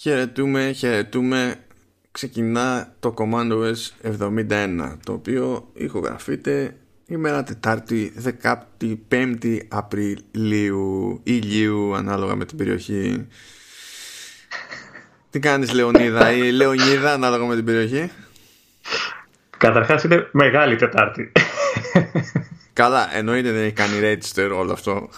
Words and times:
Χαιρετούμε, 0.00 0.72
χαιρετούμε. 0.72 1.54
Ξεκινά 2.10 2.94
το 3.00 3.14
Command 3.18 3.52
OS 3.52 4.10
71, 4.20 4.96
το 5.04 5.12
οποίο 5.12 5.70
ηχογραφείται 5.72 6.76
ημέρα 7.06 7.42
Τετάρτη 7.42 8.12
15η 9.10 9.58
Απριλίου 9.68 11.20
ηλίου 11.22 11.94
ανάλογα 11.94 12.34
με 12.34 12.44
την 12.44 12.56
περιοχή. 12.56 13.26
Τι 15.30 15.38
κάνεις 15.38 15.72
Λεωνίδα 15.72 16.32
ή 16.32 16.50
Λεωνίδα 16.50 17.12
ανάλογα 17.12 17.44
με 17.44 17.54
την 17.54 17.64
περιοχή; 17.64 18.10
Καταρχάς 19.56 20.04
είναι 20.04 20.28
μεγάλη 20.32 20.76
Τετάρτη. 20.76 21.32
Καλά, 22.72 23.16
εννοείται 23.16 23.52
δεν 23.52 23.62
έχει 23.62 23.72
κάνει 23.72 24.00
register 24.02 24.50
όλο 24.54 24.72
αυτό. 24.72 25.08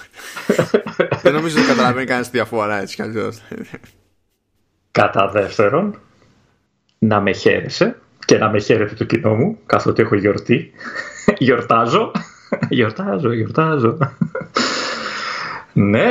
δεν 1.23 1.33
νομίζω 1.33 1.59
ότι 1.59 1.67
καταλαβαίνει 1.67 2.07
κανένας 2.07 2.31
τη 2.31 2.37
διαφορά 2.37 2.81
έτσι 2.81 2.95
κι 2.95 3.03
αλλιώς. 3.03 3.43
Κατά 4.91 5.29
δεύτερον, 5.29 5.99
να 6.99 7.21
με 7.21 7.33
χαίρεσαι 7.33 7.97
και 8.25 8.39
να 8.39 8.51
με 8.51 8.61
χαίρεται 8.61 8.95
το 8.95 9.05
κοινό 9.05 9.35
μου, 9.35 9.59
καθότι 9.67 10.03
έχω 10.03 10.15
γιορτή. 10.15 10.73
Γιορτάζω. 11.39 12.13
Γιορτάζω, 12.69 13.33
γιορτάζω. 13.33 13.99
ναι. 15.73 16.09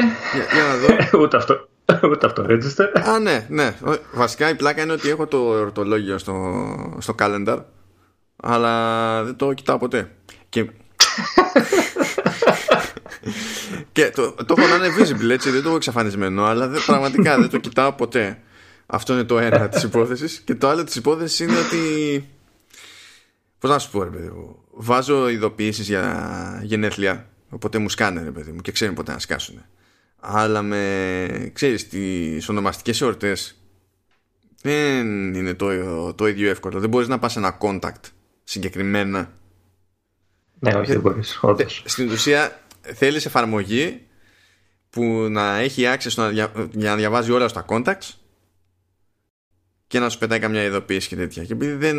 Για, 0.53 0.63
να 0.69 0.75
δω. 0.75 1.19
Ούτε 1.23 1.37
αυτό. 1.37 1.67
Ούτε 2.03 2.25
αυτό 2.25 2.45
register. 2.49 3.01
Α, 3.09 3.19
ναι, 3.19 3.45
ναι. 3.49 3.75
Βασικά 4.13 4.49
η 4.49 4.55
πλάκα 4.55 4.81
είναι 4.81 4.91
ότι 4.91 5.09
έχω 5.09 5.27
το 5.27 5.37
εορτολόγιο 5.37 6.17
στο, 6.17 6.65
στο 6.97 7.15
calendar, 7.19 7.57
αλλά 8.35 9.23
δεν 9.23 9.35
το 9.35 9.53
κοιτάω 9.53 9.77
ποτέ. 9.77 10.11
Και 10.49 10.69
και 13.91 14.11
το, 14.15 14.31
το 14.31 14.55
έχω 14.57 14.67
να 14.67 14.75
είναι 14.75 14.95
visible 14.97 15.29
έτσι, 15.29 15.49
δεν 15.49 15.61
το 15.61 15.67
έχω 15.67 15.75
εξαφανισμένο, 15.75 16.45
αλλά 16.45 16.67
δεν, 16.67 16.81
πραγματικά 16.85 17.37
δεν 17.37 17.49
το 17.49 17.57
κοιτάω 17.57 17.93
ποτέ. 17.93 18.39
Αυτό 18.91 19.13
είναι 19.13 19.23
το 19.23 19.39
ένα 19.39 19.69
της 19.69 19.83
υπόθεσης. 19.83 20.39
Και 20.39 20.55
το 20.55 20.69
άλλο 20.69 20.83
της 20.83 20.95
υπόθεσης 20.95 21.39
είναι 21.39 21.57
ότι. 21.57 22.25
Πώς 23.59 23.69
να 23.69 23.79
σου 23.79 23.91
πω, 23.91 24.03
ρε 24.03 24.09
παιδί 24.09 24.29
μου. 24.29 24.63
Βάζω 24.71 25.29
ειδοποιήσεις 25.29 25.87
για 25.87 26.61
γενέθλια. 26.63 27.29
Οπότε 27.49 27.77
μου 27.77 27.89
σκάνε, 27.89 28.23
ρε 28.23 28.31
παιδί 28.31 28.51
μου, 28.51 28.61
και 28.61 28.71
ξέρουν 28.71 28.95
πότε 28.95 29.11
να 29.11 29.19
σκάσουν. 29.19 29.65
Αλλά 30.19 30.61
με. 30.61 31.51
ξέρεις, 31.53 31.87
τις 31.87 32.49
ονομαστικές 32.49 33.01
εορτές 33.01 33.55
δεν 34.61 35.33
είναι 35.33 35.53
το, 35.53 35.67
το 36.13 36.27
ίδιο 36.27 36.49
εύκολο. 36.49 36.79
Δεν 36.79 36.89
μπορείς 36.89 37.07
να 37.07 37.19
πας 37.19 37.35
ένα 37.35 37.57
contact 37.61 38.09
συγκεκριμένα. 38.43 39.31
Ναι, 40.59 40.73
όχι, 40.73 40.91
δεν 40.91 41.01
μπορείς. 41.01 41.39
Στην 41.83 42.11
ουσία 42.11 42.59
θέλεις 42.81 43.25
εφαρμογή 43.25 44.01
που 44.89 45.03
να 45.29 45.57
έχει 45.57 45.83
access 45.85 46.31
για 46.33 46.51
να 46.71 46.95
διαβάζει 46.95 47.31
όλα 47.31 47.47
στα 47.47 47.65
contacts 47.69 48.18
και 49.89 49.99
να 49.99 50.09
σου 50.09 50.17
πετάει 50.17 50.39
καμιά 50.39 50.63
ειδοποίηση 50.63 51.07
και 51.07 51.15
τέτοια. 51.15 51.43
Και 51.43 51.53
επειδή 51.53 51.73
δεν 51.73 51.97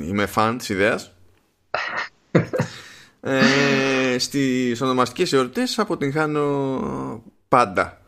είμαι 0.00 0.26
φαν 0.26 0.58
της 0.58 0.68
ιδέας. 0.68 1.12
ε, 3.20 4.18
στις 4.18 4.80
ονομαστικές 4.80 5.32
εορτές 5.32 5.78
αποτυγχάνω 5.78 7.22
πάντα 7.48 8.00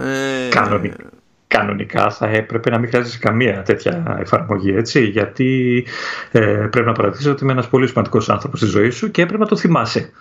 ε, 0.00 0.48
κανονικά, 0.48 0.96
κανονικά 1.46 2.10
θα 2.10 2.26
έπρεπε 2.26 2.70
να 2.70 2.78
μην 2.78 2.88
χρειάζεσαι 2.88 3.18
καμία 3.18 3.62
τέτοια 3.62 4.16
εφαρμογή 4.20 4.74
έτσι 4.74 5.04
γιατί 5.04 5.84
ε, 6.30 6.40
πρέπει 6.70 6.86
να 6.86 6.92
παρατηρήσει 6.92 7.30
ότι 7.30 7.42
είμαι 7.42 7.52
ένας 7.52 7.68
πολύ 7.68 7.88
σημαντικός 7.88 8.28
άνθρωπος 8.28 8.58
στη 8.58 8.68
ζωή 8.68 8.90
σου 8.90 9.10
και 9.10 9.26
πρέπει 9.26 9.40
να 9.42 9.48
το 9.48 9.56
θυμάσαι 9.56 10.12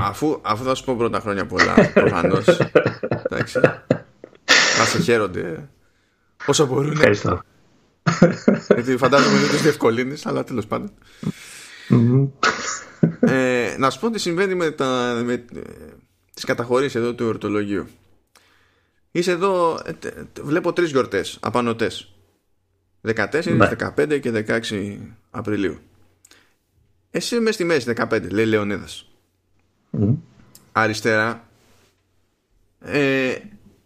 αφού, 0.00 0.38
αφού 0.42 0.64
θα 0.64 0.74
σου 0.74 0.84
πω 0.84 0.94
πρώτα 0.96 1.20
χρόνια 1.20 1.46
πολλά 1.46 1.74
προφανώς. 1.94 2.46
εντάξει 3.22 3.60
να 4.78 4.84
σε 4.84 5.00
χαίρονται 5.00 5.68
όσο 6.50 6.66
μπορούν. 6.66 6.90
Ευχαριστώ. 6.90 7.40
Γιατί 8.74 8.96
φαντάζομαι 8.96 9.38
δεν 9.38 9.48
τους 9.48 9.62
διευκολύνεις, 9.62 10.26
αλλά 10.26 10.44
τέλος 10.44 10.66
πάντων. 10.66 10.90
ε, 13.20 13.74
να 13.78 13.90
σου 13.90 14.00
πω 14.00 14.10
τι 14.10 14.18
συμβαίνει 14.18 14.54
με, 14.54 14.70
τα, 14.70 15.20
με 15.24 15.44
τις 16.34 16.44
καταχωρήσεις 16.44 16.94
εδώ 16.94 17.14
του 17.14 17.24
εορτολογίου. 17.24 17.86
Είσαι 19.10 19.30
εδώ, 19.30 19.80
ε, 19.84 19.92
βλέπω 20.42 20.72
τρεις 20.72 20.90
γιορτές 20.90 21.38
απανωτές. 21.40 22.14
14, 23.02 23.68
15 23.96 24.06
ναι. 24.08 24.18
και 24.18 24.44
16 24.46 24.96
Απριλίου. 25.30 25.78
Εσύ 27.10 27.36
είμαι 27.36 27.50
στη 27.50 27.64
μέση 27.64 27.92
15, 27.96 28.30
λέει 28.30 28.46
Λεωνίδας. 28.46 29.08
Αριστερά 30.72 31.48
ε, 32.80 33.34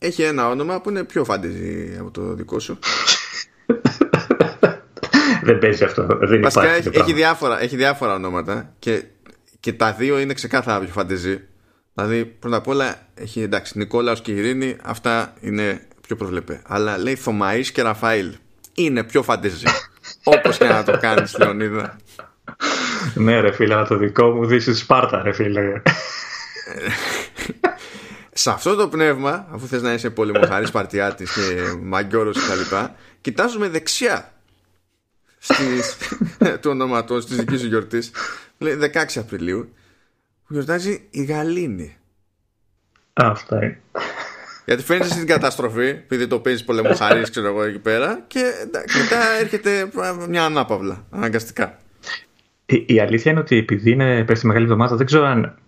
έχει 0.04 0.22
ένα 0.22 0.48
όνομα 0.48 0.81
που 0.81 0.91
είναι 0.91 1.04
πιο 1.04 1.25
φάντεζι 1.25 1.97
από 2.00 2.10
το 2.10 2.34
δικό 2.34 2.59
σου. 2.59 2.78
Δεν 5.42 5.59
παίζει 5.59 5.84
αυτό. 5.84 6.06
Δεν 6.06 6.42
Βασικά 6.42 6.70
έχει, 6.70 6.91
έχει, 6.92 7.12
διάφορα, 7.12 7.62
έχει 7.62 7.76
διάφορα 7.76 8.14
ονόματα 8.14 8.72
και, 8.78 9.04
και 9.60 9.72
τα 9.72 9.93
δύο 9.93 10.19
είναι 10.19 10.34
ξεκάθαρα 10.34 10.81
πιο 10.81 10.93
φαντεζή. 10.93 11.41
Δηλαδή 11.94 12.25
πρώτα 12.25 12.56
απ' 12.56 12.66
όλα 12.66 12.97
έχει 13.14 13.43
εντάξει 13.43 13.78
Νικόλαος 13.78 14.20
και 14.20 14.32
Ειρήνη 14.32 14.76
αυτά 14.82 15.34
είναι 15.41 15.87
πιο 16.06 16.16
προβλεπέ. 16.16 16.62
Αλλά 16.66 16.98
λέει 16.98 17.14
Θωμαής 17.14 17.72
και 17.72 17.82
Ραφαήλ 17.82 18.34
είναι 18.75 19.04
πιο 19.04 19.22
φαντεζή. 19.22 19.66
Όπως 20.34 20.59
και 20.59 20.64
να 20.64 20.82
το 20.84 20.98
κάνεις 20.98 21.38
Λεωνίδα. 21.38 21.97
ναι 23.14 23.41
ρε 23.41 23.53
φίλε, 23.53 23.84
το 23.84 23.97
δικό 23.97 24.31
μου 24.31 24.47
δύση 24.47 24.75
Σπάρτα 24.75 25.22
ρε 25.22 25.32
φίλε 25.32 25.60
σε 28.36 28.50
αυτό 28.50 28.74
το 28.74 28.88
πνεύμα, 28.88 29.46
αφού 29.50 29.66
θες 29.66 29.82
να 29.82 29.92
είσαι 29.92 30.10
πολεμοχαρής 30.10 30.70
παρτιάτης 30.70 31.32
και 31.32 31.76
μαγκιόρος 31.82 32.40
και 32.40 32.48
τα 32.48 32.54
λοιπά, 32.54 32.94
κοιτάζουμε 33.20 33.68
δεξιά 33.68 34.32
στις, 35.38 35.96
του 36.60 36.70
ονοματός 36.70 37.26
της 37.26 37.36
δικής 37.36 37.60
σου 37.60 37.66
γιορτής. 37.66 38.10
Λέει 38.58 38.78
16 38.94 39.04
Απριλίου, 39.16 39.72
που 40.46 40.52
γιορτάζει 40.52 41.06
η 41.10 41.24
Γαλήνη. 41.24 41.96
Αυτά 43.12 43.56
είναι. 43.56 43.80
Γιατί 44.64 44.82
φαίνεται 44.82 45.08
στην 45.08 45.26
καταστροφή, 45.26 45.86
επειδή 45.86 46.26
το 46.26 46.38
παίζεις 46.38 46.64
πολεμοχαρής, 46.64 47.30
ξέρω 47.30 47.46
εγώ 47.46 47.62
εκεί 47.62 47.78
πέρα, 47.78 48.24
και 48.26 48.52
μετά 48.72 49.38
έρχεται 49.40 49.90
μια 50.28 50.44
ανάπαυλα, 50.44 51.04
αναγκαστικά. 51.10 51.78
Η, 52.66 52.84
η 52.88 53.00
αλήθεια 53.00 53.30
είναι 53.30 53.40
ότι 53.40 53.56
επειδή 53.56 53.90
είναι 53.90 54.24
πέφτει 54.24 54.46
μεγάλη 54.46 54.64
εβδομάδα, 54.64 54.96
δεν 54.96 55.06
ξέρω 55.06 55.24
αν 55.24 55.58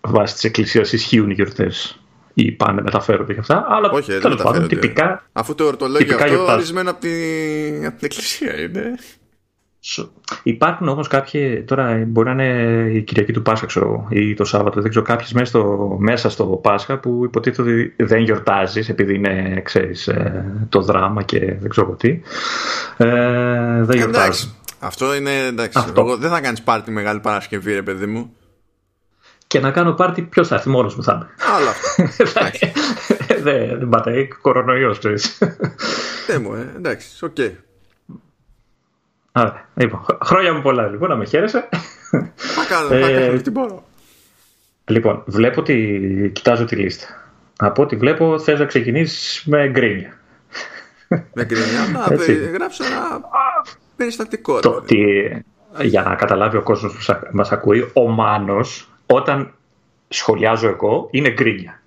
βάσει 0.00 0.34
της 0.34 0.44
εκκλησίας 0.44 0.92
ισχύουν 0.92 1.30
οι 1.30 1.34
γιορτές 1.34 1.99
ή 2.34 2.52
πάνε 2.52 2.82
μεταφέρονται 2.82 3.34
και 3.34 3.40
αυτά. 3.40 3.66
Αλλά 3.68 3.90
Όχι, 3.90 4.18
δεν 4.18 4.36
πάντων, 4.42 4.68
τυπικά. 4.68 5.22
Αφού 5.32 5.54
το 5.54 5.64
ορτολόγιο 5.64 6.14
αυτό 6.16 6.28
γιορτάζ... 6.28 6.54
ορισμένο 6.54 6.90
από 6.90 7.00
την, 7.00 7.86
από 7.86 7.96
την 7.96 8.04
εκκλησία 8.10 8.60
είναι. 8.60 8.94
Υπάρχουν 10.42 10.88
όμως 10.88 11.08
κάποιοι, 11.08 11.62
τώρα 11.62 12.04
μπορεί 12.06 12.34
να 12.34 12.42
είναι 12.42 12.90
η 12.92 13.02
Κυριακή 13.02 13.32
του 13.32 13.42
Πάσχα 13.42 13.66
ξέρω, 13.66 14.06
ή 14.10 14.34
το 14.34 14.44
Σάββατο, 14.44 14.80
δεν 14.80 14.90
ξέρω, 14.90 15.04
κάποιες 15.04 15.32
μέσα 15.32 15.46
στο, 15.46 15.96
μέσα 15.98 16.30
στο 16.30 16.44
Πάσχα 16.44 16.98
που 16.98 17.20
υποτίθεται 17.24 17.62
ότι 17.62 17.94
δεν 17.96 18.22
γιορτάζεις 18.22 18.88
επειδή 18.88 19.14
είναι, 19.14 19.60
ξέρεις, 19.64 20.08
ε, 20.08 20.66
το 20.68 20.80
δράμα 20.80 21.22
και 21.22 21.38
δεν 21.38 21.68
ξέρω 21.68 21.94
τι. 21.94 22.20
Ε, 22.96 23.82
δεν 23.82 23.96
γιορτάζει. 23.96 24.54
Αυτό 24.78 25.14
είναι 25.14 25.46
εντάξει. 25.46 25.78
Αυτό. 25.78 26.00
Εγώ 26.00 26.16
δεν 26.16 26.30
θα 26.30 26.40
κάνεις 26.40 26.62
πάρτι 26.62 26.90
μεγάλη 26.90 27.20
Παρασκευή, 27.20 27.72
ρε 27.72 27.82
παιδί 27.82 28.06
μου 28.06 28.34
και 29.50 29.60
να 29.60 29.70
κάνω 29.70 29.92
πάρτι 29.92 30.22
ποιος 30.22 30.48
θα 30.48 30.54
έρθει 30.54 30.68
μόνος 30.68 30.96
μου 30.96 31.02
θα 31.02 31.12
είμαι. 31.12 31.28
Άλλο 31.54 31.70
Δεν 33.42 33.78
δεν 33.78 33.88
πατάει, 33.88 34.28
κορονοϊός 34.28 34.98
ξέρει. 34.98 35.20
Δεν 36.26 36.42
μου, 36.42 36.54
ε, 36.54 36.72
εντάξει, 36.76 37.24
οκ. 37.24 37.36
Άρα, 39.32 39.68
λοιπόν, 39.74 40.04
χρόνια 40.22 40.52
μου 40.52 40.62
πολλά 40.62 40.86
λοιπόν, 40.86 41.08
να 41.08 41.16
με 41.16 41.24
χαίρεσαι. 41.24 41.68
Θα 42.36 42.64
κάνω, 42.68 42.88
θα 42.88 42.96
ε, 42.96 43.26
κάνω, 43.26 43.40
τι 43.40 43.50
μπορώ. 43.50 43.84
Λοιπόν, 44.84 45.22
βλέπω 45.26 45.60
ότι 45.60 46.30
κοιτάζω 46.34 46.64
τη 46.64 46.76
λίστα. 46.76 47.06
Από 47.56 47.82
ό,τι 47.82 47.96
βλέπω 47.96 48.38
θες 48.38 48.58
να 48.58 48.64
ξεκινήσεις 48.64 49.44
με 49.46 49.68
γκρίνια. 49.68 50.18
Με 51.32 51.44
γκρίνια, 51.44 51.88
να 51.92 52.00
γράψω 52.52 52.84
ένα 52.84 53.20
περιστατικό. 53.96 54.60
Το, 54.60 54.80
τι, 54.80 54.96
για 55.82 56.02
να 56.02 56.14
καταλάβει 56.14 56.56
ο 56.56 56.62
κόσμος 56.62 56.92
που 56.92 57.28
μας 57.32 57.52
ακούει, 57.52 57.90
ο 57.92 58.08
Μάνος 58.08 58.89
όταν 59.10 59.54
σχολιάζω 60.08 60.68
εγώ 60.68 61.08
είναι 61.10 61.30
γκρίνια. 61.30 61.82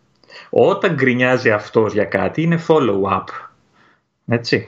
Όταν 0.49 0.93
γκρινιάζει 0.93 1.51
αυτός 1.51 1.93
για 1.93 2.05
κάτι 2.05 2.41
είναι 2.41 2.63
follow-up. 2.67 3.23
Έτσι. 4.27 4.67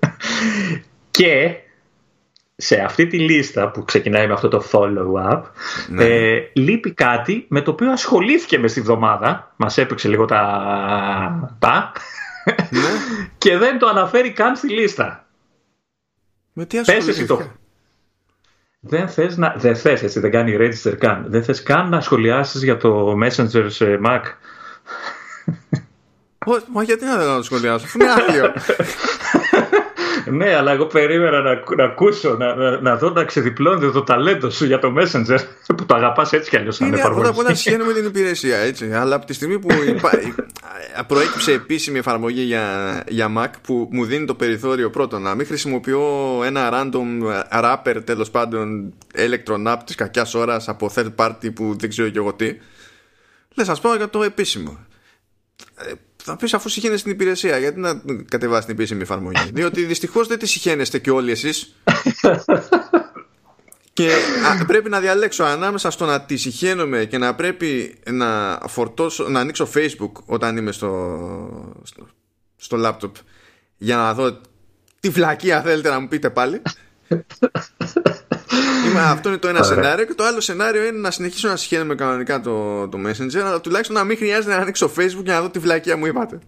και 1.10 1.56
σε 2.56 2.80
αυτή 2.80 3.06
τη 3.06 3.18
λίστα 3.18 3.70
που 3.70 3.84
ξεκινάει 3.84 4.26
με 4.26 4.32
αυτό 4.32 4.48
το 4.48 4.64
follow-up 4.72 5.42
ναι. 5.88 6.04
ε, 6.04 6.50
λείπει 6.52 6.92
κάτι 6.92 7.46
με 7.48 7.60
το 7.60 7.70
οποίο 7.70 7.90
ασχολήθηκε 7.90 8.58
μες 8.58 8.70
στη 8.70 8.80
βδομάδα. 8.80 9.52
Μας 9.56 9.78
έπαιξε 9.78 10.08
λίγο 10.08 10.24
τα... 10.24 11.56
τα 11.58 11.92
ναι. 12.70 12.80
και 13.38 13.56
δεν 13.56 13.78
το 13.78 13.86
αναφέρει 13.86 14.32
καν 14.32 14.56
στη 14.56 14.68
λίστα. 14.68 15.26
Με 16.52 16.64
τι 16.64 16.78
ασχολήθηκε. 16.78 17.24
το 17.24 17.42
δεν 18.80 19.08
θες, 19.08 19.36
να, 19.36 19.54
δεν 19.56 19.76
θες 19.76 20.02
έτσι, 20.02 20.20
δεν 20.20 20.30
κάνει 20.30 20.56
register 20.58 20.96
καν. 20.98 21.24
Δεν 21.28 21.44
θες 21.44 21.62
καν 21.62 21.88
να 21.88 22.00
σχολιάσεις 22.00 22.62
για 22.62 22.76
το 22.76 23.14
Messenger 23.24 23.66
σε 23.66 24.00
Mac. 24.06 24.20
Μα 26.72 26.82
γιατί 26.82 27.04
να 27.04 27.16
δεν 27.16 27.36
το 27.36 27.42
σχολιάσω, 27.42 27.84
αφού 27.84 27.98
είναι 28.00 28.10
άθλιο. 28.10 28.52
ναι, 30.30 30.54
αλλά 30.54 30.72
εγώ 30.72 30.86
περίμενα 30.86 31.40
να, 31.40 31.62
να 31.76 31.84
ακούσω, 31.84 32.36
να, 32.36 32.54
να, 32.54 32.80
να 32.80 32.96
δω 32.96 33.10
να 33.10 33.24
ξεδιπλώνεται 33.24 33.90
το 33.90 34.02
ταλέντο 34.02 34.50
σου 34.50 34.64
για 34.64 34.78
το 34.78 34.94
Messenger 34.98 35.38
που 35.76 35.86
το 35.86 35.94
αγαπάς 35.94 36.32
έτσι 36.32 36.50
κι 36.50 36.56
αλλιώς. 36.56 36.78
Είναι 36.78 36.98
πρώτα 36.98 37.28
απ' 37.28 37.38
όλα 37.38 37.54
με 37.86 37.92
την 37.92 38.04
υπηρεσία, 38.04 38.56
έτσι. 38.56 38.92
Αλλά 38.92 39.14
από 39.14 39.26
τη 39.26 39.32
στιγμή 39.32 39.58
που 39.58 39.68
υπά... 39.96 40.10
προέκυψε 41.06 41.52
επίσημη 41.52 41.98
εφαρμογή 41.98 42.42
για, 42.42 42.64
για 43.08 43.32
Mac 43.38 43.50
που 43.62 43.88
μου 43.92 44.04
δίνει 44.04 44.26
το 44.26 44.34
περιθώριο 44.34 44.90
πρώτον 44.90 45.22
να 45.22 45.34
μην 45.34 45.46
χρησιμοποιώ 45.46 46.02
ένα 46.44 46.70
random 46.72 47.06
rapper 47.62 47.96
τέλος 48.04 48.30
πάντων 48.30 48.94
electron 49.14 49.72
app 49.72 49.78
της 49.84 49.94
κακιάς 49.94 50.34
ώρας 50.34 50.68
από 50.68 50.90
third 50.94 51.14
party 51.16 51.54
που 51.54 51.76
δεν 51.78 51.88
ξέρω 51.88 52.08
και 52.08 52.18
εγώ 52.18 52.32
τι. 52.32 52.56
Λες, 53.54 53.68
ας 53.68 53.80
πω 53.80 53.94
για 53.94 54.08
το 54.08 54.22
επίσημο. 54.22 54.78
Ε, 56.28 56.30
θα 56.30 56.36
πεις 56.36 56.54
αφού 56.54 56.68
συχαίνεσαι 56.68 56.98
στην 56.98 57.12
υπηρεσία, 57.12 57.58
γιατί 57.58 57.80
να 57.80 58.02
κατεβάσεις 58.28 58.64
την 58.64 58.74
επίσημη 58.74 59.02
εφαρμογή. 59.02 59.50
Διότι 59.54 59.84
δυστυχώς 59.84 60.26
δεν 60.26 60.38
τη 60.38 60.46
συχαίνεστε 60.46 60.98
και 60.98 61.10
όλοι 61.10 61.30
εσείς. 61.30 61.74
και 63.92 64.10
πρέπει 64.66 64.88
να 64.88 65.00
διαλέξω 65.00 65.44
ανάμεσα 65.44 65.90
στο 65.90 66.06
να 66.06 66.20
τη 66.20 66.36
συχαίνομαι 66.36 67.04
και 67.04 67.18
να 67.18 67.34
πρέπει 67.34 67.98
να 68.10 68.60
φορτώσω, 68.68 69.28
να 69.28 69.40
ανοίξω 69.40 69.68
Facebook 69.74 70.12
όταν 70.24 70.56
είμαι 70.56 70.72
στο, 70.72 71.80
στο, 71.82 72.06
στο 72.56 72.78
laptop 72.84 73.12
για 73.76 73.96
να 73.96 74.14
δω 74.14 74.40
τι 75.00 75.10
φλακία 75.10 75.62
θέλετε 75.62 75.88
να 75.90 76.00
μου 76.00 76.08
πείτε 76.08 76.30
πάλι. 76.30 76.62
Είμαι, 78.88 79.00
αυτό 79.00 79.28
είναι 79.28 79.38
το 79.38 79.48
ένα 79.48 79.62
σενάριο 79.62 80.04
και 80.04 80.14
το 80.14 80.24
άλλο 80.24 80.40
σενάριο 80.40 80.84
είναι 80.84 80.98
να 80.98 81.10
συνεχίσω 81.10 81.48
να 81.48 81.56
συγχαίρουμε 81.56 81.94
κανονικά 81.94 82.40
το, 82.40 82.88
το 82.88 82.98
Messenger 83.06 83.38
αλλά 83.44 83.60
τουλάχιστον 83.60 83.96
να 83.96 84.04
μην 84.04 84.16
χρειάζεται 84.16 84.54
να 84.54 84.60
ανοίξω 84.60 84.90
Facebook 84.96 85.24
για 85.24 85.34
να 85.34 85.40
δω 85.40 85.50
τη 85.50 85.58
βλακία 85.58 85.96
μου 85.96 86.06
είπατε. 86.06 86.38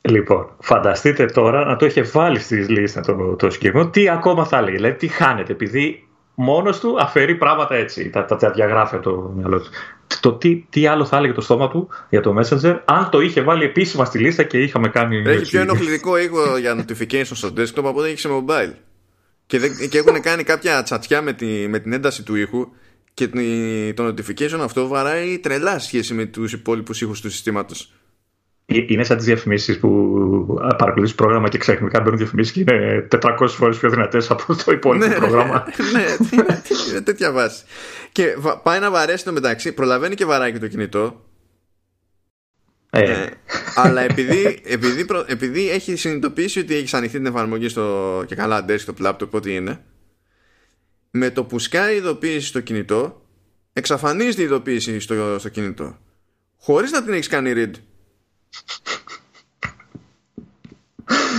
Λοιπόν, 0.00 0.50
φανταστείτε 0.60 1.24
τώρα 1.24 1.64
να 1.64 1.76
το 1.76 1.86
είχε 1.86 2.02
βάλει 2.02 2.38
στη 2.38 2.56
λίστα 2.56 3.00
το, 3.00 3.36
το 3.36 3.50
συγκεκριμένο, 3.50 3.90
τι 3.90 4.08
ακόμα 4.08 4.44
θα 4.44 4.58
έλεγε, 4.58 4.76
δηλαδή 4.76 4.94
τι 4.94 5.08
χάνεται, 5.08 5.52
επειδή 5.52 6.08
μόνος 6.34 6.80
του 6.80 6.96
αφαιρεί 7.00 7.34
πράγματα 7.34 7.74
έτσι, 7.74 8.10
τα, 8.10 8.24
τα, 8.24 8.36
τα 8.36 8.50
διαγράφει 8.50 8.94
από 8.94 9.10
το 9.10 9.32
μυαλό 9.36 9.60
του. 9.60 9.70
Το 10.20 10.32
τι, 10.32 10.64
τι 10.70 10.86
άλλο 10.86 11.04
θα 11.04 11.16
έλεγε 11.16 11.32
το 11.32 11.40
στόμα 11.40 11.68
του 11.68 11.88
για 12.08 12.20
το 12.20 12.34
Messenger, 12.38 12.78
αν 12.84 13.10
το 13.10 13.20
είχε 13.20 13.42
βάλει 13.42 13.64
επίσημα 13.64 14.04
στη 14.04 14.18
λίστα 14.18 14.42
και 14.42 14.58
είχαμε 14.58 14.88
κάνει. 14.88 15.22
Έχει 15.26 15.50
πιο 15.50 15.60
ενοχλητικό 15.60 16.18
ήχο 16.18 16.56
για 16.56 16.76
notification 16.76 17.24
στο 17.24 17.48
desktop 17.56 17.84
από 17.84 17.98
ό,τι 17.98 18.08
έχει 18.08 18.18
σε 18.18 18.28
mobile. 18.32 18.74
Και, 19.50 19.58
δεν, 19.58 19.88
και 19.88 19.98
έχουν 19.98 20.20
κάνει 20.20 20.42
κάποια 20.42 20.82
τσατσιά 20.82 21.22
με, 21.22 21.32
τη, 21.32 21.46
με 21.68 21.78
την 21.78 21.92
ένταση 21.92 22.22
του 22.22 22.34
ήχου 22.34 22.68
και 23.14 23.28
το 23.94 24.06
notification 24.06 24.58
αυτό 24.60 24.88
βαράει 24.88 25.38
τρελά 25.38 25.78
σχέση 25.78 26.14
με 26.14 26.24
τους 26.24 26.52
υπόλοιπους 26.52 27.00
ήχους 27.00 27.20
του 27.20 27.30
συστήματος. 27.30 27.92
Ε, 28.66 28.74
είναι 28.86 29.04
σαν 29.04 29.16
τις 29.16 29.26
διαφημίσεις 29.26 29.78
που 29.78 29.88
παρακολουθείς 30.78 31.14
πρόγραμμα 31.14 31.48
και 31.48 31.58
ξαφνικά 31.58 32.00
μπαίνουν 32.00 32.18
διαφημίσεις 32.18 32.52
και 32.52 32.60
είναι 32.60 33.08
400 33.20 33.48
φορές 33.48 33.78
πιο 33.78 33.90
δυνατές 33.90 34.30
από 34.30 34.56
το 34.64 34.72
υπόλοιπο 34.72 35.06
ναι, 35.06 35.14
πρόγραμμα. 35.14 35.64
ναι, 35.94 36.04
είναι 36.90 37.00
τέτοια 37.00 37.32
βάση. 37.32 37.64
Και 38.12 38.36
πάει 38.62 38.80
να 38.80 38.90
βαρέσει 38.90 39.24
το 39.24 39.32
μεταξύ, 39.32 39.72
προλαβαίνει 39.72 40.14
και 40.14 40.24
βαράει 40.24 40.52
και 40.52 40.58
το 40.58 40.68
κινητό 40.68 41.20
ε. 42.90 43.00
ε. 43.00 43.30
αλλά 43.74 44.00
επειδή, 44.00 44.60
επειδή, 44.64 45.06
επειδή 45.26 45.70
έχει 45.70 45.96
συνειδητοποιήσει 45.96 46.58
ότι 46.58 46.74
έχεις 46.74 46.94
ανοιχτεί 46.94 47.16
την 47.16 47.26
εφαρμογή 47.26 47.68
στο 47.68 48.24
και 48.26 48.34
καλά 48.34 48.64
desktop 48.68 49.06
laptop 49.06 49.30
ό,τι 49.30 49.54
είναι 49.54 49.84
με 51.10 51.30
το 51.30 51.44
που 51.44 51.58
σκάει 51.58 51.94
η 51.94 51.96
ειδοποίηση 51.96 52.46
στο 52.46 52.60
κινητό 52.60 53.26
εξαφανίζει 53.72 54.40
η 54.40 54.44
ειδοποίηση 54.44 55.00
στο, 55.00 55.38
στο 55.38 55.48
κινητό 55.48 55.98
χωρίς 56.56 56.90
να 56.90 57.04
την 57.04 57.12
έχεις 57.12 57.28
κάνει 57.28 57.52
read 57.56 57.72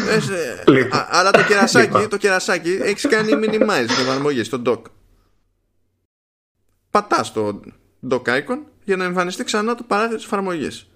ε, 0.09 0.71
λοιπόν. 0.71 1.05
αλλά 1.09 1.31
το 1.31 1.43
κερασάκι, 1.43 1.85
λοιπόν. 1.85 2.09
το 2.09 2.17
κερασάκι 2.17 2.79
έχεις 2.81 3.07
κάνει 3.07 3.31
minimize 3.33 3.85
την 3.87 4.01
εφαρμογή 4.01 4.43
στο 4.43 4.61
dock 4.65 4.81
πατάς 6.91 7.33
το 7.33 7.61
dock 8.09 8.23
icon 8.23 8.59
για 8.83 8.95
να 8.95 9.03
εμφανιστεί 9.03 9.43
ξανά 9.43 9.75
το 9.75 9.83
παράθυρο 9.83 10.15
της 10.15 10.25
εφαρμογής 10.25 10.90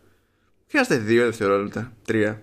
Χρειάζεται 0.69 0.97
δύο 0.97 1.23
δευτερόλεπτα, 1.23 1.91
τρία. 2.05 2.41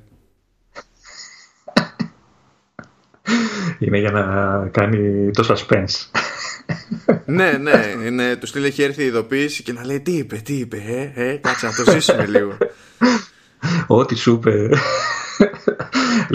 Είναι 3.79 3.99
για 3.99 4.11
να 4.11 4.69
κάνει 4.69 5.31
το 5.31 5.47
suspense. 5.49 6.21
ναι, 7.25 7.53
ναι, 7.53 8.11
ναι, 8.11 8.37
του 8.37 8.47
στείλει 8.47 8.67
έχει 8.67 8.83
έρθει 8.83 9.03
η 9.03 9.07
ειδοποίηση 9.07 9.63
και 9.63 9.73
να 9.73 9.85
λέει 9.85 10.01
τι 10.01 10.13
είπε, 10.13 10.37
τι 10.37 10.55
είπε, 10.55 10.77
ε, 10.77 11.31
ε, 11.31 11.37
κάτσε 11.37 11.67
να 11.67 11.85
το 11.85 11.91
ζήσουμε 11.91 12.27
λίγο. 12.27 12.57
Ό,τι 13.87 14.15
σου 14.15 14.33
είπε. 14.33 14.69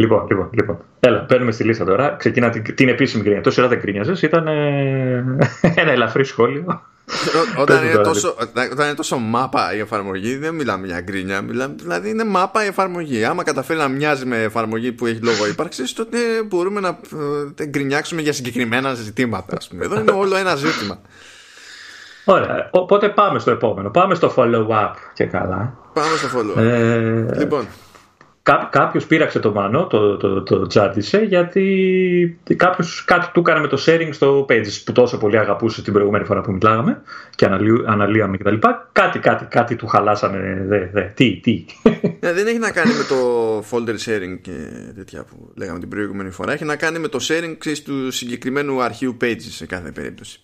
λοιπόν, 0.02 0.28
λοιπόν, 0.30 0.50
λοιπόν. 0.52 0.78
Έλα, 1.00 1.26
παίρνουμε 1.26 1.52
στη 1.52 1.64
λίστα 1.64 1.86
τώρα. 1.86 2.16
Ξεκινά 2.16 2.50
την, 2.50 2.76
την 2.76 2.90
επίσημη 2.90 3.24
γκρίνια. 3.24 3.42
Τόση 3.42 3.60
ώρα 3.60 3.70
δεν 3.70 3.80
γκρίνιαζες, 3.80 4.22
ήταν 4.22 4.48
ε, 4.48 5.26
ένα 5.82 5.92
ελαφρύ 5.92 6.24
σχόλιο 6.24 6.82
όταν, 7.58 7.86
είναι 7.86 7.98
τόσο, 7.98 8.36
όταν 8.72 8.86
είναι 8.86 8.94
τόσο 8.94 9.18
μάπα 9.18 9.74
η 9.76 9.80
εφαρμογή, 9.80 10.36
δεν 10.36 10.56
μιλάμε 10.56 10.88
για 10.88 11.02
γκρίνια. 11.02 11.42
Μιλάμε, 11.42 11.76
δηλαδή 11.78 12.10
είναι 12.10 12.24
μάπα 12.24 12.64
η 12.64 12.68
εφαρμογή. 12.68 13.24
Άμα 13.26 13.44
καταφέρει 13.44 13.80
να 13.80 13.88
μοιάζει 13.88 14.26
με 14.26 14.42
εφαρμογή 14.42 14.92
που 14.92 15.06
έχει 15.06 15.20
λόγο 15.20 15.48
ύπαρξης, 15.48 15.94
τότε 15.94 16.18
μπορούμε 16.46 16.80
να 16.80 17.00
ε, 17.58 17.66
γκρινιάξουμε 17.66 18.22
για 18.22 18.34
συγκεκριμένα 18.34 18.94
ζητήματα. 18.94 19.56
Ας 19.58 19.68
πούμε. 19.68 19.86
Εδώ 19.86 20.00
είναι 20.00 20.12
όλο 20.12 20.36
ένα 20.36 20.56
ζήτημα. 20.56 21.00
Ωραία. 22.26 22.70
Οπότε 22.72 23.10
πάμε 23.10 23.40
στο 23.40 23.52
επόμενο. 23.52 23.90
Πάμε 23.90 24.16
στο 24.16 24.34
follow-up 24.36 24.92
και 25.14 25.26
καλά. 25.26 25.78
Πάμε 25.94 26.16
στο 26.18 26.28
follow-up. 26.40 26.62
Ε... 26.62 27.38
Λοιπόν, 27.38 27.68
Κά, 28.48 28.70
κάποιος 28.72 29.06
πήραξε 29.06 29.40
το 29.40 29.52
μανό, 29.52 29.88
το, 29.88 30.18
το, 30.18 30.44
το, 30.44 30.68
τσάντισε, 30.68 31.18
γιατί 31.18 32.40
κάποιος 32.56 33.04
κάτι 33.06 33.28
του 33.34 33.40
έκανε 33.40 33.60
με 33.60 33.68
το 33.68 33.84
sharing 33.86 34.10
στο 34.12 34.46
Pages 34.50 34.82
που 34.86 34.92
τόσο 34.92 35.18
πολύ 35.18 35.38
αγαπούσε 35.38 35.82
την 35.82 35.94
προηγούμενη 35.94 36.26
φορά 36.26 36.42
που 36.42 36.52
μιλάγαμε 36.52 37.02
και 37.36 37.46
αναλύαμε 37.86 38.38
κτλ. 38.38 38.56
Κάτι, 38.92 39.20
κάτι, 39.20 39.46
κάτι 39.46 39.76
του 39.76 39.88
χαλάσανε. 39.88 40.66
Δε, 40.68 40.86
δε. 40.92 41.02
Τι, 41.02 41.40
τι. 41.44 41.66
Ε, 42.20 42.34
δεν 42.34 42.48
έχει 42.48 42.58
να 42.58 42.72
κάνει 42.72 42.92
με 42.94 43.04
το 43.04 43.60
folder 43.72 43.96
sharing 44.06 44.38
και 44.42 44.52
τέτοια 44.96 45.24
που 45.24 45.52
λέγαμε 45.56 45.80
την 45.80 45.90
προηγούμενη 45.90 46.30
φορά. 46.30 46.54
Έχει 46.54 46.66
να 46.66 46.76
κάνει 46.76 47.00
με 47.00 47.08
το 47.08 47.20
sharing 47.22 47.56
του 47.86 48.12
συγκεκριμένου 48.12 48.82
αρχείου 48.82 49.18
Pages 49.22 49.36
σε 49.40 49.66
κάθε 49.66 49.92
περίπτωση. 49.92 50.40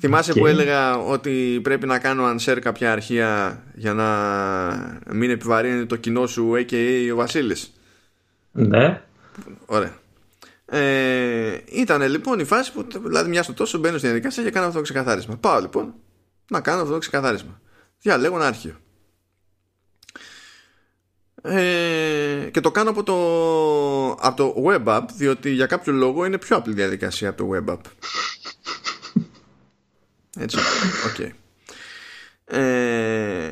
Θυμάσαι 0.00 0.32
που 0.32 0.46
έλεγα 0.46 0.98
ότι 0.98 1.60
πρέπει 1.62 1.86
να 1.86 1.98
κάνω 1.98 2.34
unshare 2.34 2.58
κάποια 2.60 2.92
αρχεία 2.92 3.62
για 3.74 3.94
να 3.94 5.14
μην 5.14 5.30
επιβαρύνει 5.30 5.86
το 5.86 5.96
κοινό 5.96 6.26
σου 6.26 6.52
a.k.a. 6.56 7.10
ο 7.12 7.16
Βασίλης; 7.16 7.72
Ναι. 8.52 9.02
Ωραία. 9.66 9.96
Ε, 10.70 11.58
ήταν 11.66 12.02
λοιπόν 12.02 12.38
η 12.38 12.44
φάση 12.44 12.72
που 12.72 12.86
δηλαδή 13.04 13.28
μιας 13.28 13.44
στο 13.44 13.54
τόσο 13.54 13.78
μπαίνω 13.78 13.98
στην 13.98 14.08
διαδικασία 14.08 14.42
και 14.42 14.50
κάνω 14.50 14.66
αυτό 14.66 14.78
το 14.78 14.84
ξεκαθάρισμα. 14.84 15.36
Πάω 15.36 15.60
λοιπόν 15.60 15.94
να 16.50 16.60
κάνω 16.60 16.80
αυτό 16.80 16.92
το 16.92 16.98
ξεκαθάρισμα. 16.98 17.60
Διαλέγω 18.00 18.36
ένα 18.36 18.46
αρχείο. 18.46 18.76
Ε, 21.42 22.48
και 22.50 22.60
το 22.60 22.70
κάνω 22.70 22.90
από 22.90 23.02
το, 23.02 23.16
από 24.26 24.36
το 24.36 24.54
web 24.66 24.84
app 24.84 25.04
διότι 25.16 25.50
για 25.50 25.66
κάποιο 25.66 25.92
λόγο 25.92 26.24
είναι 26.24 26.38
πιο 26.38 26.56
απλή 26.56 26.74
διαδικασία 26.74 27.28
από 27.28 27.44
το 27.44 27.50
web 27.54 27.72
app. 27.72 27.80
Έτσι. 30.38 30.58
Okay. 31.16 31.30
Ε, 32.44 33.50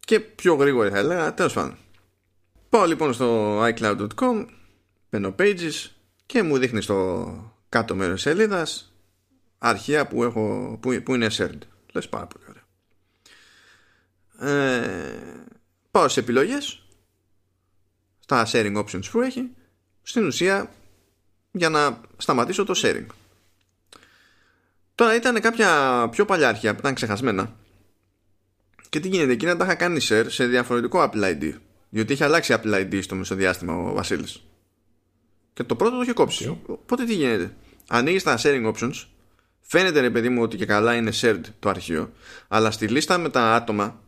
και 0.00 0.20
πιο 0.20 0.54
γρήγορα 0.54 0.90
θα 0.90 0.98
έλεγα. 0.98 1.34
Τέλος 1.34 1.52
πάντων. 1.52 1.76
Πάω 2.68 2.86
λοιπόν 2.86 3.12
στο 3.12 3.60
iCloud.com, 3.64 4.46
μπαίνω 5.10 5.34
pages 5.38 5.90
και 6.26 6.42
μου 6.42 6.58
δείχνει 6.58 6.82
στο 6.82 7.28
κάτω 7.68 7.94
μέρος 7.94 8.20
σελίδας 8.20 8.92
αρχεία 9.58 10.06
που, 10.06 10.24
έχω, 10.24 10.78
που, 10.82 11.02
που 11.02 11.14
είναι 11.14 11.28
shared. 11.32 11.58
Λες 11.92 12.08
πάρα 12.08 12.26
πολύ 12.26 12.44
ωραία. 12.48 12.62
Ε, 14.52 15.46
πάω 15.90 16.08
σε 16.08 16.20
επιλογές 16.20 16.86
στα 18.18 18.46
sharing 18.52 18.84
options 18.84 19.10
που 19.10 19.20
έχει 19.20 19.50
στην 20.02 20.26
ουσία 20.26 20.70
για 21.52 21.68
να 21.68 22.00
σταματήσω 22.16 22.64
το 22.64 22.74
sharing 22.76 23.06
Τώρα 24.94 25.14
ήταν 25.14 25.40
κάποια 25.40 26.08
πιο 26.10 26.24
παλιά 26.24 26.48
αρχεία 26.48 26.72
που 26.72 26.78
ήταν 26.78 26.94
ξεχασμένα. 26.94 27.56
Και 28.88 29.00
τι 29.00 29.08
γίνεται, 29.08 29.32
εκείνα 29.32 29.56
τα 29.56 29.64
είχα 29.64 29.74
κάνει 29.74 30.00
share 30.08 30.24
σε 30.28 30.46
διαφορετικό 30.46 31.10
Apple 31.10 31.22
ID. 31.22 31.52
Διότι 31.88 32.12
είχε 32.12 32.24
αλλάξει 32.24 32.54
Apple 32.56 32.74
ID 32.74 33.02
στο 33.02 33.14
μεσοδιάστημα 33.14 33.74
ο 33.74 33.92
Βασίλης. 33.92 34.42
Και 35.52 35.62
το 35.62 35.76
πρώτο 35.76 35.96
το 35.96 36.02
είχε 36.02 36.12
κόψει. 36.12 36.60
Οπότε 36.66 37.04
τι 37.04 37.14
γίνεται. 37.14 37.56
Ανοίγεις 37.88 38.22
τα 38.22 38.38
sharing 38.42 38.72
options. 38.72 39.04
Φαίνεται 39.60 40.00
ρε 40.00 40.10
παιδί 40.10 40.28
μου 40.28 40.42
ότι 40.42 40.56
και 40.56 40.66
καλά 40.66 40.94
είναι 40.94 41.12
shared 41.14 41.40
το 41.58 41.68
αρχείο. 41.68 42.12
Αλλά 42.48 42.70
στη 42.70 42.88
λίστα 42.88 43.18
με 43.18 43.28
τα 43.28 43.54
άτομα 43.54 44.00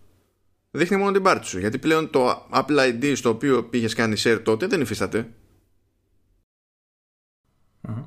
δείχνει 0.70 0.96
μόνο 0.96 1.12
την 1.12 1.22
πάρτη 1.22 1.46
σου. 1.46 1.58
Γιατί 1.58 1.78
πλέον 1.78 2.10
το 2.10 2.48
Apple 2.52 2.78
ID 2.78 3.16
στο 3.16 3.28
οποίο 3.28 3.64
πήγε 3.64 3.88
κάνει 3.88 4.16
share 4.18 4.40
τότε 4.44 4.66
δεν 4.66 4.80
υφίσταται. 4.80 5.28
Mm-hmm. 7.88 8.04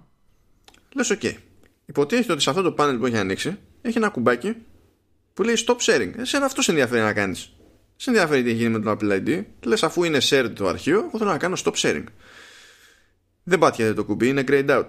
Λες 0.93 1.09
OK. 1.09 1.19
Okay. 1.23 1.33
Υποτίθεται 1.89 2.31
ότι 2.31 2.41
σε 2.41 2.49
αυτό 2.49 2.61
το 2.61 2.71
πάνελ 2.71 2.97
που 2.97 3.05
έχει 3.05 3.17
ανοίξει 3.17 3.59
έχει 3.81 3.97
ένα 3.97 4.09
κουμπάκι 4.09 4.55
που 5.33 5.43
λέει 5.43 5.55
stop 5.67 5.77
sharing. 5.77 6.11
Εσένα 6.17 6.45
αυτό 6.45 6.61
σε 6.61 6.71
ενδιαφέρει 6.71 7.01
να 7.01 7.13
κάνεις. 7.13 7.51
Σε 7.95 8.09
ενδιαφέρει 8.09 8.43
τι 8.43 8.49
έχει 8.49 8.57
γίνει 8.57 8.69
με 8.69 8.79
το 8.79 8.91
Apple 8.91 9.11
ID. 9.11 9.43
Λες, 9.63 9.83
αφού 9.83 10.03
είναι 10.03 10.17
shared 10.21 10.51
το 10.55 10.67
αρχείο, 10.67 10.99
εγώ 10.99 11.17
θέλω 11.17 11.31
να 11.31 11.37
κάνω 11.37 11.57
stop 11.63 11.73
sharing. 11.73 12.03
Δεν 13.43 13.59
πάτιατε 13.59 13.93
το 13.93 14.05
κουμπί, 14.05 14.27
είναι 14.27 14.43
grayed 14.47 14.69
out. 14.69 14.85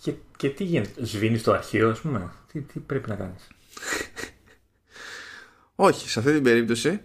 Και, 0.00 0.14
και 0.36 0.50
τι 0.50 0.64
γίνεται, 0.64 1.04
σβήνεις 1.04 1.42
το 1.42 1.52
αρχείο, 1.52 1.90
ας 1.90 2.00
πούμε. 2.00 2.32
Τι, 2.52 2.60
τι 2.60 2.80
πρέπει 2.80 3.08
να 3.08 3.14
κάνεις; 3.14 3.48
Όχι, 5.74 6.08
σε 6.08 6.18
αυτή 6.18 6.32
την 6.32 6.42
περίπτωση 6.42 7.00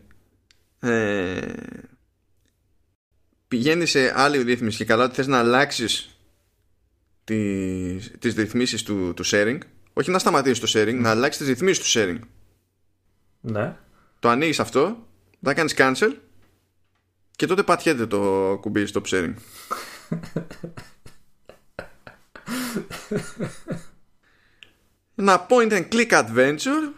ε, 0.80 1.42
πηγαίνει 3.50 3.86
σε 3.86 4.20
άλλη 4.20 4.42
ρύθμιση 4.42 4.78
και 4.78 4.86
καλά 4.86 5.04
ότι 5.04 5.16
θες 5.16 5.28
να 5.28 5.40
αλλάξεις 5.40 6.20
τις, 7.24 8.12
τις 8.20 8.34
ρυθμίσεις 8.36 8.84
του, 8.84 9.14
του 9.16 9.24
sharing 9.26 9.58
όχι 9.94 10.12
να 10.12 10.20
σταματήσεις 10.20 10.60
το 10.60 10.80
sharing, 10.80 10.96
να 10.96 11.10
αλλάξεις 11.10 11.38
τις 11.38 11.48
ρυθμίσεις 11.48 11.84
του 11.84 12.00
sharing. 12.00 12.20
Ναι. 13.42 13.76
το 14.20 14.30
ανοίγεις 14.30 14.60
αυτό 14.60 15.08
θα 15.42 15.54
κάνεις 15.54 15.74
cancel 15.78 16.16
και 17.36 17.46
τότε 17.46 17.64
πατιέται 17.64 18.06
το 18.06 18.58
κουμπί 18.62 18.88
stop 18.94 19.04
sharing. 19.04 19.34
Ένα 25.16 25.48
point 25.50 25.72
and 25.72 25.88
click 25.92 26.10
adventure 26.10 26.94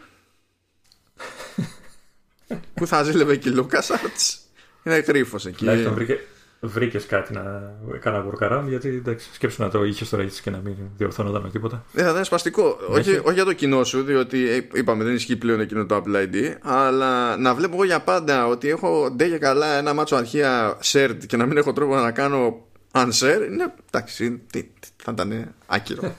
που 2.74 2.88
θα 2.88 3.04
ζήλευε 3.04 3.36
και 3.36 3.50
η 3.50 3.54
LucasArts. 3.56 4.40
Είναι 4.84 4.98
γρήφος 4.98 5.46
εκεί. 5.46 5.58
Τουλάχιστον 5.58 5.94
βρήκε, 5.94 6.20
βρήκες 6.62 7.06
κάτι 7.06 7.34
να 7.34 7.74
κάνα 8.00 8.26
workaround 8.26 8.64
γιατί 8.68 8.88
εντάξει, 8.90 9.30
σκέψου 9.34 9.62
να 9.62 9.70
το 9.70 9.84
είχες 9.84 10.10
τώρα 10.10 10.24
έτσι 10.24 10.42
και 10.42 10.50
να 10.50 10.58
μην 10.58 10.76
διορθώνονταν 10.98 11.42
με 11.42 11.50
τίποτα. 11.50 11.84
Δεν 11.92 12.06
θα 12.06 12.12
ήταν 12.12 12.26
σπαστικό. 12.26 12.78
Όχι, 12.90 13.18
όχι 13.24 13.34
για 13.34 13.46
το 13.46 13.54
κοινό 13.54 13.84
σου, 13.84 14.04
διότι 14.04 14.50
ε, 14.50 14.68
είπαμε 14.74 15.04
δεν 15.04 15.14
ισχύει 15.14 15.36
πλέον 15.38 15.60
εκείνο 15.60 15.86
το 15.86 16.04
Apple 16.04 16.16
ID, 16.16 16.56
αλλά 16.62 17.38
να 17.38 17.56
βλέπω 17.56 17.74
εγώ 17.74 17.84
για 17.84 18.02
πάντα 18.02 18.48
ότι 18.48 18.70
έχω 18.70 19.10
ντε 19.12 19.28
και 19.28 19.38
καλά 19.38 19.78
ένα 19.78 19.94
μάτσο 19.94 20.16
αρχεία 20.16 20.78
shared 20.84 21.18
και 21.28 21.38
να 21.38 21.46
μην 21.46 21.58
έχω 21.58 21.74
τρόπο 21.74 21.96
να 21.96 22.12
κάνω 22.12 22.66
unshare, 22.92 23.48
είναι 23.52 23.74
εντάξει, 23.92 24.38
τι, 24.52 24.64
τι, 24.64 24.88
θα 24.96 25.12
ήταν 25.12 25.54
άκυρο. 25.66 26.02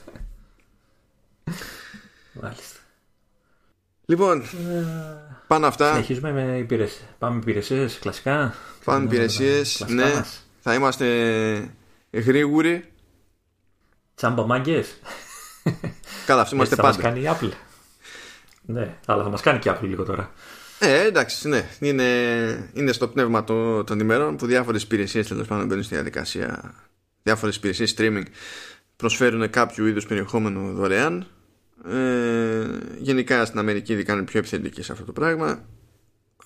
Μάλιστα. 2.41 2.79
Λοιπόν, 4.05 4.43
πάνω 5.47 5.67
αυτά. 5.67 5.91
Συνεχίζουμε 5.91 6.31
με 6.31 6.57
υπηρεσίες. 6.57 7.03
Πάμε 7.19 7.37
υπηρεσίες 7.37 7.99
κλασικά. 7.99 8.53
Πάμε 8.83 9.05
υπηρεσίε. 9.05 9.61
Ναι, 9.87 10.13
μας. 10.13 10.45
θα 10.59 10.73
είμαστε 10.73 11.07
γρήγοροι. 12.11 12.91
Τσάμπα 14.15 14.45
μάγκε. 14.45 14.83
Καλά, 16.25 16.41
αυτό 16.41 16.55
είμαστε 16.55 16.75
πάντα. 16.75 16.91
Θα 16.91 17.01
μας 17.01 17.13
κάνει 17.13 17.25
η 17.25 17.29
Apple. 17.39 17.51
Ναι, 18.61 18.97
αλλά 19.05 19.23
θα 19.23 19.29
μας 19.29 19.41
κάνει 19.41 19.59
και 19.59 19.69
η 19.69 19.71
Apple 19.75 19.87
λίγο 19.87 20.03
τώρα. 20.03 20.31
Ε, 20.79 21.05
εντάξει, 21.05 21.47
ναι. 21.47 21.69
Είναι, 21.79 22.03
είναι 22.73 22.91
στο 22.91 23.07
πνεύμα 23.07 23.43
των, 23.43 23.85
των 23.85 23.99
ημερών 23.99 24.35
που 24.35 24.45
διάφορες 24.45 24.83
υπηρεσίες 24.83 25.27
τέλος 25.27 25.47
πάντων 25.47 25.65
μπαίνουν 25.65 25.83
στη 25.83 25.93
διαδικασία. 25.93 26.73
Διάφορες 27.23 27.55
υπηρεσίες 27.55 27.95
streaming 27.97 28.23
προσφέρουν 28.95 29.49
κάποιο 29.49 29.87
είδους 29.87 30.05
περιεχόμενο 30.05 30.71
δωρεάν 30.71 31.27
ε, 31.89 32.65
γενικά 32.97 33.45
στην 33.45 33.59
Αμερική 33.59 34.03
κάνουν 34.03 34.25
πιο 34.25 34.39
επιθετικοί 34.39 34.81
σε 34.81 34.91
αυτό 34.91 35.05
το 35.05 35.11
πράγμα 35.11 35.65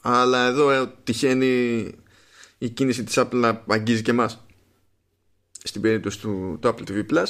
αλλά 0.02 0.48
εδώ 0.48 0.72
ε, 0.72 0.92
τυχαίνει 1.04 1.92
η 2.58 2.70
κίνηση 2.70 3.04
της 3.04 3.16
Apple 3.18 3.34
να 3.34 3.64
αγγίζει 3.68 4.02
και 4.02 4.12
εμάς. 4.12 4.46
Στην 5.64 5.82
περίπτωση 5.82 6.20
του 6.20 6.58
το 6.62 6.76
Apple 6.76 6.90
TV 6.92 7.06
Plus. 7.12 7.28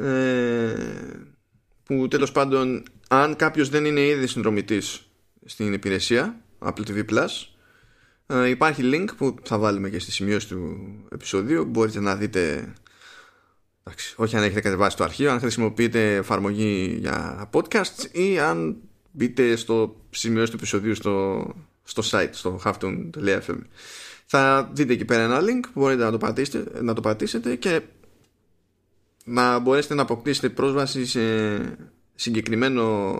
Ε, 0.00 0.74
που 1.84 2.08
τέλος 2.08 2.32
πάντων 2.32 2.82
αν 3.08 3.36
κάποιος 3.36 3.68
δεν 3.68 3.84
είναι 3.84 4.00
ήδη 4.00 4.26
συνδρομητής 4.26 5.02
στην 5.44 5.72
υπηρεσία 5.72 6.40
Apple 6.58 6.86
TV 6.86 7.04
Plus 7.10 7.28
ε, 8.26 8.48
υπάρχει 8.48 8.82
link 8.84 9.06
που 9.16 9.34
θα 9.42 9.58
βάλουμε 9.58 9.90
και 9.90 9.98
στη 9.98 10.10
σημείωση 10.10 10.48
του 10.48 10.78
επεισοδίου. 11.12 11.64
Μπορείτε 11.64 12.00
να 12.00 12.16
δείτε 12.16 12.72
Εντάξει, 13.88 14.14
όχι 14.16 14.36
αν 14.36 14.42
έχετε 14.42 14.60
κατεβάσει 14.60 14.96
το 14.96 15.04
αρχείο, 15.04 15.30
αν 15.30 15.40
χρησιμοποιείτε 15.40 16.14
εφαρμογή 16.14 16.96
για 17.00 17.48
podcast 17.52 18.12
ή 18.12 18.38
αν 18.38 18.76
μπείτε 19.10 19.56
στο 19.56 19.96
σημείο 20.10 20.44
του 20.44 20.52
επεισοδίου 20.54 20.94
στο, 20.94 21.46
στο 21.84 22.02
site, 22.10 22.28
στο 22.30 22.60
halftone.fm. 22.64 23.58
Θα 24.30 24.70
δείτε 24.72 24.92
εκεί 24.92 25.04
πέρα 25.04 25.22
ένα 25.22 25.40
link 25.40 25.68
που 25.72 25.80
μπορείτε 25.80 26.04
να 26.04 26.10
το, 26.10 26.18
πατήσετε, 26.18 26.82
να 26.82 26.94
το 26.94 27.00
πατήσετε 27.00 27.56
και 27.56 27.82
να 29.24 29.58
μπορέσετε 29.58 29.94
να 29.94 30.02
αποκτήσετε 30.02 30.48
πρόσβαση 30.48 31.06
σε 31.06 31.20
συγκεκριμένο 32.14 33.16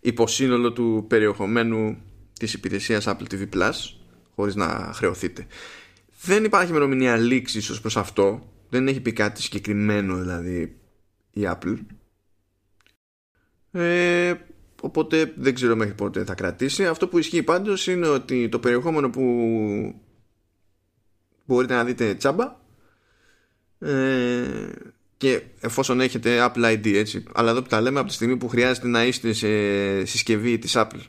υποσύνολο 0.00 0.72
του 0.72 1.04
περιεχομένου 1.08 1.96
της 2.38 2.54
υπηρεσίας 2.54 3.04
Apple 3.08 3.26
TV 3.30 3.48
Plus 3.54 3.72
χωρίς 4.34 4.54
να 4.54 4.90
χρεωθείτε. 4.94 5.46
Δεν 6.22 6.44
υπάρχει 6.44 6.70
ημερομηνία 6.70 7.16
λήξης 7.16 7.70
ως 7.70 7.80
προς 7.80 7.96
αυτό. 7.96 8.52
Δεν 8.68 8.88
έχει 8.88 9.00
πει 9.00 9.12
κάτι 9.12 9.42
συγκεκριμένο 9.42 10.16
δηλαδή 10.16 10.76
η 11.30 11.42
Apple. 11.44 11.78
Ε, 13.70 14.34
οπότε 14.80 15.32
δεν 15.36 15.54
ξέρω 15.54 15.76
μέχρι 15.76 15.94
πότε 15.94 16.24
θα 16.24 16.34
κρατήσει. 16.34 16.86
Αυτό 16.86 17.08
που 17.08 17.18
ισχύει 17.18 17.42
πάντως 17.42 17.86
είναι 17.86 18.06
ότι 18.06 18.48
το 18.48 18.58
περιεχόμενο 18.58 19.10
που 19.10 19.22
μπορείτε 21.52 21.74
να 21.74 21.84
δείτε 21.84 22.14
τσάμπα 22.14 22.56
ε, 23.78 24.42
και 25.16 25.42
εφόσον 25.60 26.00
έχετε 26.00 26.50
Apple 26.50 26.72
ID 26.72 26.94
έτσι 26.94 27.24
αλλά 27.32 27.50
εδώ 27.50 27.62
που 27.62 27.68
τα 27.68 27.80
λέμε 27.80 27.98
από 27.98 28.08
τη 28.08 28.14
στιγμή 28.14 28.36
που 28.36 28.48
χρειάζεται 28.48 28.88
να 28.88 29.04
είστε 29.04 29.32
σε 29.32 29.48
συσκευή 30.04 30.58
της 30.58 30.72
Apple 30.76 31.00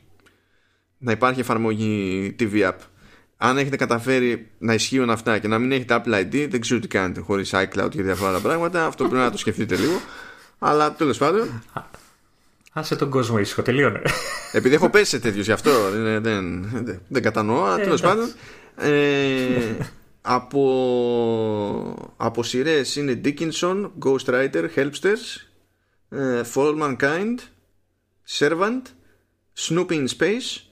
να 0.98 1.12
υπάρχει 1.12 1.40
εφαρμογή 1.40 2.36
TV 2.38 2.68
App 2.68 2.78
αν 3.36 3.58
έχετε 3.58 3.76
καταφέρει 3.76 4.50
να 4.58 4.74
ισχύουν 4.74 5.10
αυτά 5.10 5.38
και 5.38 5.48
να 5.48 5.58
μην 5.58 5.72
έχετε 5.72 6.02
Apple 6.04 6.20
ID, 6.20 6.46
δεν 6.50 6.60
ξέρω 6.60 6.80
τι 6.80 6.88
κάνετε 6.88 7.20
χωρίς 7.20 7.54
iCloud 7.54 7.88
και 7.90 8.02
διάφορα 8.02 8.30
άλλα 8.30 8.40
πράγματα. 8.40 8.86
Αυτό 8.86 9.04
πρέπει 9.04 9.22
να 9.22 9.30
το 9.30 9.38
σκεφτείτε 9.38 9.76
λίγο. 9.76 10.00
Αλλά 10.58 10.92
τέλος 10.92 11.18
πάντων. 11.18 11.62
Άσε 12.72 12.96
τον 12.96 13.10
κόσμο 13.10 13.38
ήσυχο, 13.38 13.62
τελείωνε. 13.62 14.02
Επειδή 14.52 14.74
έχω 14.74 14.90
πέσει 14.90 15.04
σε 15.04 15.18
τέτοιους 15.18 15.46
γι' 15.46 15.52
αυτό 15.52 15.70
δεν, 15.90 16.22
δεν, 16.22 16.68
δεν, 16.72 17.00
δεν 17.08 17.22
κατανοώ. 17.22 17.64
Αλλά 17.64 17.76
τέλος 17.76 18.00
πάντων. 18.00 18.32
Ε, 18.76 18.90
από, 20.26 22.14
από 22.16 22.42
σειρές 22.42 22.96
είναι 22.96 23.20
Dickinson, 23.24 23.90
Ghostwriter, 24.04 24.68
Helpsters, 24.74 25.46
ε, 26.08 26.42
For 26.54 26.78
Mankind, 26.82 27.38
Servant, 28.38 28.82
Snoopy 29.58 29.90
in 29.90 30.06
Space 30.18 30.62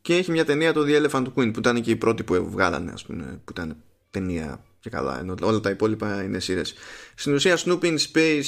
και 0.00 0.16
έχει 0.16 0.30
μια 0.30 0.44
ταινία 0.44 0.72
το 0.72 0.84
The 0.86 1.02
Elephant 1.02 1.24
Queen 1.34 1.52
που 1.52 1.58
ήταν 1.58 1.82
και 1.82 1.90
η 1.90 1.96
πρώτη 1.96 2.22
που 2.22 2.50
βγάλανε 2.50 2.92
ας 2.92 3.04
πούμε, 3.04 3.40
που 3.44 3.52
ήταν 3.52 3.76
ταινία 4.10 4.64
και 4.80 4.90
καλά 4.90 5.18
ενώ 5.18 5.34
όλα 5.42 5.60
τα 5.60 5.70
υπόλοιπα 5.70 6.22
είναι 6.22 6.38
σειρές. 6.38 6.74
Στην 7.14 7.34
ουσία 7.34 7.58
Snoopy 7.58 7.82
in 7.82 7.98
Space, 8.12 8.42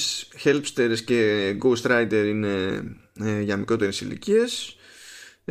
Helpsters 0.45 0.99
και 1.05 1.51
Ghost 1.63 1.83
Rider 1.83 2.25
είναι 2.27 2.83
ε, 3.21 3.41
για 3.41 3.57
μικρότερες 3.57 4.01
ηλικίες. 4.01 4.77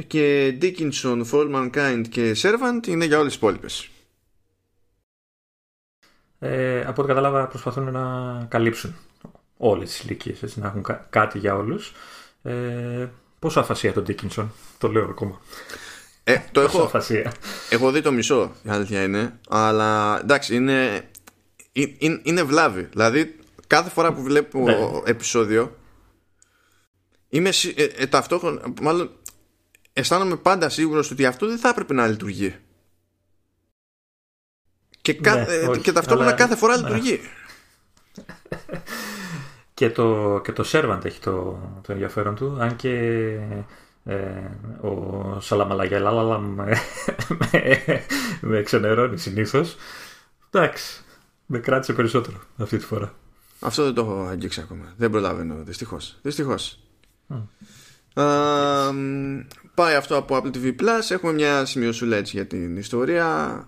και 0.07 0.57
Dickinson, 0.61 1.23
For 1.31 1.55
Mankind 1.55 2.03
και 2.09 2.35
Servant 2.41 2.87
είναι 2.87 3.05
για 3.05 3.17
όλες 3.17 3.31
τις 3.31 3.41
υπόλοιπες. 3.41 3.89
Ε, 6.39 6.79
από 6.85 7.01
ό,τι 7.01 7.07
κατάλαβα 7.07 7.47
προσπαθούν 7.47 7.91
να 7.91 8.45
καλύψουν 8.49 8.95
όλες 9.57 9.89
τις 9.89 9.99
ηλικίες, 9.99 10.57
να 10.57 10.67
έχουν 10.67 10.85
κάτι 11.09 11.39
για 11.39 11.55
όλους. 11.55 11.93
Ε, 12.41 13.07
πόσο 13.39 13.59
αφασία 13.59 13.93
τον 13.93 14.05
Dickinson, 14.07 14.47
το 14.77 14.87
λέω 14.87 15.03
ακόμα. 15.03 15.39
Ε, 16.23 16.37
το 16.51 16.61
έχω, 16.61 16.91
έχω 17.69 17.91
δει 17.91 18.01
το 18.01 18.11
μισό, 18.11 18.51
η 18.63 18.69
αλήθεια 18.69 19.03
είναι. 19.03 19.39
Αλλά 19.49 20.19
εντάξει, 20.19 20.55
είναι, 20.55 21.09
είναι, 21.71 22.21
είναι 22.23 22.43
βλάβη. 22.43 22.81
Δηλαδή, 22.91 23.35
κάθε 23.67 23.89
φορά 23.89 24.13
που 24.13 24.21
βλέπω 24.21 24.59
ναι. 24.59 24.75
επεισόδιο, 25.05 25.75
είμαι 27.29 27.49
ε, 27.75 27.83
ε, 27.83 28.07
ταυτόχρονα, 28.07 28.61
μάλλον 28.81 29.09
αισθάνομαι 29.93 30.35
πάντα 30.35 30.69
σίγουρος 30.69 31.11
ότι 31.11 31.25
αυτό 31.25 31.47
δεν 31.47 31.57
θα 31.57 31.69
έπρεπε 31.69 31.93
να 31.93 32.07
λειτουργεί. 32.07 32.55
Και, 35.13 35.21
κα, 35.21 35.35
ναι, 35.35 35.41
ε, 35.41 35.77
και 35.77 35.91
ταυτόχρονα 35.91 36.33
κάθε 36.33 36.55
φορά 36.55 36.77
ναι. 36.77 36.81
λειτουργεί. 36.87 37.19
και 39.73 39.89
το, 39.89 40.39
και 40.43 40.51
το 40.51 40.69
Servant 40.71 41.05
έχει 41.05 41.19
το, 41.19 41.59
το 41.81 41.91
ενδιαφέρον 41.91 42.35
του, 42.35 42.57
αν 42.59 42.75
και 42.75 42.91
ε, 44.05 44.17
ο 44.81 45.37
Σαλαμαλαγιαλάλαλα 45.39 46.39
με, 46.39 46.77
με, 47.27 47.83
με 48.41 48.61
ξενερώνει 48.61 49.17
συνήθως. 49.17 49.75
Εντάξει, 50.51 51.03
με 51.45 51.59
κράτησε 51.59 51.93
περισσότερο 51.93 52.37
αυτή 52.57 52.77
τη 52.77 52.85
φορά. 52.85 53.13
Αυτό 53.59 53.83
δεν 53.83 53.93
το 53.93 54.01
έχω 54.01 54.27
αγγίξει 54.29 54.61
ακόμα. 54.61 54.93
Δεν 54.97 55.11
προλαβαίνω, 55.11 55.55
δυστυχώς. 55.63 56.17
Δυστυχώς. 56.21 56.79
πάει 59.73 59.95
αυτό 59.95 60.17
από 60.17 60.37
Apple 60.37 60.55
TV 60.55 60.75
Plus. 60.79 61.09
Έχουμε 61.09 61.33
μια 61.33 61.65
σημειωσούλα 61.65 62.17
έτσι 62.17 62.35
για 62.35 62.47
την 62.47 62.77
ιστορία. 62.77 63.67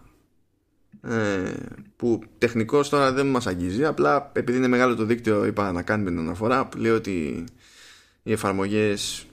Ε, 1.03 1.53
που 1.95 2.23
τεχνικώς 2.37 2.89
τώρα 2.89 3.11
δεν 3.11 3.27
μας 3.27 3.47
αγγίζει 3.47 3.85
απλά 3.85 4.31
επειδή 4.33 4.57
είναι 4.57 4.67
μεγάλο 4.67 4.95
το 4.95 5.05
δίκτυο 5.05 5.45
είπα 5.45 5.71
να 5.71 5.81
κάνουμε 5.81 6.09
την 6.09 6.19
αναφορά 6.19 6.65
που 6.65 6.77
λέει 6.77 6.91
ότι 6.91 7.43
οι 8.23 8.31
εφαρμογές 8.31 9.25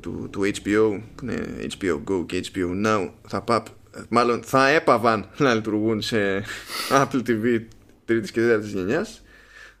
του, 0.00 0.28
του 0.30 0.40
HBO 0.40 1.00
που 1.14 1.24
είναι 1.24 1.56
HBO 1.78 2.00
Go 2.10 2.26
και 2.26 2.44
HBO 2.52 2.86
Now 2.86 3.10
θα 3.26 3.40
πά, 3.40 3.62
μάλλον 4.08 4.42
θα 4.42 4.68
έπαβαν 4.68 5.28
να 5.38 5.54
λειτουργούν 5.54 6.02
σε 6.02 6.44
Apple 7.02 7.22
TV 7.26 7.62
τρίτης 8.04 8.30
και 8.30 8.40
τέταρτης 8.40 8.70
γενιάς 8.70 9.22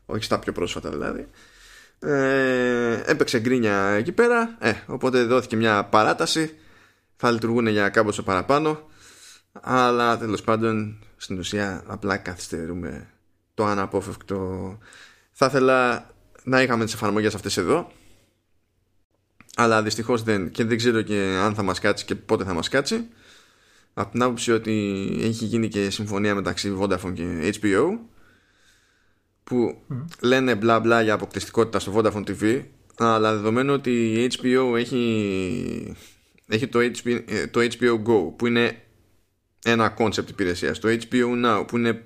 όχι 0.06 0.24
στα 0.24 0.38
πιο 0.38 0.52
πρόσφατα 0.52 0.90
δηλαδή. 0.90 1.26
Ε, 2.02 3.02
έπαιξε 3.06 3.40
γκρίνια 3.40 3.88
εκεί 3.88 4.12
πέρα 4.12 4.56
ε, 4.58 4.72
οπότε 4.86 5.24
δόθηκε 5.24 5.56
μια 5.56 5.84
παράταση 5.84 6.54
θα 7.16 7.30
λειτουργούν 7.30 7.66
για 7.66 7.88
κάμποσο 7.88 8.22
παραπάνω 8.22 8.89
αλλά 9.52 10.18
τέλος 10.18 10.42
πάντων 10.42 10.98
στην 11.16 11.38
ουσία 11.38 11.82
απλά 11.86 12.16
καθυστερούμε 12.16 13.08
το 13.54 13.64
αναπόφευκτο. 13.64 14.78
Θα 15.32 15.46
ήθελα 15.46 16.10
να 16.42 16.62
είχαμε 16.62 16.84
τις 16.84 16.94
εφαρμογές 16.94 17.34
αυτές 17.34 17.56
εδώ 17.56 17.90
αλλά 19.54 19.82
δυστυχώς 19.82 20.22
δεν. 20.22 20.50
Και 20.50 20.64
δεν 20.64 20.76
ξέρω 20.76 21.02
και 21.02 21.38
αν 21.42 21.54
θα 21.54 21.62
μας 21.62 21.78
κάτσει 21.78 22.04
και 22.04 22.14
πότε 22.14 22.44
θα 22.44 22.54
μας 22.54 22.68
κάτσει. 22.68 23.08
Από 23.94 24.10
την 24.10 24.22
άποψη 24.22 24.52
ότι 24.52 25.06
έχει 25.20 25.44
γίνει 25.44 25.68
και 25.68 25.90
συμφωνία 25.90 26.34
μεταξύ 26.34 26.76
Vodafone 26.80 27.12
και 27.14 27.52
HBO 27.60 27.98
που 29.44 29.82
λένε 30.20 30.54
μπλα 30.54 30.80
μπλα 30.80 31.02
για 31.02 31.14
αποκτηστικότητα 31.14 31.78
στο 31.78 31.92
Vodafone 31.96 32.24
TV 32.26 32.64
αλλά 32.96 33.32
δεδομένου 33.32 33.72
ότι 33.72 34.12
η 34.12 34.30
HBO 34.38 34.76
έχει, 34.76 35.96
έχει 36.46 36.66
το, 36.66 36.78
HBO, 36.78 37.22
ε, 37.26 37.46
το 37.46 37.60
HBO 37.60 37.94
Go 37.94 38.36
που 38.36 38.46
είναι 38.46 38.82
ένα 39.64 39.94
concept 39.98 40.28
υπηρεσίας 40.28 40.78
το 40.78 40.88
HBO 40.88 41.44
Now 41.44 41.64
που 41.66 41.76
είναι 41.76 42.04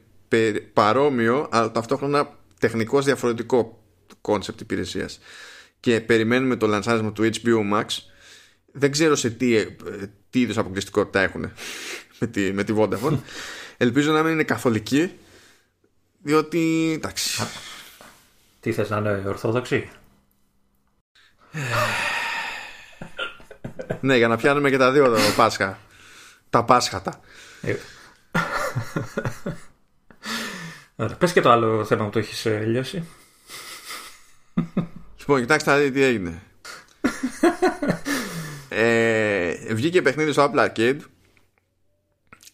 παρόμοιο 0.73 1.49
αλλά 1.51 1.71
ταυτόχρονα 1.71 2.39
τεχνικώς 2.59 3.05
διαφορετικό 3.05 3.85
concept 4.23 4.61
υπηρεσίας. 4.61 5.19
Και 5.81 6.01
περιμένουμε 6.01 6.57
το 6.57 6.67
λανσάρισμα 6.67 7.13
του 7.13 7.23
HBO 7.23 7.73
Max. 7.73 7.85
Δεν 8.73 8.91
ξέρω 8.91 9.15
σε 9.15 9.31
τι, 9.31 9.57
ε, 9.57 9.67
τι 10.31 10.41
είδους 10.41 10.59
αποκλειστικότητα 10.59 11.21
έχουν 11.21 11.43
με 12.21 12.27
τη, 12.27 12.53
με 12.53 12.65
τη 12.65 12.75
Vodafone. 12.77 13.19
Ελπίζω 13.77 14.13
να 14.13 14.23
μην 14.23 14.33
είναι 14.33 14.45
καθολική 14.45 15.13
διότι 16.23 16.93
εντάξει. 16.97 17.47
Τι 18.61 18.73
θες 18.73 18.91
να 18.91 18.97
είναι 18.97 19.23
ορθόδοξη; 19.27 19.89
Ναι 24.01 24.17
για 24.17 24.29
να 24.29 24.37
πιάνουμε 24.37 24.71
και 24.71 24.77
τα 24.77 24.93
δύο 24.93 25.09
το 25.09 25.19
Πάσχα. 25.37 25.79
Τα 26.51 26.65
Πάσχατα 26.65 27.21
ε. 27.65 27.77
Πες 31.19 31.33
και 31.33 31.41
το 31.41 31.51
άλλο 31.51 31.85
θέμα 31.85 32.05
που 32.05 32.11
το 32.11 32.19
έχεις 32.19 32.47
ε, 32.47 32.65
λιώσει 32.67 33.05
Λοιπόν, 35.19 35.41
κοιτάξτε 35.41 35.91
τι 35.91 36.03
έγινε. 36.03 36.43
ε, 38.69 39.75
βγήκε 39.75 40.03
παιχνίδι 40.03 40.33
στο 40.33 40.51
Apple 40.53 40.69
Arcade 40.69 40.99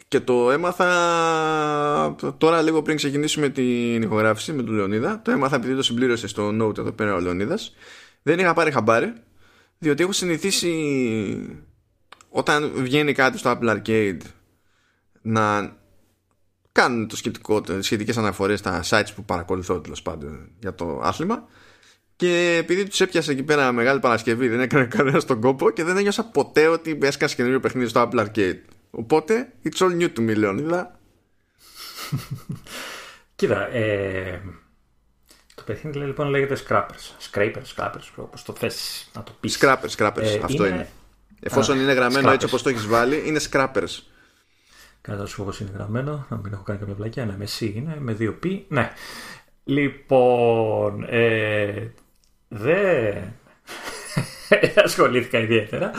και 0.08 0.20
το 0.20 0.50
έμαθα 0.50 0.86
τώρα 2.38 2.62
λίγο 2.62 2.82
πριν 2.82 2.96
ξεκινήσουμε 2.96 3.48
την 3.48 4.02
ηχογράφηση 4.02 4.52
με 4.52 4.62
τον 4.62 4.74
Λεωνίδα. 4.74 5.22
Το 5.24 5.30
έμαθα 5.30 5.56
επειδή 5.56 5.74
το 5.74 5.82
συμπλήρωσε 5.82 6.26
στο 6.26 6.48
Note 6.48 6.78
εδώ 6.78 6.92
πέρα 6.92 7.14
ο 7.14 7.20
Λεωνίδας. 7.20 7.74
Δεν 8.22 8.38
είχα 8.38 8.54
πάρει 8.54 8.70
χαμπάρι 8.70 9.12
διότι 9.78 10.02
έχω 10.02 10.12
συνηθίσει 10.12 10.72
όταν 12.28 12.72
βγαίνει 12.74 13.12
κάτι 13.12 13.38
στο 13.38 13.58
Apple 13.58 13.76
Arcade 13.76 14.20
να 15.22 15.76
κάνουν 16.72 17.08
το 17.08 17.16
σχετικό, 17.16 17.62
σχετικές 17.80 18.16
αναφορές 18.16 18.58
στα 18.58 18.82
sites 18.84 19.08
που 19.14 19.24
παρακολουθώ 19.24 19.80
τέλος 19.80 20.02
πάντων 20.02 20.48
για 20.58 20.74
το 20.74 21.00
άθλημα 21.02 21.48
και 22.20 22.56
επειδή 22.58 22.88
τους 22.88 23.00
έπιασε 23.00 23.32
εκεί 23.32 23.42
πέρα 23.42 23.72
μεγάλη 23.72 24.00
Παρασκευή, 24.00 24.48
δεν 24.48 24.60
έκανε 24.60 24.84
κανένας 24.84 25.22
στον 25.22 25.40
κόπο 25.40 25.70
και 25.70 25.84
δεν 25.84 25.96
ένιωσα 25.96 26.24
ποτέ 26.24 26.66
ότι 26.66 26.98
έσκασε 27.02 27.34
καινούριο 27.34 27.60
παιχνίδι 27.60 27.88
στο 27.88 28.08
Apple 28.08 28.26
Arcade. 28.26 28.60
Οπότε, 28.90 29.52
it's 29.64 29.78
all 29.78 30.00
new 30.00 30.08
to 30.16 30.20
me, 30.20 30.36
Λεωνίδα. 30.36 30.98
Κοίτα, 33.36 33.74
ε, 33.74 34.40
το 35.54 35.62
παιχνίδι 35.62 35.98
λοιπόν 35.98 36.28
λέγεται 36.28 36.56
Scrappers. 36.68 37.30
Scrapers, 37.32 37.74
Scrappers, 37.76 38.08
όπως 38.16 38.42
το 38.42 38.52
θες 38.52 39.10
να 39.14 39.22
το 39.22 39.32
πεις. 39.40 39.58
Scrappers, 39.60 39.96
Scrappers, 39.96 40.22
ε, 40.22 40.40
αυτό 40.42 40.66
είναι. 40.66 40.74
είναι. 40.74 40.88
Εφόσον 41.40 41.78
Α, 41.78 41.82
είναι 41.82 41.92
γραμμένο 41.92 42.30
έτσι 42.30 42.46
όπως 42.46 42.62
το 42.62 42.68
έχεις 42.68 42.86
βάλει, 42.86 43.22
είναι 43.26 43.40
Scrappers. 43.50 44.02
Κατά 45.00 45.26
σου 45.26 45.42
όπω 45.42 45.56
είναι 45.60 45.70
γραμμένο, 45.74 46.26
να 46.30 46.36
μην 46.36 46.52
έχω 46.52 46.62
κάνει 46.62 46.78
κάποια 46.78 46.94
πλακιά. 46.94 47.24
Ναι, 47.24 47.36
με 47.36 47.46
C 47.58 47.72
είναι, 47.74 47.96
με 47.98 48.12
δύο 48.12 48.38
P. 48.44 48.60
Ναι. 48.68 48.90
Λοιπόν, 49.64 51.06
ε, 51.08 51.92
δεν 52.48 53.32
ασχολήθηκα 54.84 55.38
ιδιαίτερα. 55.38 55.90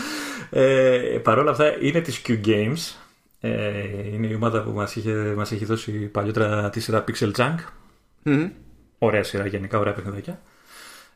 Ε, 0.50 1.20
Παρ' 1.24 1.38
όλα 1.38 1.52
αυτά 1.52 1.82
είναι 1.82 2.02
της 2.02 2.22
Q 2.28 2.46
Games. 2.46 2.96
Ε, 3.40 4.08
είναι 4.14 4.28
η 4.28 4.34
ομάδα 4.34 4.64
που 4.64 4.72
μας, 4.72 4.96
είχε, 4.96 5.14
μας 5.14 5.52
έχει 5.52 5.66
δώσει 5.66 5.92
παλιότερα 5.92 6.70
τη 6.70 6.80
σειρά 6.80 7.04
Pixel 7.08 7.32
Junk. 7.32 7.56
Mm. 8.26 8.50
Ωραία 8.98 9.24
σειρά 9.24 9.46
γενικά, 9.46 9.80
ωραία 9.80 9.94
παιχνιδάκια. 9.94 10.42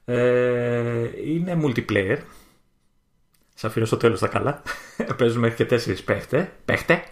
Ε, 0.06 1.10
είναι 1.26 1.60
multiplayer. 1.64 2.18
Σας 3.54 3.64
αφήνω 3.64 3.86
στο 3.86 3.98
τέλος 3.98 4.20
τα 4.20 4.28
καλά. 4.28 4.62
Παίζουμε 5.18 5.42
μέχρι 5.42 5.56
και 5.56 5.66
τέσσερις 5.66 6.04
παίχτε. 6.04 6.52
παίχτε. 6.66 7.04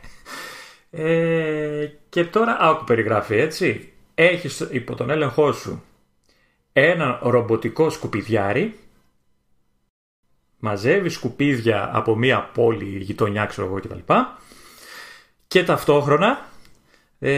Ε, 0.95 1.88
και 2.10 2.25
τώρα, 2.25 2.58
άκου 2.60 2.84
περιγράφει 2.84 3.36
έτσι. 3.36 3.93
Έχεις 4.15 4.67
υπό 4.71 4.95
τον 4.95 5.10
έλεγχό 5.10 5.51
σου 5.51 5.84
ένα 6.73 7.19
ρομποτικό 7.21 7.89
σκουπιδιάρι 7.89 8.73
μαζεύει 10.60 11.10
σκουπίδια 11.10 11.89
από 11.93 12.15
μία 12.15 12.49
πόλη, 12.53 12.97
γειτονιά 12.97 13.45
ξέρω 13.45 13.67
εγώ 13.67 13.79
κτλ. 13.79 14.13
Και 15.47 15.63
ταυτόχρονα 15.63 16.45
ε, 17.19 17.32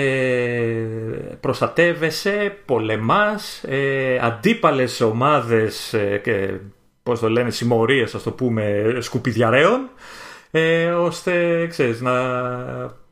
προστατεύεσαι, 1.39 2.57
πολεμάς, 2.65 3.63
ε, 3.63 4.19
αντίπαλες 4.21 5.01
ομάδες 5.01 5.93
ε, 5.93 6.17
και 6.23 6.53
πώς 7.03 7.19
το 7.19 7.29
λένε 7.29 7.49
συμμορίες 7.49 8.15
ας 8.15 8.23
το 8.23 8.31
πούμε 8.31 8.95
σκουπιδιαρέων 8.99 9.89
ε, 10.51 10.91
ώστε 10.91 11.67
ξέρεις 11.67 12.01
να 12.01 12.13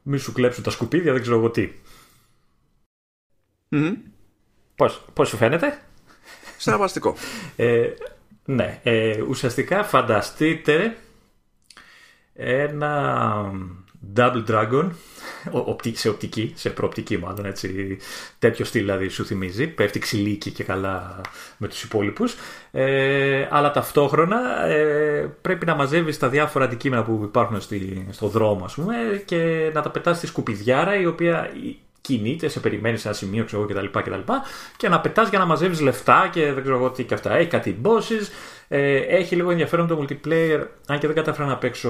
μην 0.03 0.19
σου 0.19 0.31
κλέψουν 0.31 0.63
τα 0.63 0.71
σκουπίδια 0.71 1.13
δεν 1.13 1.21
ξέρω 1.21 1.37
εγώ 1.37 1.49
τι. 1.49 1.71
Mm-hmm. 3.71 3.95
Πώς, 4.75 5.05
πώς 5.13 5.29
σου 5.29 5.37
φαίνεται; 5.37 5.81
Συναρπαστικό. 6.57 7.15
Ε, 7.55 7.89
ναι. 8.45 8.79
Ε, 8.83 9.21
ουσιαστικά 9.21 9.83
φανταστείτε 9.83 10.97
ένα 12.33 13.51
Double 14.15 14.43
Dragon 14.49 14.89
σε 15.93 16.09
οπτική, 16.09 16.53
σε 16.55 16.69
προοπτική 16.69 17.17
μάλλον 17.17 17.45
έτσι, 17.45 17.97
τέτοιο 18.39 18.65
στυλ 18.65 18.81
δηλαδή 18.81 19.07
σου 19.07 19.25
θυμίζει, 19.25 19.67
πέφτει 19.67 19.99
ξυλίκι 19.99 20.51
και 20.51 20.63
καλά 20.63 21.21
με 21.57 21.67
τους 21.67 21.83
υπόλοιπους 21.83 22.35
ε, 22.71 23.47
αλλά 23.49 23.71
ταυτόχρονα 23.71 24.65
ε, 24.65 25.31
πρέπει 25.41 25.65
να 25.65 25.75
μαζεύεις 25.75 26.19
τα 26.19 26.29
διάφορα 26.29 26.65
αντικείμενα 26.65 27.03
που 27.03 27.19
υπάρχουν 27.23 27.61
στη, 27.61 28.07
στο 28.11 28.27
δρόμο 28.27 28.65
ας 28.65 28.73
πούμε 28.73 28.95
και 29.25 29.71
να 29.73 29.81
τα 29.81 29.89
πετάς 29.89 30.17
στη 30.17 30.27
σκουπιδιάρα 30.27 30.99
η 30.99 31.05
οποία 31.05 31.49
κινείται, 32.03 32.47
σε 32.47 32.59
περιμένεις 32.59 33.01
σε 33.01 33.07
ένα 33.07 33.17
σημείο 33.17 33.45
ξέρω, 33.45 33.65
κτλ, 33.65 33.85
κτλ. 33.85 34.31
Και 34.77 34.89
να 34.89 34.99
πετάς 34.99 35.29
για 35.29 35.39
να 35.39 35.45
μαζεύεις 35.45 35.81
λεφτά 35.81 36.29
και 36.31 36.53
δεν 36.53 36.61
ξέρω 36.61 36.77
εγώ 36.77 36.89
τι 36.91 37.03
και 37.03 37.13
αυτά. 37.13 37.33
Έχει 37.35 37.47
κάτι 37.47 37.81
bosses. 37.83 38.27
Ε, 38.67 38.95
έχει 38.95 39.35
λίγο 39.35 39.51
ενδιαφέρον 39.51 39.87
το 39.87 40.01
multiplayer, 40.01 40.65
αν 40.87 40.99
και 40.99 41.07
δεν 41.07 41.15
κατάφερα 41.15 41.47
να 41.47 41.57
παίξω. 41.57 41.89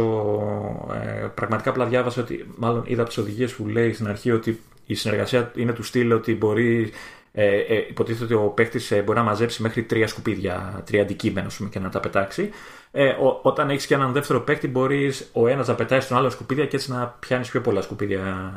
Ε, 1.03 1.27
πραγματικά 1.35 1.69
απλά 1.69 1.85
διάβασα 1.85 2.21
ότι, 2.21 2.45
μάλλον 2.55 2.83
είδα 2.85 3.01
από 3.01 3.09
τις 3.09 3.17
οδηγίες 3.17 3.53
που 3.53 3.67
λέει 3.67 3.93
στην 3.93 4.07
αρχή 4.07 4.31
ότι 4.31 4.59
η 4.85 4.93
συνεργασία 4.93 5.51
είναι 5.55 5.73
του 5.73 5.83
στυλ 5.83 6.11
ότι 6.11 6.35
μπορεί. 6.35 6.91
Ε, 7.35 7.57
ε, 7.57 7.85
υποτίθεται 7.89 8.23
ότι 8.23 8.45
ο 8.45 8.47
παίχτη 8.47 8.95
ε, 8.95 9.01
μπορεί 9.01 9.17
να 9.17 9.23
μαζέψει 9.23 9.61
μέχρι 9.61 9.83
τρία 9.83 10.07
σκουπίδια, 10.07 10.83
τρία 10.85 11.01
αντικείμενα 11.01 11.49
πούμε, 11.57 11.69
και 11.69 11.79
να 11.79 11.89
τα 11.89 11.99
πετάξει. 11.99 12.49
Ε, 12.91 13.07
ο, 13.07 13.39
όταν 13.41 13.69
έχεις 13.69 13.85
και 13.85 13.93
έναν 13.93 14.11
δεύτερο 14.11 14.41
παίχτη, 14.41 14.67
μπορείς 14.67 15.29
ο 15.33 15.47
ένας 15.47 15.67
να 15.67 15.75
πετάει 15.75 15.99
στον 15.99 16.17
άλλο 16.17 16.29
σκουπίδια 16.29 16.65
και 16.65 16.75
έτσι 16.75 16.91
να 16.91 17.15
πιάνεις 17.19 17.49
πιο 17.49 17.61
πολλά 17.61 17.81
σκουπίδια 17.81 18.53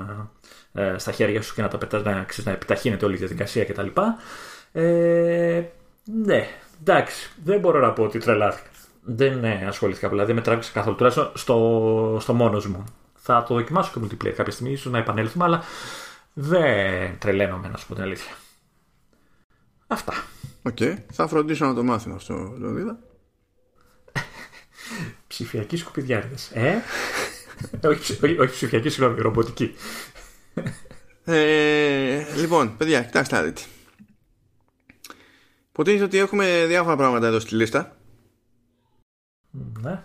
ε, 0.72 0.94
στα 0.98 1.12
χέρια 1.12 1.42
σου 1.42 1.54
και 1.54 1.62
να 1.62 1.68
τα 1.68 1.78
πετάς, 1.78 2.02
να, 2.02 2.24
ξέρεις, 2.24 2.44
να 2.44 2.52
επιταχύνεται 2.52 3.04
όλη 3.04 3.14
η 3.14 3.18
διαδικασία 3.18 3.64
κτλ. 3.64 3.86
Ε, 4.72 5.62
ναι, 6.24 6.46
εντάξει, 6.80 7.30
δεν 7.44 7.60
μπορώ 7.60 7.80
να 7.80 7.92
πω 7.92 8.02
ότι 8.02 8.18
τρελάθηκα. 8.18 8.68
Δεν 9.02 9.38
ναι, 9.38 9.64
ασχολήθηκα 9.66 10.08
δηλαδή, 10.08 10.26
δεν 10.26 10.36
με 10.36 10.42
τράβηξε 10.42 10.72
καθόλου, 10.72 10.96
τουλάχιστον 10.96 11.30
στο, 11.34 12.16
στο 12.20 12.34
μόνος 12.34 12.66
μου. 12.66 12.84
Θα 13.14 13.42
το 13.42 13.54
δοκιμάσω 13.54 13.90
και 13.94 14.00
multiplayer 14.04 14.32
κάποια 14.32 14.52
στιγμή, 14.52 14.72
ίσως 14.72 14.92
να 14.92 14.98
επανέλθουμε, 14.98 15.44
αλλά 15.44 15.62
δεν 16.32 17.18
τρελαίνομαι 17.18 17.68
να 17.68 17.76
σου 17.76 17.86
πω 17.86 17.94
την 17.94 18.02
αλήθεια. 18.02 18.32
Αυτά. 19.86 20.12
OK, 20.62 20.76
okay. 20.80 20.94
θα 21.12 21.26
φροντίσω 21.26 21.66
να 21.66 21.74
το 21.74 21.82
μάθω 21.82 22.10
αυτό, 22.14 22.54
Λεωνίδα. 22.58 22.98
Ψηφιακή 25.28 25.76
σκουπιδιάριδες. 25.76 26.50
Ε; 26.54 26.82
όχι, 27.88 28.12
όχι, 28.24 28.38
όχι 28.38 28.52
ψηφιακή, 28.52 28.88
συγγνώμη, 28.88 29.20
ρομποτική. 29.20 29.74
Ε, 31.24 32.24
λοιπόν, 32.36 32.76
παιδιά, 32.76 33.02
κοιτάξτε 33.02 33.36
να 33.36 33.42
Υποτίθεται 35.78 36.04
ότι 36.04 36.18
έχουμε 36.18 36.64
διάφορα 36.68 36.96
πράγματα 36.96 37.26
εδώ 37.26 37.40
στη 37.40 37.54
λίστα. 37.54 37.96
Ναι. 39.82 40.04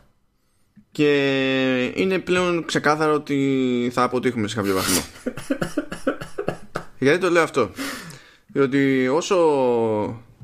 Και 0.92 1.94
είναι 1.96 2.20
πλέον 2.20 2.66
ξεκάθαρο 2.66 3.14
ότι 3.14 3.90
θα 3.94 4.04
αποτύχουμε 4.04 4.48
σε 4.48 4.56
κάποιο 4.56 4.74
βαθμό. 4.74 5.04
Γιατί 7.00 7.18
το 7.20 7.30
λέω 7.30 7.44
αυτό; 7.44 7.72
Διότι 8.48 9.08
όσο 9.08 9.36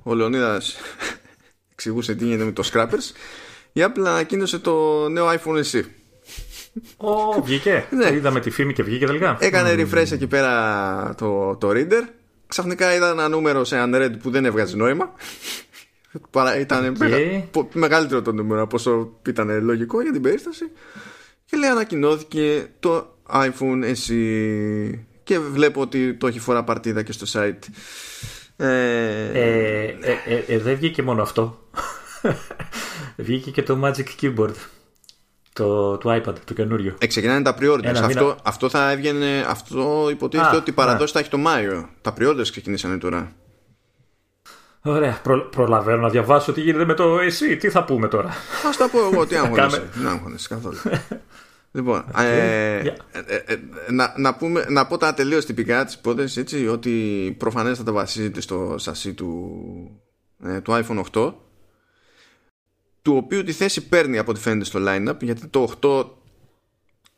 ο 0.03 0.13
Λεωνίδας 0.13 0.75
εξηγούσε 1.71 2.15
τι 2.15 2.25
γίνεται 2.25 2.43
με 2.43 2.51
το 2.51 2.69
Scrappers, 2.73 3.15
η 3.71 3.81
Apple 3.83 4.05
ανακοίνωσε 4.05 4.59
το 4.59 5.09
νέο 5.09 5.27
iPhone 5.27 5.63
SE. 5.71 5.83
Ω, 6.97 7.41
βγήκε. 7.41 7.87
Ναι. 7.91 8.13
Είδαμε 8.13 8.39
τη 8.39 8.49
φήμη 8.49 8.73
και 8.73 8.83
βγήκε 8.83 9.05
τελικά. 9.05 9.37
Έκανε 9.39 9.73
refresh 9.77 10.11
εκεί 10.11 10.27
πέρα 10.27 11.15
το, 11.17 11.55
το 11.55 11.69
reader. 11.69 12.03
Ξαφνικά 12.47 12.95
είδα 12.95 13.10
ένα 13.10 13.27
νούμερο 13.27 13.63
σε 13.63 13.83
Unread 13.86 14.12
που 14.21 14.29
δεν 14.29 14.45
έβγαζε 14.45 14.75
νόημα. 14.75 15.13
Ήταν 16.60 16.97
μεγαλύτερο 17.73 18.21
το 18.21 18.31
νούμερο 18.31 18.62
από 18.62 18.75
όσο 18.75 19.19
ήταν 19.27 19.63
λογικό 19.63 20.01
για 20.01 20.12
την 20.12 20.21
περίσταση. 20.21 20.71
Και 21.45 21.57
λέει 21.57 21.69
ανακοινώθηκε 21.69 22.67
το 22.79 23.15
iPhone 23.31 23.83
SE. 23.83 24.99
Και 25.23 25.39
βλέπω 25.39 25.81
ότι 25.81 26.13
το 26.13 26.27
έχει 26.27 26.39
φορά 26.39 26.63
παρτίδα 26.63 27.03
και 27.03 27.12
στο 27.12 27.25
site. 27.33 27.69
Ε... 28.57 29.29
Ε, 29.33 29.95
ε, 30.01 30.43
ε, 30.47 30.57
δεν 30.57 30.75
βγήκε 30.75 31.01
μόνο 31.01 31.21
αυτό. 31.21 31.69
βγήκε 33.17 33.51
και 33.51 33.63
το 33.63 33.79
Magic 33.83 34.05
Keyboard 34.21 34.55
το, 35.57 35.97
το 35.97 36.13
iPad, 36.13 36.33
το 36.45 36.53
καινούριο. 36.53 36.95
Ε, 36.97 37.07
ξεκινάνε 37.07 37.41
τα 37.41 37.55
pre-orders. 37.59 38.01
Αυτό, 38.03 38.35
αυτό 38.43 38.69
θα 38.69 38.91
έβγαινε. 38.91 39.45
Αυτό 39.47 40.07
υποτίθεται 40.11 40.55
ότι 40.55 40.71
παραδόση 40.71 41.13
θα 41.13 41.19
έχει 41.19 41.29
το 41.29 41.37
Μάιο. 41.37 41.89
Τα 42.01 42.13
pre-orders 42.19 42.47
ξεκινήσανε 42.51 42.97
τώρα. 42.97 43.31
Ωραία. 44.81 45.19
Προ, 45.23 45.39
προλαβαίνω 45.39 46.01
να 46.01 46.09
διαβάσω 46.09 46.53
τι 46.53 46.61
γίνεται 46.61 46.85
με 46.85 46.93
το 46.93 47.19
εσύ. 47.19 47.57
Τι 47.57 47.69
θα 47.69 47.83
πούμε 47.83 48.07
τώρα; 48.07 48.29
Α 48.29 48.69
τα 48.77 48.89
πω 48.89 48.99
εγώ. 49.11 49.25
Τι 49.25 49.35
άγχονεσαι. 49.45 49.89
Δεν 49.93 50.07
άγχονεσαι 50.07 50.47
καθόλου. 50.47 50.77
Λοιπόν, 51.71 52.05
okay. 52.15 52.21
ε, 52.23 52.77
ε, 52.77 52.93
ε, 53.45 53.57
να, 53.91 54.13
να, 54.17 54.35
πούμε, 54.35 54.65
να 54.69 54.87
πω 54.87 54.97
τα 54.97 55.13
τελείως 55.13 55.45
τυπικά 55.45 55.85
της 55.85 55.93
υπόθεσης 55.93 56.37
έτσι, 56.37 56.67
ότι 56.67 56.91
προφανέστατα 57.39 57.91
βασίζεται 57.91 58.41
στο 58.41 58.75
σασί 58.77 59.13
του, 59.13 59.51
ε, 60.43 60.61
του 60.61 60.71
iPhone 60.71 61.03
8 61.11 61.33
του 63.07 63.15
οποίου 63.15 63.43
τη 63.43 63.51
θέση 63.51 63.87
παίρνει 63.87 64.17
από 64.17 64.31
ό,τι 64.31 64.39
φαίνεται 64.39 64.65
στο 64.65 64.79
line-up 64.83 65.21
γιατί 65.21 65.47
το 65.47 65.73
8 65.81 66.05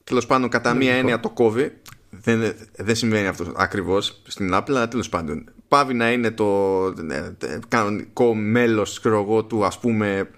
τέλος 0.04 0.25
πάντων 0.25 0.49
κατά 0.49 0.73
μία 0.73 0.93
έννοια 0.93 1.19
το 1.19 1.30
κόβει 1.30 1.73
δεν, 2.10 2.54
δεν 2.75 2.95
συμβαίνει 2.95 3.28
αυτό 3.28 3.52
ακριβώς 3.56 4.21
στην 4.28 4.49
Apple 4.54 4.69
αλλά 4.69 4.88
τέλος 4.88 5.10
πάντων 5.10 5.49
πάβει 5.67 5.93
να 5.93 6.12
είναι 6.12 6.32
το 6.32 6.86
ε, 7.10 7.60
κανονικό 7.67 8.36
μέλος 8.36 9.02
του 9.47 9.65
ας 9.65 9.80
πούμε 9.80 10.30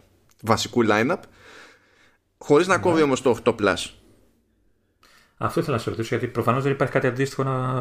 βασικού 0.44 0.82
line-up 0.88 1.18
χωρίς 2.38 2.68
να 2.68 2.76
ναι. 2.76 2.82
κόβει 2.82 3.02
όμως 3.02 3.22
το 3.22 3.38
8 3.44 3.56
Plus 3.56 3.90
αυτό 5.38 5.60
ήθελα 5.60 5.76
να 5.76 5.82
σε 5.82 5.90
ρωτήσω 5.90 6.16
γιατί 6.16 6.32
προφανώς 6.32 6.64
δεν 6.64 6.72
υπάρχει 6.72 6.94
κάτι 6.94 7.08
αντίστοιχο 7.08 7.44
να, 7.44 7.74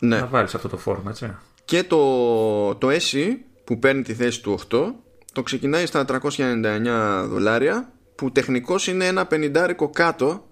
ναι. 0.00 0.18
να 0.18 0.26
βάλεις 0.26 0.54
αυτό 0.54 0.68
το 0.68 0.76
φόρμα 0.76 1.10
έτσι. 1.10 1.36
και 1.64 1.84
το, 1.84 2.74
το 2.74 2.88
SE 2.90 3.28
που 3.64 3.78
παίρνει 3.78 4.02
τη 4.02 4.14
θέση 4.14 4.42
του 4.42 4.58
8 4.70 4.92
το 5.34 5.42
ξεκινάει 5.42 5.86
στα 5.86 6.04
399 6.08 7.26
δολάρια 7.28 7.92
που 8.14 8.32
τεχνικώς 8.32 8.86
είναι 8.86 9.06
ένα 9.06 9.26
πενιντάρικο 9.26 9.90
κάτω 9.90 10.46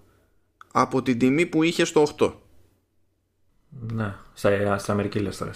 από 0.73 1.03
την 1.03 1.18
τιμή 1.18 1.47
που 1.47 1.62
είχε 1.62 1.85
στο 1.85 2.07
8. 2.18 2.33
Ναι, 3.92 4.14
στα, 4.35 4.79
στα 4.79 4.92
Αμερική 4.92 5.18
λες 5.18 5.37
τώρα. 5.37 5.51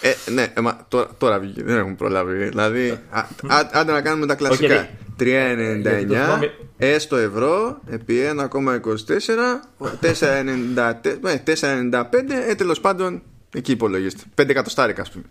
Ε, 0.00 0.30
ναι, 0.30 0.52
ε, 0.54 0.60
μα, 0.60 0.86
τώρα, 0.88 1.08
τώρα 1.18 1.38
βγήκε, 1.38 1.62
δεν 1.62 1.76
έχουμε 1.76 1.94
προλάβει. 1.94 2.48
Δηλαδή, 2.48 3.00
άντε 3.72 3.92
να 3.92 4.00
κάνουμε 4.00 4.26
τα 4.26 4.34
κλασικά. 4.34 4.88
3,99 5.18 6.50
έστω 6.76 7.16
ευρώ 7.16 7.80
επί 7.86 8.18
1,24 8.36 8.80
4,95 10.00 10.10
ε, 12.48 12.54
τέλος 12.54 12.80
πάντων 12.80 13.22
εκεί 13.54 13.72
υπολογίστε 13.72 14.22
5 14.42 14.48
εκατοστάρικα 14.48 15.02
ας 15.02 15.10
πούμε 15.10 15.24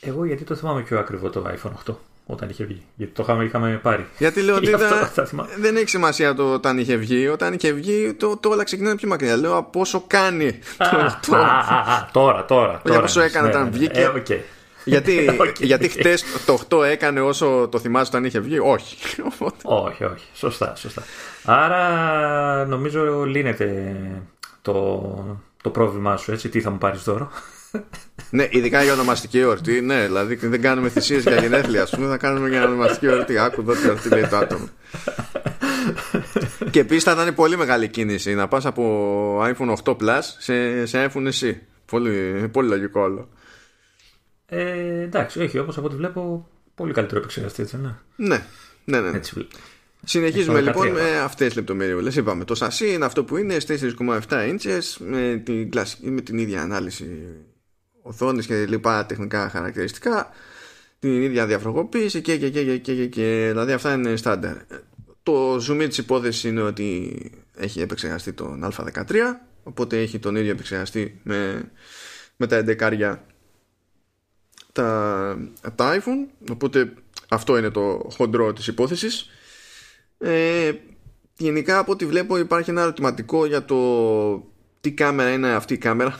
εγώ 0.00 0.24
γιατί 0.24 0.44
το 0.44 0.54
θυμάμαι 0.54 0.82
πιο 0.82 0.98
ακριβό 0.98 1.30
το 1.30 1.44
iPhone 1.46 1.90
8 1.90 1.94
όταν 2.26 2.48
είχε 2.48 2.64
βγει. 2.64 2.82
Γιατί 2.96 3.12
το 3.12 3.22
είχαμε, 3.22 3.44
είχαμε 3.44 3.80
πάρει. 3.82 4.06
Γιατί 4.18 4.42
λέω 4.42 4.56
ότι 4.60 4.74
δεν 5.58 5.76
έχει 5.76 5.88
σημασία 5.88 6.34
το 6.34 6.52
όταν 6.52 6.78
είχε 6.78 6.96
βγει. 6.96 7.28
Όταν 7.28 7.52
είχε 7.52 7.72
βγει, 7.72 8.14
το, 8.14 8.36
το 8.36 8.48
όλα 8.48 8.64
ξεκινάνε 8.64 8.96
πιο 8.96 9.08
μακριά. 9.08 9.36
Λέω 9.36 9.56
από 9.56 9.78
πόσο 9.78 10.04
κάνει. 10.06 10.58
τώρα, 12.12 12.44
τώρα. 12.44 12.80
Για 12.84 13.00
πόσο 13.00 13.20
έκανε 13.20 13.48
όταν 13.48 13.70
βγήκε. 13.70 14.00
Ε, 14.00 14.40
γιατί, 14.84 15.38
γιατί 15.58 15.88
χτες 15.88 16.24
το 16.46 16.58
8 16.68 16.84
έκανε 16.84 17.20
όσο 17.20 17.68
το 17.70 17.78
θυμάσαι 17.78 18.08
όταν 18.08 18.24
είχε 18.24 18.40
βγει, 18.40 18.58
όχι. 18.58 18.96
όχι, 19.62 20.04
όχι. 20.04 20.24
Σωστά, 20.34 20.74
σωστά. 20.76 21.02
Άρα 21.44 22.66
νομίζω 22.66 23.24
λύνεται 23.24 23.96
το, 24.62 25.14
το 25.62 25.70
πρόβλημά 25.70 26.16
σου, 26.16 26.32
έτσι. 26.32 26.48
Τι 26.48 26.60
θα 26.60 26.70
μου 26.70 26.78
πάρεις 26.78 27.02
τώρα 27.02 27.30
ναι, 28.30 28.48
ειδικά 28.50 28.82
για 28.82 28.92
ονομαστική 28.92 29.38
εορτή. 29.38 29.80
Ναι, 29.80 30.04
δηλαδή 30.04 30.34
δεν 30.34 30.60
κάνουμε 30.60 30.88
θυσίες 30.88 31.22
για 31.22 31.40
γενέθλια, 31.40 31.82
ας 31.82 31.90
πούμε, 31.90 32.06
θα 32.06 32.16
κάνουμε 32.16 32.48
για 32.48 32.64
ονομαστική 32.64 33.06
εορτή. 33.06 33.38
Άκου 33.38 33.60
εδώ 33.60 33.72
τι 33.72 33.86
εορτή 33.86 34.08
λέει 34.08 34.26
το 34.26 34.36
άτομο. 34.36 34.68
και 36.70 36.80
επίσης 36.80 37.02
θα 37.02 37.12
ήταν 37.12 37.34
πολύ 37.34 37.56
μεγάλη 37.56 37.88
κίνηση 37.88 38.34
να 38.34 38.48
πας 38.48 38.66
από 38.66 39.42
iPhone 39.42 39.74
8 39.84 39.96
Plus 39.96 40.20
σε, 40.38 40.86
σε 40.86 41.10
iPhone 41.10 41.28
SE. 41.40 41.54
Πολύ, 41.86 42.48
πολύ 42.52 42.68
λογικό 42.68 43.00
όλο. 43.00 43.28
Ε, 44.46 45.02
εντάξει, 45.02 45.40
έχει 45.40 45.58
όπως 45.58 45.76
από 45.76 45.86
ό,τι 45.86 45.96
βλέπω 45.96 46.48
πολύ 46.74 46.92
καλύτερο 46.92 47.18
επεξεργαστή, 47.18 47.62
έτσι, 47.62 47.76
ναι. 47.76 47.94
Ναι, 48.16 48.46
ναι, 48.84 49.00
ναι. 49.00 49.10
ναι. 49.10 49.16
Έτσι, 49.16 49.46
Συνεχίζουμε 50.04 50.60
λοιπόν 50.60 50.88
με 50.88 51.18
αυτές 51.18 51.46
τις 51.46 51.56
λεπτομέρειες. 51.56 52.16
Είπαμε, 52.16 52.44
το 52.44 52.54
σασί 52.54 52.92
είναι 52.92 53.04
αυτό 53.04 53.24
που 53.24 53.36
είναι 53.36 53.56
4,7 53.68 54.20
inches 54.28 54.96
με 54.98 55.42
την, 55.44 55.70
με 56.00 56.20
την 56.20 56.38
ίδια 56.38 56.62
ανάλυση 56.62 57.06
οθόνη 58.06 58.44
και 58.44 58.66
λοιπά 58.66 59.06
τεχνικά 59.06 59.48
χαρακτηριστικά, 59.48 60.30
την 60.98 61.22
ίδια 61.22 61.46
διαφρογοποίηση 61.46 62.20
και, 62.20 62.36
και, 62.36 62.50
και, 62.50 62.64
και, 62.64 62.94
και, 62.94 63.06
και, 63.06 63.46
δηλαδή 63.48 63.72
αυτά 63.72 63.92
είναι 63.92 64.16
στάνταρ. 64.16 64.56
Το 65.22 65.54
zoom 65.56 65.86
της 65.88 65.98
υπόθεσης 65.98 66.44
είναι 66.44 66.60
ότι 66.62 67.16
έχει 67.56 67.80
επεξεργαστεί 67.80 68.32
τον 68.32 68.72
α13, 68.72 69.14
οπότε 69.62 70.00
έχει 70.00 70.18
τον 70.18 70.36
ίδιο 70.36 70.50
επεξεργαστεί 70.50 71.20
με, 71.22 71.70
με 72.36 72.46
τα 72.46 72.64
11 72.66 73.16
τα, 74.72 75.38
τα 75.74 75.98
iPhone, 75.98 76.50
οπότε 76.50 76.92
αυτό 77.28 77.58
είναι 77.58 77.70
το 77.70 78.08
χοντρό 78.16 78.52
της 78.52 78.66
υπόθεσης. 78.66 79.30
Ε, 80.18 80.72
γενικά 81.36 81.78
από 81.78 81.92
ό,τι 81.92 82.06
βλέπω 82.06 82.38
υπάρχει 82.38 82.70
ένα 82.70 82.82
ερωτηματικό 82.82 83.46
για 83.46 83.64
το 83.64 83.76
τι 84.80 84.92
κάμερα 84.92 85.32
είναι 85.32 85.52
αυτή 85.52 85.74
η 85.74 85.78
κάμερα 85.78 86.16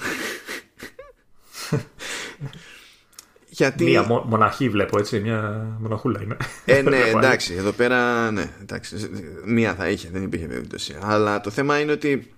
Γιατί... 3.48 3.85
Μία 3.85 4.02
μοναχή 4.02 4.68
βλέπω 4.68 4.98
έτσι, 4.98 5.20
μια 5.20 5.66
μοναχούλα 5.81 6.22
είναι. 6.22 6.37
Ε, 6.64 6.83
ναι, 6.90 6.98
εντάξει, 6.98 7.55
εδώ 7.55 7.72
πέρα, 7.72 8.31
ναι, 8.31 8.50
εντάξει, 8.61 9.11
μία 9.44 9.74
θα 9.74 9.88
είχε, 9.88 10.09
δεν 10.12 10.22
υπήρχε 10.22 10.46
περίπτωση. 10.46 10.96
Αλλά 11.00 11.40
το 11.40 11.50
θέμα 11.50 11.81
είναι 11.81 11.92
ότι, 11.92 12.35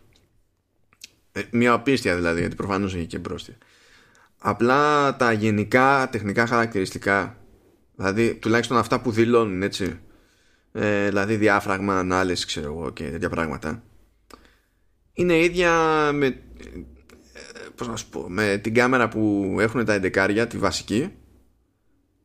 ε, 1.32 1.40
μια 1.50 1.74
οπίστια 1.74 2.14
δηλαδή, 2.14 2.40
γιατί 2.40 2.54
προφανώς 2.54 2.94
έχει 2.94 3.06
και 3.06 3.18
μπρόστια. 3.18 3.54
Απλά 4.38 5.16
τα 5.16 5.32
γενικά 5.32 6.08
τεχνικά 6.12 6.46
χαρακτηριστικά, 6.46 7.36
δηλαδή 7.96 8.34
τουλάχιστον 8.34 8.76
αυτά 8.76 9.00
που 9.00 9.10
δηλώνουν, 9.10 9.62
έτσι, 9.62 10.00
ε, 10.72 11.08
δηλαδή 11.08 11.36
διάφραγμα, 11.36 11.98
ανάλυση, 11.98 12.46
ξέρω 12.46 12.66
εγώ 12.66 12.90
και 12.90 13.10
τέτοια 13.10 13.28
πράγματα, 13.28 13.82
είναι 15.12 15.38
ίδια 15.38 15.72
με 16.12 16.42
πώς 17.78 17.88
να 17.88 17.96
σου 17.96 18.08
πω, 18.08 18.24
με 18.28 18.56
την 18.62 18.74
κάμερα 18.74 19.08
που 19.08 19.56
έχουν 19.60 19.84
τα 19.84 20.00
11 20.02 20.46
τη 20.48 20.58
βασική. 20.58 21.12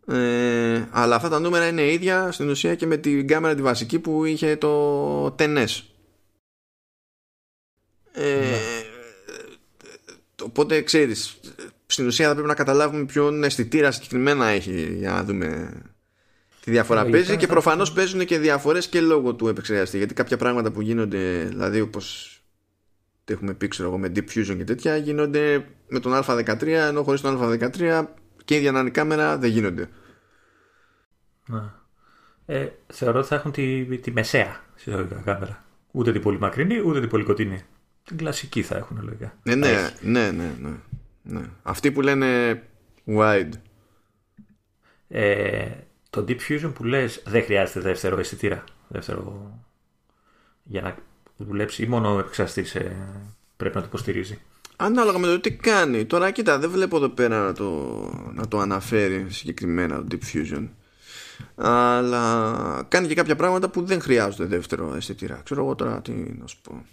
Ε, 0.08 0.88
αλλά 0.92 1.16
αυτά 1.16 1.30
τα 1.30 1.40
νούμερα 1.40 1.68
είναι 1.68 1.92
ίδια 1.92 2.32
στην 2.32 2.50
ουσία 2.50 2.76
και 2.76 2.86
με 2.86 2.98
την 2.98 3.28
κάμερα 3.28 3.56
τη 3.56 3.62
βασική 3.62 4.00
που 4.00 4.26
είχε 4.26 4.56
το 4.56 5.26
TNS 5.26 5.82
ε, 8.14 8.36
ναι. 8.36 8.58
οπότε 10.44 10.82
ξέρεις 10.82 11.40
στην 11.86 12.08
ουσία 12.08 12.28
θα 12.28 12.34
πρέπει 12.34 12.48
να 12.48 12.54
καταλάβουμε 12.54 13.06
ποιον 13.06 13.44
αισθητήρα 13.44 13.92
συγκεκριμένα 13.92 14.48
έχει 14.48 14.96
για 14.98 15.12
να 15.12 15.24
δούμε 15.24 15.72
τη 16.64 16.72
διαφορά. 16.72 17.06
Παίζει 17.06 17.38
και 17.38 17.48
προφανώς 17.48 17.92
παίζουν 17.92 18.26
και 18.26 18.38
διαφορές 18.40 18.88
και 18.88 19.02
λόγω 19.02 19.34
του 19.34 19.48
επεξεργαστή 19.48 19.98
γιατί 19.98 20.14
κάποια 20.14 20.38
πράγματα 20.38 20.72
που 20.72 20.82
γίνονται 20.82 21.44
δηλαδή 21.44 21.80
όπως 21.82 22.33
τι 23.24 23.34
έχουμε 23.34 23.54
πει 23.54 23.68
ξέρω 23.68 23.90
εγώ 23.90 23.98
με 23.98 24.12
Deep 24.16 24.30
Fusion 24.30 24.56
και 24.58 24.64
τέτοια 24.64 24.98
γίνονται 24.98 25.66
με 25.88 26.00
τον 26.00 26.12
Α13 26.16 26.68
ενώ 26.68 27.04
χωρίς 27.04 27.22
τον 27.22 27.40
Α13 27.42 28.06
και 28.46 28.54
η 28.54 28.58
ίδια 28.58 28.72
να 28.72 28.80
είναι 28.80 28.90
κάμερα 28.90 29.38
δεν 29.38 29.50
γίνονται 29.50 29.90
να. 31.46 31.82
Ε, 32.46 32.68
θεωρώ 32.88 33.20
ότι 33.20 33.28
θα 33.28 33.36
έχουν 33.36 33.52
τη, 33.52 33.98
τη 33.98 34.12
μεσαία 34.12 34.62
συστατικά 34.76 35.22
κάμερα 35.26 35.66
ούτε 35.92 36.12
την 36.12 36.22
πολύ 36.22 36.40
μακρινή 36.40 36.80
ούτε 36.80 37.00
την 37.00 37.10
πολύ 37.10 37.24
κοντινή 37.24 37.62
την 38.04 38.18
κλασική 38.18 38.62
θα 38.62 38.78
έχουν 38.78 39.00
λογικά 39.04 39.38
ναι 39.44 39.56
ναι, 39.56 39.90
ναι, 40.02 40.32
ναι, 40.32 40.52
ναι. 40.60 40.78
ναι. 41.24 41.50
Αυτοί 41.64 41.92
που 41.92 42.02
λένε 42.02 42.62
wide. 43.06 43.52
Ε, 45.08 45.72
το 46.10 46.26
Deep 46.28 46.38
Fusion 46.48 46.72
που 46.74 46.84
λες 46.84 47.24
δεν 47.26 47.44
χρειάζεται 47.44 47.80
δεύτερο 47.80 48.20
αισθητήρα. 48.20 48.64
Δεύτερο 48.88 49.52
για 50.64 50.82
να 50.82 50.96
δουλέψει 51.38 51.84
ή 51.84 51.88
μόνο 51.88 52.16
ο 52.16 52.20
επεξαστής 52.20 52.76
ε, 52.76 52.96
πρέπει 53.58 53.76
να 53.76 53.82
το 53.82 53.88
υποστηρίζει. 53.88 54.40
Ανάλογα 54.76 55.18
με 55.18 55.28
το 55.28 55.40
τι 55.40 55.52
κάνει. 55.52 56.06
Τώρα 56.06 56.32
κοίτα, 56.32 56.60
δεν 56.60 56.70
βλέπω 56.70 56.98
εδώ 56.98 57.10
πέρα 57.10 57.46
να 57.46 57.54
το, 57.54 57.72
να 58.34 58.48
το 58.48 58.60
αναφέρει 58.60 59.26
συγκεκριμένα 59.30 60.04
το 60.04 60.08
Deep 60.12 60.34
Fusion. 60.34 60.68
Αλλά 61.56 62.86
κάνει 62.88 63.08
και 63.08 63.16
κάποια 63.16 63.36
πράγματα 63.36 63.70
που 63.70 63.86
δεν 63.86 64.02
χρειάζονται 64.02 64.46
δεύτερο 64.46 64.94
αισθητήρα. 64.96 65.42
Ξέρω 65.44 65.64
εγώ 65.64 65.76
τώρα 65.76 66.02
τι 66.02 66.12
να 66.12 66.48
σου 66.48 66.58
πω. 66.62 66.86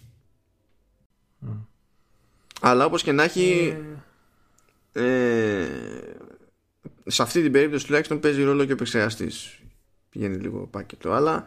Αλλά 2.61 2.85
όπως 2.85 3.03
και 3.03 3.13
να 3.13 3.23
έχει 3.23 3.77
ε... 4.93 5.03
Ε, 5.03 5.67
σε 7.07 7.23
αυτή 7.23 7.43
την 7.43 7.53
περίπτωση 7.53 7.87
τουλάχιστον 7.87 8.21
παίζει 8.21 8.43
ρόλο 8.43 8.65
και 8.65 8.71
ο 8.71 8.75
επεξεργαστής. 8.75 9.59
Πηγαίνει 10.11 10.37
λίγο 10.37 10.67
πάκετο. 10.67 11.13
Αλλά 11.13 11.47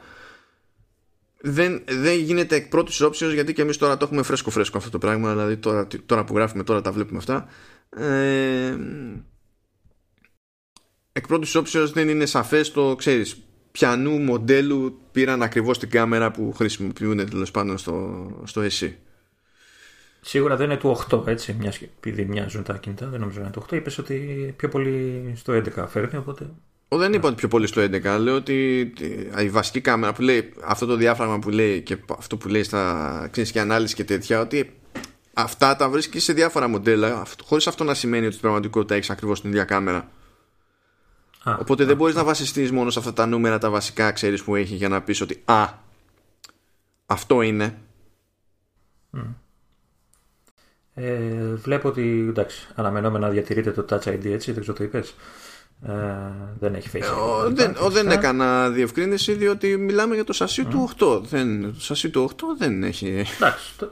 δεν, 1.46 1.84
δεν 1.88 2.18
γίνεται 2.18 2.56
εκ 2.56 2.68
πρώτη 2.68 3.04
όψεως 3.04 3.34
γιατί 3.34 3.54
και 3.54 3.62
εμείς 3.62 3.78
τώρα 3.78 3.98
το 3.98 4.06
έχουμε 4.06 4.24
φρέσκο 4.24 4.50
φρέσκο 4.50 4.78
αυτό 4.78 4.90
το 4.90 4.98
πράγμα. 4.98 5.30
Δηλαδή 5.30 5.58
τώρα, 5.58 5.88
τώρα 6.06 6.24
που 6.24 6.36
γράφουμε, 6.36 6.64
τώρα 6.64 6.82
τα 6.82 6.92
βλέπουμε 6.92 7.18
αυτά. 7.18 7.48
Ε, 7.90 8.78
εκ 11.12 11.28
πρώτη 11.28 11.58
όψεως 11.58 11.92
δεν 11.92 12.10
είναι 12.10 12.26
σαφές 12.26 12.72
το 12.72 12.96
ξέρεις 12.96 13.38
πιανού 13.72 14.20
μοντέλου 14.20 15.00
πήραν 15.12 15.42
ακριβώς 15.42 15.80
την 15.80 15.90
κάμερα 15.90 16.32
που 16.32 16.54
χρησιμοποιούν 16.54 17.30
τέλος 17.30 17.52
πάντων 17.52 17.78
στο, 17.78 18.28
στο 18.44 18.62
SE. 18.62 18.92
Σίγουρα 20.22 20.56
δεν 20.56 20.70
είναι 20.70 20.80
του 20.80 21.06
8, 21.10 21.28
έτσι, 21.28 21.56
μιας, 21.60 21.82
επειδή 21.82 22.26
μοιάζουν 22.26 22.64
τα 22.64 22.78
κινητά, 22.78 23.08
δεν 23.08 23.20
νομίζω 23.20 23.40
να 23.40 23.44
είναι 23.44 23.54
του 23.54 23.66
8. 23.70 23.76
Είπες 23.76 23.98
ότι 23.98 24.54
πιο 24.58 24.70
πολύ 24.70 25.34
στο 25.36 25.54
11 25.54 25.86
φέρνει, 25.88 26.18
οπότε 26.18 26.44
ο, 26.44 26.73
δεν 26.98 27.14
είπα 27.14 27.28
ότι 27.28 27.36
πιο 27.36 27.48
πολύ 27.48 27.68
στο 27.68 27.82
11. 27.82 28.18
Λέω 28.20 28.36
ότι 28.36 28.80
η 29.40 29.50
βασική 29.50 29.82
κάμερα 29.82 30.14
που 30.14 30.22
λέει 30.22 30.54
αυτό 30.64 30.86
το 30.86 30.96
διάφραγμα 30.96 31.40
που 31.40 31.50
λέει 31.50 31.82
και 31.82 31.98
αυτό 32.18 32.38
που 32.38 32.48
λέει 32.48 32.64
στα 32.64 33.28
κλινική 33.32 33.60
ανάλυση 33.60 33.96
και 33.96 34.04
τέτοια, 34.04 34.40
ότι 34.40 34.74
αυτά 35.34 35.76
τα 35.76 35.90
βρίσκεις 35.90 36.24
σε 36.24 36.34
διάφορα 36.34 36.68
μοντέλα, 36.68 37.24
χωρίς 37.44 37.68
αυτό 37.68 37.84
να 37.84 37.94
σημαίνει 37.94 38.24
ότι 38.24 38.32
στην 38.32 38.42
πραγματικότητα 38.42 38.96
έχεις 38.96 39.10
ακριβώς 39.10 39.42
την 39.42 39.50
ίδια 39.50 39.64
κάμερα. 39.64 40.10
Α, 41.44 41.58
Οπότε 41.60 41.86
δεν 41.86 41.96
μπορείς 41.96 42.16
να 42.16 42.24
βασιστείς 42.24 42.72
μόνο 42.72 42.90
σε 42.90 43.00
αυτά 43.00 43.14
τα 43.14 43.26
νούμερα 43.26 43.58
τα 43.58 43.70
βασικά, 43.70 44.12
ξέρεις 44.12 44.44
που 44.44 44.56
έχει 44.56 44.76
για 44.76 44.90
να 44.90 45.02
πεις 45.02 45.22
ότι 45.22 45.42
Α, 45.46 45.68
αυτό 47.06 47.42
είναι. 47.42 47.78
Ε, 50.94 51.54
βλέπω 51.54 51.88
ότι 51.88 52.26
εντάξει, 52.30 52.68
αναμενόμενα 52.76 53.30
διατηρείται 53.30 53.72
το 53.72 53.86
Touch 53.90 54.08
ID 54.08 54.26
έτσι, 54.26 54.52
δεν 54.52 54.62
ξέρω 54.62 54.78
το 54.78 54.84
είπες. 54.84 55.16
Ε, 55.88 55.94
δεν 56.60 56.76
έχει 56.76 56.90
face. 56.94 57.02
Ε, 57.02 57.54
δεν, 57.54 57.76
δεν 57.90 58.12
έκανα 58.12 58.70
διευκρίνηση 58.70 59.34
διότι 59.34 59.78
μιλάμε 59.78 60.16
για 60.16 60.24
το 60.24 60.34
σασί 60.34 60.66
του 60.66 60.90
8. 61.00 61.22
Δεν, 61.24 61.74
το 61.74 61.82
σασί 61.82 62.10
του 62.10 62.30
8 62.36 62.42
δεν 62.58 62.84
έχει. 62.84 63.26
Εντάξει. 63.36 63.78
Το, 63.78 63.92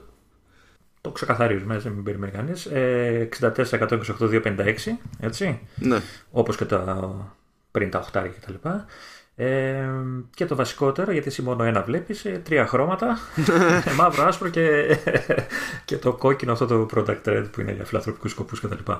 το 1.00 1.10
ξεκαθαρίζουμε, 1.10 1.78
δεν 1.78 1.92
μην 1.92 2.02
περιμένει 2.02 2.32
κανείς. 2.32 2.66
Ε, 2.66 3.28
64-128-256, 3.40 4.74
έτσι. 5.20 5.60
Ναι. 5.74 6.00
Όπως 6.30 6.56
και 6.56 6.64
τα 6.64 7.34
πριν 7.70 7.90
τα 7.90 8.04
8 8.04 8.10
και 8.10 8.46
τα 8.46 8.50
λοιπά. 8.50 8.86
Ε, 9.36 9.88
και 10.34 10.46
το 10.46 10.54
βασικότερο, 10.54 11.12
γιατί 11.12 11.28
εσύ 11.28 11.42
μόνο 11.42 11.64
ένα 11.64 11.82
βλέπεις, 11.82 12.24
ε, 12.24 12.40
τρία 12.44 12.66
χρώματα. 12.66 13.18
μαύρο, 13.98 14.24
άσπρο 14.24 14.48
και, 14.48 14.96
και 15.84 15.96
το 15.96 16.12
κόκκινο 16.12 16.52
αυτό 16.52 16.66
το 16.66 16.88
product 16.94 17.24
red 17.24 17.46
που 17.52 17.60
είναι 17.60 17.72
για 17.72 17.84
φιλανθρωπικούς 17.84 18.30
σκοπούς 18.30 18.60
κτλ 18.60 18.92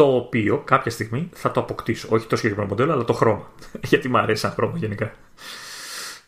το 0.00 0.14
οποίο 0.14 0.62
κάποια 0.64 0.90
στιγμή 0.90 1.28
θα 1.32 1.50
το 1.50 1.60
αποκτήσω. 1.60 2.08
Όχι 2.10 2.26
το 2.26 2.36
συγκεκριμένο 2.36 2.68
μοντέλο, 2.68 2.92
αλλά 2.92 3.04
το 3.04 3.12
χρώμα. 3.12 3.50
Γιατί 3.90 4.08
μου 4.08 4.18
αρέσει 4.18 4.40
σαν 4.40 4.50
χρώμα 4.50 4.76
γενικά. 4.76 5.12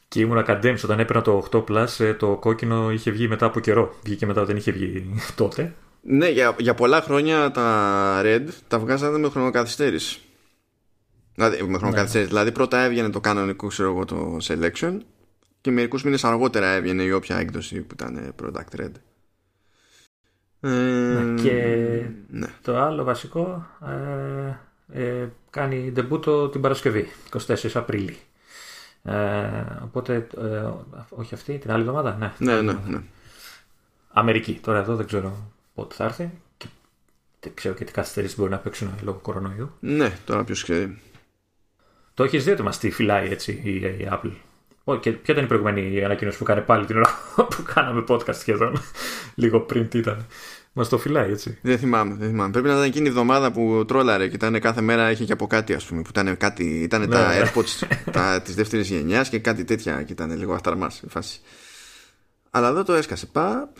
Και 0.08 0.20
ήμουν 0.20 0.38
ακαντέμι 0.38 0.78
όταν 0.84 1.00
έπαιρνα 1.00 1.22
το 1.22 1.48
8 1.50 1.64
Plus, 1.64 1.86
ε, 1.98 2.14
το 2.14 2.36
κόκκινο 2.36 2.90
είχε 2.90 3.10
βγει 3.10 3.28
μετά 3.28 3.46
από 3.46 3.60
καιρό. 3.60 3.94
Βγήκε 4.04 4.26
μετά, 4.26 4.44
δεν 4.44 4.56
είχε 4.56 4.72
βγει 4.72 5.14
τότε. 5.34 5.74
Ναι, 6.02 6.28
για, 6.28 6.56
για 6.58 6.74
πολλά 6.74 7.00
χρόνια 7.00 7.50
τα 7.50 8.20
Red 8.24 8.48
τα 8.68 8.78
βγάζανε 8.78 9.18
με 9.18 9.28
χρονοκαθυστέρηση. 9.28 10.20
Δηλαδή, 11.34 11.62
με 11.62 11.78
χρονοκαθυστέρηση. 11.78 12.32
Ναι. 12.32 12.38
Δηλαδή, 12.38 12.52
πρώτα 12.52 12.82
έβγαινε 12.82 13.10
το 13.10 13.20
κανονικό, 13.20 13.66
ξέρω 13.66 13.88
εγώ, 13.88 14.04
το 14.04 14.36
Selection 14.42 14.98
και 15.60 15.70
μερικούς 15.70 16.04
μήνες 16.04 16.24
αργότερα 16.24 16.66
έβγαινε 16.66 17.02
η 17.02 17.10
όποια 17.10 17.36
έκδοση 17.36 17.80
που 17.80 17.94
ήταν 17.94 18.34
Product 18.42 18.80
Red. 18.80 18.92
Ναι, 20.64 21.42
και 21.42 21.52
ναι. 22.28 22.46
το 22.62 22.80
άλλο 22.80 23.04
βασικό 23.04 23.66
ε, 23.86 25.02
ε, 25.02 25.28
κάνει 25.50 25.90
ντεμπούτο 25.92 26.48
την 26.48 26.60
Παρασκευή, 26.60 27.08
24 27.46 27.70
Απρίλη. 27.74 28.16
Ε, 29.04 29.14
οπότε, 29.82 30.26
ε, 30.40 30.70
όχι 31.08 31.34
αυτή, 31.34 31.58
την 31.58 31.70
άλλη 31.70 31.80
εβδομάδα, 31.80 32.16
ναι. 32.16 32.32
Ναι, 32.38 32.60
ναι, 32.60 32.78
ναι. 32.86 33.00
Αμερική. 34.08 34.60
Τώρα 34.62 34.78
εδώ 34.78 34.96
δεν 34.96 35.06
ξέρω 35.06 35.52
πότε 35.74 35.94
θα 35.94 36.04
έρθει. 36.04 36.30
Και 36.56 36.66
δεν 37.40 37.54
ξέρω 37.54 37.74
και 37.74 37.84
τι 37.84 37.92
καθυστερήσεις 37.92 38.36
μπορεί 38.36 38.50
να 38.50 38.58
παίξουν 38.58 38.90
λόγω 39.02 39.18
κορονοϊού. 39.18 39.72
Ναι, 39.80 40.18
τώρα 40.24 40.44
ποιος 40.44 40.62
ξέρει. 40.62 41.00
Το 42.14 42.24
έχεις 42.24 42.44
δει 42.44 42.50
ότι 42.50 42.62
μας 42.62 42.78
τη 42.78 42.90
φυλάει 42.90 43.30
έτσι 43.30 43.60
η, 43.64 43.74
η 43.74 44.08
Apple; 44.10 44.32
Oh, 44.84 45.00
και 45.00 45.12
ποια 45.12 45.34
ήταν 45.34 45.44
η 45.44 45.46
προηγούμενη 45.46 46.04
ανακοίνωση 46.04 46.38
που 46.38 46.44
έκανε 46.44 46.60
πάλι 46.60 46.86
την 46.86 46.96
ώρα 46.96 47.10
που 47.56 47.62
κάναμε 47.74 48.04
podcast 48.08 48.34
σχεδόν. 48.34 48.82
Λίγο 49.34 49.60
πριν 49.60 49.88
τι 49.88 49.98
ήταν. 49.98 50.26
Μας 50.72 50.88
το 50.88 50.98
φυλάει, 50.98 51.30
έτσι. 51.30 51.58
Δεν 51.62 51.78
θυμάμαι, 51.78 52.14
δεν 52.14 52.28
θυμάμαι. 52.28 52.50
Πρέπει 52.50 52.66
να 52.66 52.72
ήταν 52.72 52.84
εκείνη 52.84 53.06
η 53.06 53.08
εβδομάδα 53.08 53.52
που 53.52 53.84
τρόλαρε 53.86 54.28
και 54.28 54.34
ήταν 54.34 54.60
κάθε 54.60 54.80
μέρα 54.80 55.10
είχε 55.10 55.24
και 55.24 55.32
από 55.32 55.46
κάτι, 55.46 55.74
ας 55.74 55.84
πούμε. 55.84 56.02
Που 56.02 56.08
ήταν, 56.10 56.36
κάτι, 56.36 56.64
ήταν 56.64 57.00
ναι, 57.00 57.06
τα 57.06 57.28
ναι. 57.28 57.42
AirPods 57.42 57.86
της 58.44 58.54
δεύτερης 58.54 58.88
γενιάς 58.88 59.28
και 59.28 59.38
κάτι 59.38 59.64
τέτοια. 59.64 60.02
Και 60.02 60.12
ήταν 60.12 60.36
λίγο 60.36 60.52
αχταρμά 60.52 60.90
η 61.04 61.08
φάση. 61.08 61.40
Αλλά 62.50 62.68
εδώ 62.68 62.84
το 62.84 62.92
έσκασε. 62.92 63.26
Παπ. 63.26 63.76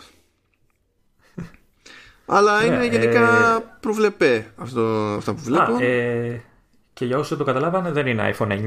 Αλλά 2.25 2.59
ναι, 2.59 2.65
είναι 2.65 2.85
γενικά 2.87 3.55
ε... 3.55 3.63
προβλεπέ 3.79 4.51
αυτό, 4.55 5.13
αυτό 5.17 5.33
που 5.33 5.41
βλέπω. 5.41 5.73
Α, 5.73 5.83
ε... 5.83 6.43
Και 7.03 7.09
για 7.09 7.17
όσοι 7.17 7.35
το 7.35 7.43
καταλάβανε, 7.43 7.91
δεν 7.91 8.07
είναι 8.07 8.35
iPhone 8.37 8.47
9, 8.47 8.57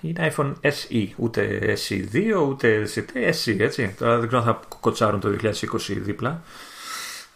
είναι 0.00 0.32
iPhone 0.36 0.52
SE. 0.60 1.06
Ούτε 1.16 1.74
SE2, 1.88 2.48
ούτε 2.48 2.88
SE, 2.94 3.56
έτσι. 3.58 3.94
Τώρα 3.98 4.18
δεν 4.18 4.28
ξέρω 4.28 4.42
αν 4.42 4.48
θα 4.48 4.60
κοτσάρουν 4.80 5.20
το 5.20 5.36
2020 5.42 5.52
δίπλα. 5.86 6.42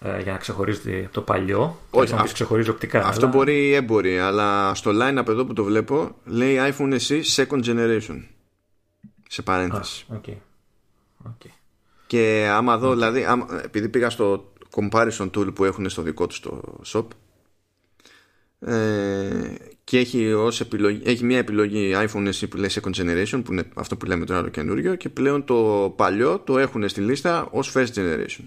Ε, 0.01 0.23
για 0.23 0.33
να 0.33 0.39
ξεχωρίζει 0.39 1.09
το 1.13 1.21
παλιό. 1.21 1.79
Όχι, 1.91 2.15
να 2.15 2.23
ξεχωρίζει 2.23 2.71
οπτικά. 2.71 3.07
Αυτό 3.07 3.27
αλλά... 3.27 3.37
μπορεί 3.37 3.69
ή 3.69 3.75
έμποροι, 3.75 4.19
αλλά 4.19 4.75
στο 4.75 4.91
line-up 4.95 5.29
εδώ 5.29 5.45
που 5.45 5.53
το 5.53 5.65
βλέπω 5.65 6.17
λέει 6.25 6.59
iPhone 6.61 6.99
SE 7.09 7.21
second 7.37 7.65
generation. 7.65 8.23
Σε 9.29 9.43
παρένθεση. 9.43 10.07
Ah, 10.11 10.15
okay. 10.15 10.37
Okay. 11.29 11.51
Και 12.07 12.49
άμα 12.53 12.79
δω, 12.79 12.93
δηλαδή, 12.93 13.25
άμα, 13.25 13.47
επειδή 13.65 13.89
πήγα 13.89 14.11
στο 14.11 14.53
comparison 14.71 15.31
tool 15.31 15.55
που 15.55 15.65
έχουν 15.65 15.89
στο 15.89 16.03
δικό 16.03 16.27
τους 16.27 16.41
το 16.41 16.63
shop 16.87 17.07
ε, 18.61 19.55
και 19.87 19.99
έχει, 19.99 20.33
ως 20.33 20.61
επιλογή, 20.61 21.03
έχει 21.05 21.25
μια 21.25 21.39
επιλογή 21.39 21.93
iPhone 21.95 22.29
SE 22.33 22.49
που 22.51 22.57
λέει 22.57 22.71
second 22.73 22.95
generation 22.95 23.41
που 23.45 23.53
είναι 23.53 23.65
αυτό 23.75 23.97
που 23.97 24.07
λέμε 24.07 24.25
τώρα 24.25 24.43
το 24.43 24.49
καινούριο 24.49 24.95
και 24.95 25.09
πλέον 25.09 25.45
το 25.45 25.93
παλιό 25.97 26.39
το 26.39 26.59
έχουν 26.59 26.89
στη 26.89 27.01
λίστα 27.01 27.49
ως 27.51 27.73
first 27.75 27.87
generation. 27.95 28.45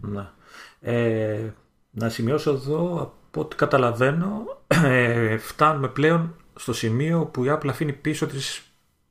Να. 0.00 0.34
Ε, 0.80 1.52
να 1.90 2.08
σημειώσω 2.08 2.50
εδώ, 2.50 3.14
από 3.26 3.40
ό,τι 3.40 3.56
καταλαβαίνω, 3.56 4.44
ε, 4.84 5.36
φτάνουμε 5.36 5.88
πλέον 5.88 6.34
στο 6.54 6.72
σημείο 6.72 7.24
που 7.24 7.44
η 7.44 7.48
Apple 7.50 7.68
αφήνει 7.68 7.92
πίσω 7.92 8.26
της 8.26 8.62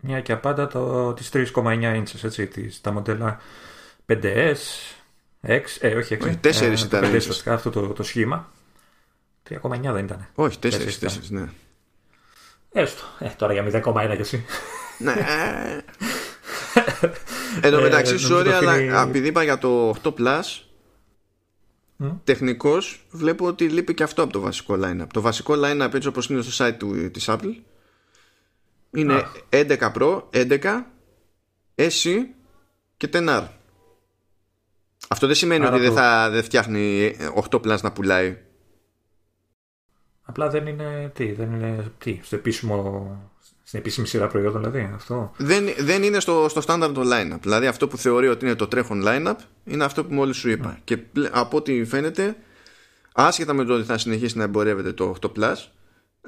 μια 0.01 0.21
και 0.21 0.31
απάντα 0.31 0.67
το, 0.67 1.13
τις 1.13 1.29
3,9 1.33 1.53
inches, 1.53 2.23
έτσι, 2.23 2.47
τις, 2.47 2.81
τα 2.81 2.91
μοντέλα 2.91 3.39
5S, 4.07 4.55
6, 5.47 5.59
ε, 5.79 5.95
όχι 5.95 6.17
6, 6.21 6.25
4 6.25 6.61
ε, 6.61 6.71
ήταν 6.85 7.03
5S, 7.03 7.41
αυτό 7.45 7.69
το, 7.69 7.87
το 7.87 8.03
σχήμα. 8.03 8.49
3,9 9.49 9.79
δεν 9.81 10.05
ήταν. 10.05 10.27
Όχι, 10.35 10.57
4, 10.61 10.65
4, 10.65 10.69
4 10.69 11.09
ναι. 11.29 11.49
Έστω. 12.71 13.03
Ε, 13.19 13.27
τώρα 13.37 13.53
για 13.53 13.81
0,1 13.83 14.15
κι 14.15 14.21
εσύ. 14.21 14.45
Ναι. 14.97 15.13
Εν 17.61 17.71
τω 17.71 17.81
μεταξύ, 17.81 18.15
sorry, 18.31 18.47
αλλά 18.47 19.01
επειδή 19.01 19.27
είπα 19.27 19.43
για 19.43 19.57
το 19.57 19.95
8 20.03 20.13
Plus, 20.13 20.65
Mm. 22.03 22.11
Τεχνικώς 22.23 23.05
βλέπω 23.11 23.45
ότι 23.45 23.69
λείπει 23.69 23.93
και 23.93 24.03
αυτό 24.03 24.23
από 24.23 24.31
το 24.33 24.39
βασικό 24.39 24.79
line-up. 24.83 25.07
Το 25.13 25.21
βασικό 25.21 25.53
line-up 25.57 25.93
έτσι 25.93 26.07
όπως 26.07 26.29
είναι 26.29 26.41
στο 26.41 26.65
site 26.65 26.75
του, 26.77 27.11
της 27.11 27.25
Apple 27.27 27.55
είναι 28.91 29.27
11 29.49 29.91
Pro, 29.93 30.23
11, 30.31 30.59
SE 31.75 32.19
και 32.97 33.09
10R. 33.13 33.47
Αυτό 35.09 35.27
δεν 35.27 35.35
σημαίνει 35.35 35.65
ότι 35.65 35.79
δεν, 35.79 35.93
θα, 35.93 36.29
δεν 36.29 36.43
φτιάχνει 36.43 37.15
8 37.49 37.61
Plus 37.61 37.81
να 37.81 37.91
πουλάει. 37.91 38.37
Απλά 40.25 40.49
δεν 40.49 40.67
είναι 40.67 41.11
τι, 41.15 41.31
δεν 41.31 41.53
είναι 41.53 41.91
τι, 41.97 42.19
στο 42.23 42.35
επίσημο 42.35 43.19
στην 43.63 43.79
επίσημη 43.79 44.07
σειρά 44.07 44.27
προϊόντων, 44.27 44.61
δηλαδή. 44.61 44.91
Αυτό. 44.95 45.31
Δεν, 45.37 45.65
δεν 45.79 46.03
είναι 46.03 46.19
στο, 46.19 46.45
στο 46.49 46.61
standard 46.65 46.91
το 46.93 47.01
line-up. 47.01 47.39
Δηλαδή 47.41 47.67
αυτό 47.67 47.87
που 47.87 47.97
θεωρεί 47.97 48.27
ότι 48.27 48.45
είναι 48.45 48.55
το 48.55 48.67
τρέχον 48.67 49.03
line-up 49.05 49.35
είναι 49.63 49.83
αυτό 49.83 50.05
που 50.05 50.13
μόλις 50.13 50.37
σου 50.37 50.49
είπα. 50.49 50.75
Mm. 50.75 50.79
Και 50.83 50.97
από 51.31 51.57
ό,τι 51.57 51.85
φαίνεται, 51.85 52.35
άσχετα 53.15 53.53
με 53.53 53.63
το 53.63 53.73
ότι 53.73 53.83
θα 53.83 53.97
συνεχίσει 53.97 54.37
να 54.37 54.43
εμπορεύεται 54.43 54.93
το 54.93 55.15
8 55.21 55.27
Plus 55.37 55.55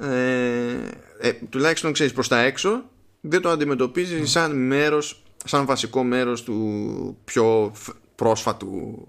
ε, 0.00 0.76
ε, 1.18 1.32
τουλάχιστον 1.48 1.92
ξέρεις 1.92 2.12
προς 2.12 2.28
τα 2.28 2.38
έξω 2.38 2.82
δεν 3.20 3.40
το 3.40 3.48
αντιμετωπίζει 3.48 4.26
σαν 4.26 4.66
μέρος 4.66 5.22
σαν 5.44 5.66
βασικό 5.66 6.02
μέρος 6.02 6.42
του 6.42 7.16
πιο 7.24 7.72
πρόσφατου 8.14 9.08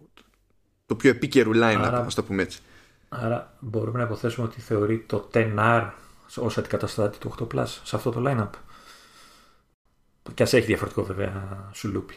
το 0.86 0.96
πιο 0.96 1.10
επίκαιρου 1.10 1.52
line 1.54 1.82
άρα, 1.84 2.06
ας 2.06 2.16
το 2.16 2.24
πούμε 2.24 2.42
έτσι 2.42 2.60
άρα 3.10 3.58
μπορούμε 3.60 3.98
να 3.98 4.04
υποθέσουμε 4.04 4.48
ότι 4.48 4.62
θεωρεί 4.62 5.00
το 5.08 5.30
10R 5.34 5.90
ως 6.36 6.58
αντικαταστάτη 6.58 7.18
του 7.18 7.36
8 7.40 7.56
Plus 7.56 7.66
σε 7.84 7.96
αυτό 7.96 8.12
το 8.12 8.24
line-up. 8.26 8.50
Και 10.34 10.44
ας 10.44 10.54
έχει 10.54 10.66
διαφορετικό 10.66 11.04
βέβαια 11.04 11.70
σουλούπι. 11.74 12.16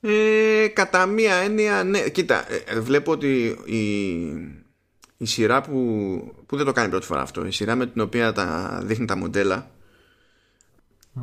Ε, 0.00 0.68
κατά 0.68 1.06
μία 1.06 1.34
έννοια 1.34 1.84
ναι. 1.84 2.08
Κοίτα 2.08 2.44
ε, 2.66 2.80
βλέπω 2.80 3.12
ότι 3.12 3.58
η, 3.64 4.20
η 5.16 5.24
σειρά 5.26 5.60
που, 5.60 6.44
που 6.46 6.56
δεν 6.56 6.66
το 6.66 6.72
κάνει 6.72 6.90
πρώτη 6.90 7.06
φορά 7.06 7.20
αυτό. 7.20 7.46
Η 7.46 7.50
σειρά 7.50 7.74
με 7.74 7.86
την 7.86 8.00
οποία 8.00 8.32
τα 8.32 8.80
δείχνει 8.84 9.06
τα 9.06 9.16
μοντέλα 9.16 9.70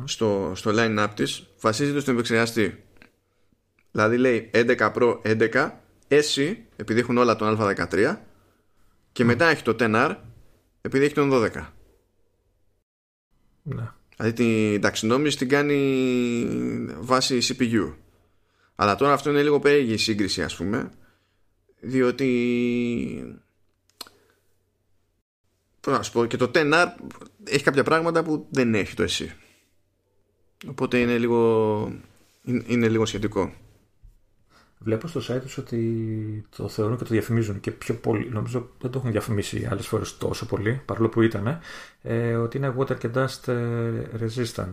στο, 0.04 0.52
στο 0.54 0.70
line-up 0.74 1.08
της 1.14 1.46
βασίζεται 1.60 2.00
στον 2.00 2.14
επεξεργαστή. 2.14 2.84
Δηλαδή 3.90 4.16
λέει 4.16 4.50
11 4.54 4.92
Pro 4.94 5.20
11 5.52 5.70
S 6.12 6.54
επειδή 6.76 7.00
έχουν 7.00 7.18
όλα 7.18 7.36
τον 7.36 7.58
Α13 7.60 8.16
και 9.12 9.24
μετά 9.24 9.46
έχει 9.46 9.62
το 9.62 9.76
10R 9.78 10.16
επειδή 10.80 11.04
έχει 11.04 11.14
τον 11.14 11.30
12 11.32 11.50
ναι. 13.62 13.90
δηλαδή 14.16 14.32
την 14.32 14.80
ταξινόμηση 14.80 15.36
την 15.36 15.48
κάνει 15.48 16.86
βάση 17.00 17.38
CPU 17.42 17.94
αλλά 18.74 18.94
τώρα 18.94 19.12
αυτό 19.12 19.30
είναι 19.30 19.42
λίγο 19.42 19.58
περίεργη 19.58 19.92
η 19.92 19.96
σύγκριση 19.96 20.42
ας 20.42 20.56
πούμε 20.56 20.90
διότι 21.80 22.28
Πώς 25.82 25.96
να 25.96 26.02
σου 26.02 26.12
πω, 26.12 26.26
και 26.26 26.36
το 26.36 26.50
10R 26.54 26.86
έχει 27.44 27.64
κάποια 27.64 27.82
πράγματα 27.82 28.22
που 28.22 28.46
δεν 28.50 28.74
έχει 28.74 28.94
το 28.94 29.02
εσύ. 29.02 29.32
Οπότε 30.66 30.98
είναι 30.98 31.18
λίγο, 31.18 31.92
είναι 32.66 32.88
λίγο 32.88 33.06
σχετικό. 33.06 33.52
Βλέπω 34.82 35.06
στο 35.06 35.20
site 35.28 35.40
τους 35.40 35.58
ότι 35.58 36.44
το 36.56 36.68
θεωρούν 36.68 36.96
και 36.96 37.04
το 37.04 37.10
διαφημίζουν 37.10 37.60
και 37.60 37.70
πιο 37.70 37.94
πολύ. 37.94 38.28
Νομίζω 38.30 38.68
δεν 38.80 38.90
το 38.90 38.98
έχουν 38.98 39.10
διαφημίσει 39.10 39.68
άλλες 39.70 39.86
φορές 39.86 40.18
τόσο 40.18 40.46
πολύ, 40.46 40.82
παρόλο 40.84 41.08
που 41.08 41.22
ήταν, 41.22 41.58
ε, 42.02 42.34
ότι 42.34 42.56
είναι 42.56 42.74
water 42.78 42.98
και 42.98 43.08
dust 43.14 43.48
ε, 43.48 43.90
resistant. 44.20 44.70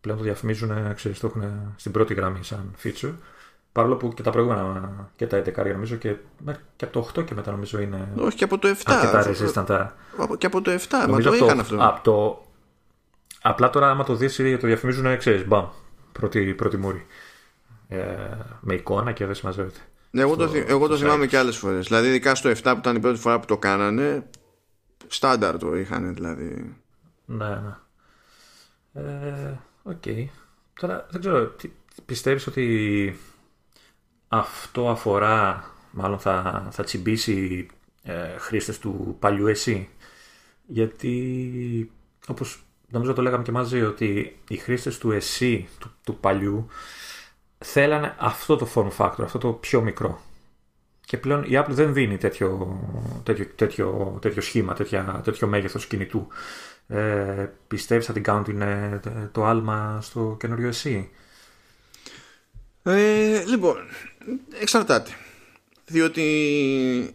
Πλέον 0.00 0.18
το 0.18 0.24
διαφημίζουν, 0.24 0.94
ξέρεις, 0.94 1.20
το 1.20 1.26
έχουν 1.26 1.44
στην 1.76 1.92
πρώτη 1.92 2.14
γραμμή 2.14 2.44
σαν 2.44 2.74
feature. 2.82 3.14
Παρόλο 3.72 3.96
που 3.96 4.14
και 4.14 4.22
τα 4.22 4.30
προηγούμενα 4.30 5.10
και 5.16 5.26
τα 5.26 5.42
11 5.46 5.72
νομίζω 5.72 5.96
και, 5.96 6.16
και 6.76 6.84
από 6.84 6.92
το 6.92 7.20
8 7.20 7.24
και 7.24 7.34
μετά 7.34 7.50
νομίζω 7.50 7.80
είναι. 7.80 8.08
Όχι 8.18 8.36
και 8.36 8.44
από 8.44 8.58
το 8.58 8.68
7. 8.68 8.72
Αρκετά 8.84 9.26
resistant. 9.26 9.88
Και 10.38 10.46
από 10.46 10.62
το 10.62 10.70
7, 10.70 11.08
μα 11.08 11.20
το 11.20 11.34
είχαν 11.34 11.60
αυτό. 11.60 11.76
Από 11.80 12.02
το, 12.02 12.44
απλά 13.42 13.70
τώρα, 13.70 13.90
άμα 13.90 14.04
το 14.04 14.14
δεις, 14.14 14.36
το 14.36 14.66
διαφημίζουν, 14.66 15.16
ξέρεις, 15.16 15.46
μπαμ. 15.46 15.66
Πρώτη, 16.12 16.54
πρώτη 16.54 16.76
μούρη. 16.76 17.06
Ε, 17.92 17.98
με 18.60 18.74
εικόνα 18.74 19.12
και 19.12 19.26
δεν 19.26 19.34
συμμαζεύεται. 19.34 19.80
Ναι, 20.10 20.20
εγώ, 20.20 20.36
το, 20.36 20.50
εγώ 20.66 20.88
το 20.88 20.96
θυμάμαι 20.96 21.26
και 21.26 21.38
άλλες 21.38 21.56
φορές. 21.56 21.86
Δηλαδή, 21.86 22.08
ειδικά 22.08 22.34
στο 22.34 22.50
7 22.50 22.54
που 22.62 22.78
ήταν 22.78 22.96
η 22.96 23.00
πρώτη 23.00 23.18
φορά 23.18 23.40
που 23.40 23.46
το 23.46 23.58
κάνανε, 23.58 24.30
στάνταρ 25.06 25.58
το 25.58 25.76
είχαν 25.76 26.14
δηλαδή. 26.14 26.76
Ναι, 27.24 27.48
ναι. 27.48 27.74
Ε, 28.92 29.58
OK. 29.82 30.02
Okay. 30.04 30.24
Τώρα 30.80 31.06
δεν 31.10 31.20
ξέρω, 31.20 31.54
πιστεύεις 32.06 32.46
ότι 32.46 33.16
αυτό 34.28 34.90
αφορά, 34.90 35.64
μάλλον 35.90 36.18
θα, 36.18 36.68
θα 36.70 36.84
τσιμπήσει 36.84 37.66
ε, 38.02 38.38
χρήστες 38.38 38.78
του 38.78 39.16
παλιού 39.18 39.46
SE. 39.46 39.88
Γιατί, 40.66 41.92
όπως 42.26 42.64
νομίζω 42.88 43.12
το 43.12 43.22
λέγαμε 43.22 43.42
και 43.42 43.52
μαζί, 43.52 43.82
ότι 43.82 44.38
οι 44.48 44.56
χρήστες 44.56 44.98
του 44.98 45.10
SE, 45.10 45.68
του, 45.78 45.90
του 46.04 46.16
παλιού, 46.16 46.68
θέλανε 47.64 48.14
αυτό 48.18 48.56
το 48.56 48.68
form 48.74 48.90
factor, 48.96 49.22
αυτό 49.22 49.38
το 49.38 49.52
πιο 49.52 49.80
μικρό. 49.80 50.20
Και 51.00 51.18
πλέον 51.18 51.42
η 51.42 51.50
Apple 51.52 51.68
δεν 51.68 51.92
δίνει 51.92 52.16
τέτοιο, 52.16 52.80
τέτοιο, 53.22 53.46
τέτοιο, 53.54 54.18
τέτοιο 54.20 54.42
σχήμα, 54.42 54.74
τέτοια, 54.74 55.20
τέτοιο 55.24 55.46
μέγεθος 55.46 55.86
κινητού. 55.86 56.26
Ε, 56.88 57.48
πιστεύεις 57.68 58.06
θα 58.06 58.12
την 58.12 58.22
κάνουν 58.22 58.60
ε, 58.62 59.00
το 59.32 59.44
άλμα 59.44 59.98
στο 60.02 60.36
καινούριο 60.40 60.68
εσύ; 60.68 61.10
Ε, 62.82 63.44
λοιπόν, 63.44 63.76
εξαρτάται. 64.60 65.10
Διότι 65.86 66.22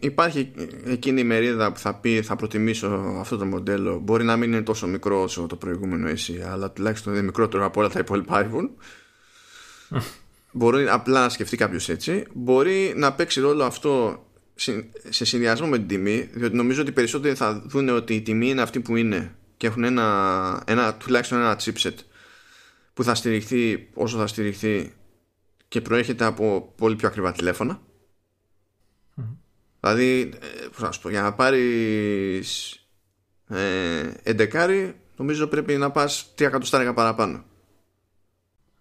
υπάρχει 0.00 0.52
εκείνη 0.84 1.20
η 1.20 1.24
μερίδα 1.24 1.72
που 1.72 1.78
θα 1.78 1.94
πει 1.94 2.22
θα 2.22 2.36
προτιμήσω 2.36 3.16
αυτό 3.20 3.36
το 3.36 3.44
μοντέλο. 3.44 3.98
Μπορεί 3.98 4.24
να 4.24 4.36
μην 4.36 4.52
είναι 4.52 4.62
τόσο 4.62 4.86
μικρό 4.86 5.22
όσο 5.22 5.46
το 5.46 5.56
προηγούμενο 5.56 6.08
εσύ, 6.08 6.42
αλλά 6.50 6.70
τουλάχιστον 6.70 7.12
είναι 7.12 7.22
μικρότερο 7.22 7.64
από 7.64 7.80
όλα 7.80 7.88
τα 7.88 7.98
υπόλοιπα 7.98 8.46
iPhone. 8.46 8.68
Μπορεί 10.56 10.88
απλά 10.88 11.20
να 11.20 11.28
σκεφτεί 11.28 11.56
κάποιος 11.56 11.88
έτσι. 11.88 12.26
Μπορεί 12.34 12.92
να 12.96 13.12
παίξει 13.12 13.40
ρόλο 13.40 13.64
αυτό 13.64 14.24
σε 15.08 15.24
συνδυασμό 15.24 15.66
με 15.66 15.78
την 15.78 15.86
τιμή, 15.86 16.30
διότι 16.32 16.56
νομίζω 16.56 16.80
ότι 16.80 16.92
περισσότεροι 16.92 17.34
θα 17.34 17.62
δουν 17.66 17.88
ότι 17.88 18.14
η 18.14 18.22
τιμή 18.22 18.48
είναι 18.48 18.62
αυτή 18.62 18.80
που 18.80 18.96
είναι 18.96 19.36
και 19.56 19.66
έχουν 19.66 19.84
ένα, 19.84 20.62
ένα, 20.66 20.94
τουλάχιστον 20.94 21.38
ένα 21.38 21.58
chipset 21.62 21.94
που 22.94 23.04
θα 23.04 23.14
στηριχθεί 23.14 23.88
όσο 23.94 24.18
θα 24.18 24.26
στηριχθεί 24.26 24.92
και 25.68 25.80
προέρχεται 25.80 26.24
από 26.24 26.72
πολύ 26.76 26.96
πιο 26.96 27.08
ακριβά 27.08 27.32
τηλέφωνα. 27.32 27.80
Mm. 29.16 29.22
Δηλαδή, 29.80 30.32
ε, 30.40 30.66
πώς 30.66 30.80
να 30.80 30.92
σου 30.92 31.00
πω, 31.00 31.08
για 31.08 31.22
να 31.22 31.34
πάρεις 31.34 32.72
ε, 33.48 34.10
εντεκάρι, 34.22 35.00
νομίζω 35.16 35.46
πρέπει 35.46 35.76
να 35.76 35.90
πας 35.90 36.32
3 36.38 36.40
εκατοστάρια 36.40 36.92
παραπάνω. 36.92 37.44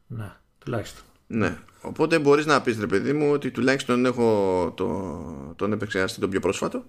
Ναι, 0.07 0.31
τουλάχιστον. 0.59 1.04
Ναι. 1.27 1.57
Οπότε 1.81 2.19
μπορείς 2.19 2.45
να 2.45 2.61
πεις 2.61 2.79
ρε 2.79 2.87
παιδί 2.87 3.13
μου 3.13 3.31
ότι 3.31 3.51
τουλάχιστον 3.51 4.05
έχω 4.05 4.73
το, 4.75 5.53
τον 5.55 5.71
επεξεργαστή 5.71 6.19
τον 6.19 6.29
πιο 6.29 6.39
πρόσφατο 6.39 6.85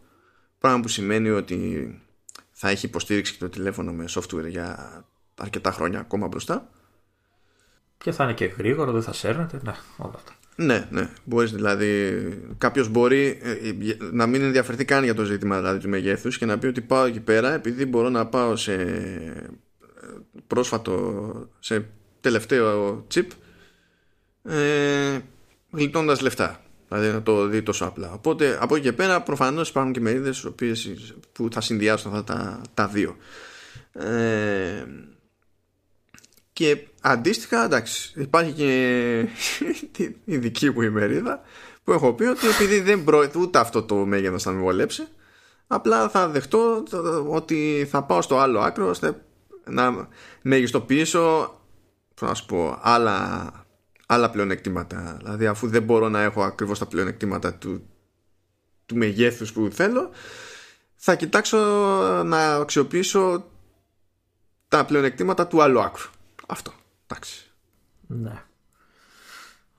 πράγμα 0.58 0.80
που 0.80 0.88
σημαίνει 0.88 1.30
ότι 1.30 2.00
θα 2.52 2.68
έχει 2.68 2.86
υποστήριξη 2.86 3.32
και 3.32 3.38
το 3.38 3.48
τηλέφωνο 3.48 3.92
με 3.92 4.04
software 4.08 4.48
για 4.48 5.04
αρκετά 5.34 5.70
χρόνια 5.70 6.00
ακόμα 6.00 6.26
μπροστά 6.26 6.68
και 7.98 8.12
θα 8.12 8.24
είναι 8.24 8.32
και 8.32 8.44
γρήγορο, 8.44 8.92
δεν 8.92 9.02
θα 9.02 9.12
σέρνεται. 9.12 9.60
Ναι, 9.64 9.74
όλα 9.96 10.12
αυτά. 10.14 10.32
Ναι, 10.56 10.88
ναι. 10.90 11.08
Μπορείς 11.24 11.52
δηλαδή, 11.52 12.18
κάποιος 12.58 12.88
μπορεί 12.88 13.38
ε, 13.42 13.50
ε, 13.50 13.96
να 14.12 14.26
μην 14.26 14.42
ενδιαφερθεί 14.42 14.84
καν 14.84 15.04
για 15.04 15.14
το 15.14 15.24
ζήτημα 15.24 15.56
δηλαδή, 15.56 15.78
του 15.78 15.88
μεγέθους 15.88 16.38
και 16.38 16.46
να 16.46 16.58
πει 16.58 16.66
ότι 16.66 16.80
πάω 16.80 17.04
εκεί 17.04 17.20
πέρα 17.20 17.52
επειδή 17.52 17.86
μπορώ 17.86 18.08
να 18.08 18.26
πάω 18.26 18.56
σε 18.56 18.74
ε, 18.74 19.48
πρόσφατο, 20.46 21.48
σε 21.58 21.88
τελευταίο 22.20 23.06
chip 23.14 23.26
ε, 24.48 25.18
γλιτώντας 25.70 26.20
λεφτά. 26.20 26.60
Δηλαδή 26.88 27.08
να 27.08 27.22
το 27.22 27.46
δει 27.46 27.62
τόσο 27.62 27.84
απλά. 27.84 28.12
Οπότε 28.12 28.58
από 28.60 28.74
εκεί 28.76 28.84
και 28.84 28.92
πέρα 28.92 29.22
προφανώς 29.22 29.68
υπάρχουν 29.68 29.92
και 29.92 30.00
μερίδες 30.00 30.48
που 31.32 31.48
θα 31.52 31.60
συνδυάσουν 31.60 32.14
αυτά 32.14 32.34
τα, 32.34 32.60
τα 32.74 32.86
δύο. 32.86 33.16
Ε, 33.92 34.84
και 36.52 36.86
αντίστοιχα, 37.00 37.64
εντάξει, 37.64 38.12
υπάρχει 38.20 38.52
και 38.52 39.28
η 40.34 40.36
δική 40.36 40.70
μου 40.70 40.82
ημερίδα 40.82 41.40
που 41.84 41.92
έχω 41.92 42.12
πει 42.12 42.24
ότι 42.24 42.46
επειδή 42.46 42.80
δεν 42.80 43.04
πρόκειται 43.04 43.38
ούτε 43.38 43.58
αυτό 43.58 43.82
το 43.82 43.94
μέγεθος 43.94 44.42
θα 44.42 44.50
με 44.50 44.60
βολέψει, 44.60 45.06
απλά 45.66 46.08
θα 46.08 46.28
δεχτώ 46.28 46.82
ότι 47.28 47.86
θα 47.90 48.02
πάω 48.02 48.22
στο 48.22 48.38
άλλο 48.38 48.60
άκρο 48.60 48.88
ώστε 48.88 49.24
να 49.64 50.08
μεγιστοποιήσω 50.42 51.54
να 52.20 52.34
σου 52.34 52.46
πω, 52.46 52.78
άλλα, 52.82 53.50
άλλα 54.06 54.30
πλεονεκτήματα. 54.30 55.16
Δηλαδή 55.18 55.46
αφού 55.46 55.68
δεν 55.68 55.82
μπορώ 55.82 56.08
να 56.08 56.22
έχω 56.22 56.42
ακριβώς 56.42 56.78
τα 56.78 56.86
πλεονεκτήματα 56.86 57.54
του, 57.54 57.86
του 58.86 58.96
μεγέθους 58.96 59.52
που 59.52 59.68
θέλω, 59.72 60.10
θα 60.94 61.14
κοιτάξω 61.14 61.58
να 62.24 62.54
αξιοποιήσω 62.54 63.44
τα 64.68 64.84
πλεονεκτήματα 64.84 65.46
του 65.46 65.62
άλλου 65.62 65.80
άκρου. 65.80 66.10
Αυτό. 66.46 66.72
Εντάξει. 67.06 67.50
Ναι. 68.06 68.42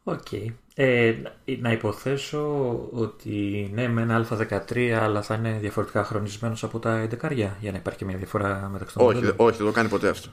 OK. 0.04 0.28
Okay. 0.32 0.54
Ε, 0.80 1.16
να 1.60 1.72
υποθέσω 1.72 2.74
ότι 2.92 3.70
ναι, 3.74 3.88
με 3.88 4.02
ένα 4.02 4.28
A13, 4.30 4.80
αλλά 4.80 5.22
θα 5.22 5.36
είναι 5.36 5.58
διαφορετικά 5.60 6.04
χρονισμένος 6.04 6.64
από 6.64 6.80
τα 6.80 7.08
11 7.22 7.32
για 7.32 7.72
να 7.72 7.78
υπάρχει 7.78 8.06
μια 8.06 8.18
διαφορά 8.18 8.70
μεταξύ 8.72 8.98
των 8.98 9.08
όχι, 9.08 9.34
όχι, 9.36 9.58
δεν 9.58 9.66
το 9.66 9.72
κάνει 9.72 9.90
ποτέ 9.90 10.10
αυτό. 10.10 10.30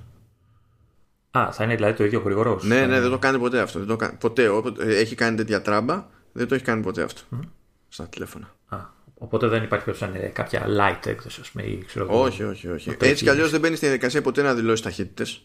Α, 1.39 1.53
θα 1.53 1.64
είναι 1.64 1.74
δηλαδή 1.74 1.97
το 1.97 2.05
ίδιο 2.05 2.20
γρήγορο. 2.24 2.61
Ναι, 2.62 2.87
ναι, 2.87 3.01
δεν 3.01 3.11
το 3.11 3.18
κάνει 3.18 3.39
ποτέ 3.39 3.61
αυτό. 3.61 3.78
Δεν 3.78 3.89
το 3.89 3.97
κάνει, 3.97 4.16
ποτέ. 4.18 4.51
Έχει 4.78 5.14
κάνει 5.14 5.37
τέτοια 5.37 5.62
τράμπα, 5.62 6.07
δεν 6.32 6.49
το 6.49 6.55
έχει 6.55 6.64
κάνει 6.64 6.82
ποτέ 6.82 7.03
αυτό. 7.03 7.20
Mm. 7.35 7.39
Στα 7.89 8.07
τηλέφωνα. 8.09 8.55
Α, 8.68 8.76
οπότε 9.14 9.47
δεν 9.47 9.62
υπάρχει 9.62 9.85
περίπτωση 9.85 10.30
κάποια 10.32 10.66
light 10.66 11.07
έκδοση, 11.07 11.41
ας 11.41 11.51
πούμε, 11.51 11.64
ή 11.64 11.85
ξέρω 11.87 12.07
Όχι, 12.22 12.43
όχι, 12.43 12.68
όχι. 12.68 12.97
Έτσι 13.01 13.24
κι 13.24 13.30
αλλιώς 13.30 13.51
δεν 13.51 13.61
μπαίνει 13.61 13.76
στη 13.76 13.85
διαδικασία 13.85 14.22
ποτέ 14.22 14.43
να 14.43 14.55
δηλώσει 14.55 14.82
ταχύτητες. 14.82 15.43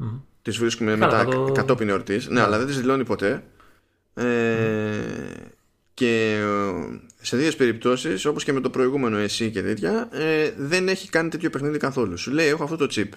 Mm. 0.00 0.20
Τις 0.42 0.58
βρίσκουμε 0.58 0.96
μετά 0.96 1.24
το... 1.24 1.52
κατόπιν 1.52 1.88
εορτής. 1.88 2.28
Ναι, 2.28 2.40
αλλά 2.40 2.58
δεν 2.58 2.66
τις 2.66 2.76
δηλώνει 2.76 3.04
ποτέ. 3.04 3.42
Ε, 4.14 4.24
και 5.94 6.04
και 6.04 6.38
ε, 6.40 7.24
σε 7.24 7.36
δύο 7.36 7.50
περιπτώσεις 7.56 8.24
όπως 8.24 8.44
και 8.44 8.52
με 8.52 8.60
το 8.60 8.70
προηγούμενο 8.70 9.16
εσύ 9.16 9.50
και 9.50 9.62
τέτοια 9.62 10.08
ε, 10.12 10.52
δεν 10.56 10.88
έχει 10.88 11.08
κάνει 11.08 11.28
τέτοιο 11.28 11.50
παιχνίδι 11.50 11.78
καθόλου 11.78 12.18
σου 12.18 12.30
λέει 12.30 12.48
έχω 12.48 12.64
αυτό 12.64 12.76
το 12.76 12.88
chip 12.90 13.08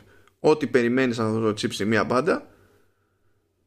ό,τι 0.50 0.68
περιμένεις 0.68 1.20
αυτό 1.20 1.40
το 1.40 1.50
chip 1.50 1.74
σε 1.74 1.86
μία 1.86 2.04
μπάντα 2.04 2.48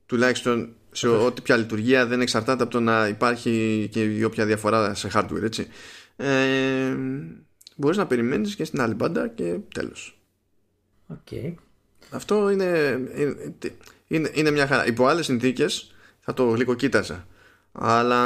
τουλάχιστον 0.06 0.72
σε 0.90 1.08
ό,τι 1.08 1.40
πια 1.40 1.56
λειτουργία 1.56 2.06
δεν 2.06 2.20
εξαρτάται 2.20 2.62
από 2.62 2.72
το 2.72 2.80
να 2.80 3.08
υπάρχει 3.08 3.88
και 3.90 4.04
η 4.04 4.22
όποια 4.22 4.46
διαφορά 4.46 4.94
σε 4.94 5.10
hardware 5.14 5.42
έτσι. 5.42 5.66
Ε, 6.16 6.96
μπορείς 7.76 7.96
να 7.96 8.06
περιμένεις 8.06 8.54
και 8.54 8.64
στην 8.64 8.80
άλλη 8.80 8.94
μπάντα 8.94 9.28
και 9.28 9.58
τέλος. 9.74 10.18
Okay. 11.14 11.54
αυτό 12.10 12.50
είναι, 12.50 12.98
είναι, 14.06 14.30
είναι 14.34 14.50
μια 14.50 14.66
χαρά. 14.66 14.86
Υπό 14.86 15.06
άλλες 15.06 15.24
συνθήκες 15.24 15.94
θα 16.20 16.34
το 16.34 16.44
γλυκοκοίταζα 16.44 17.26
αλλά 17.72 18.22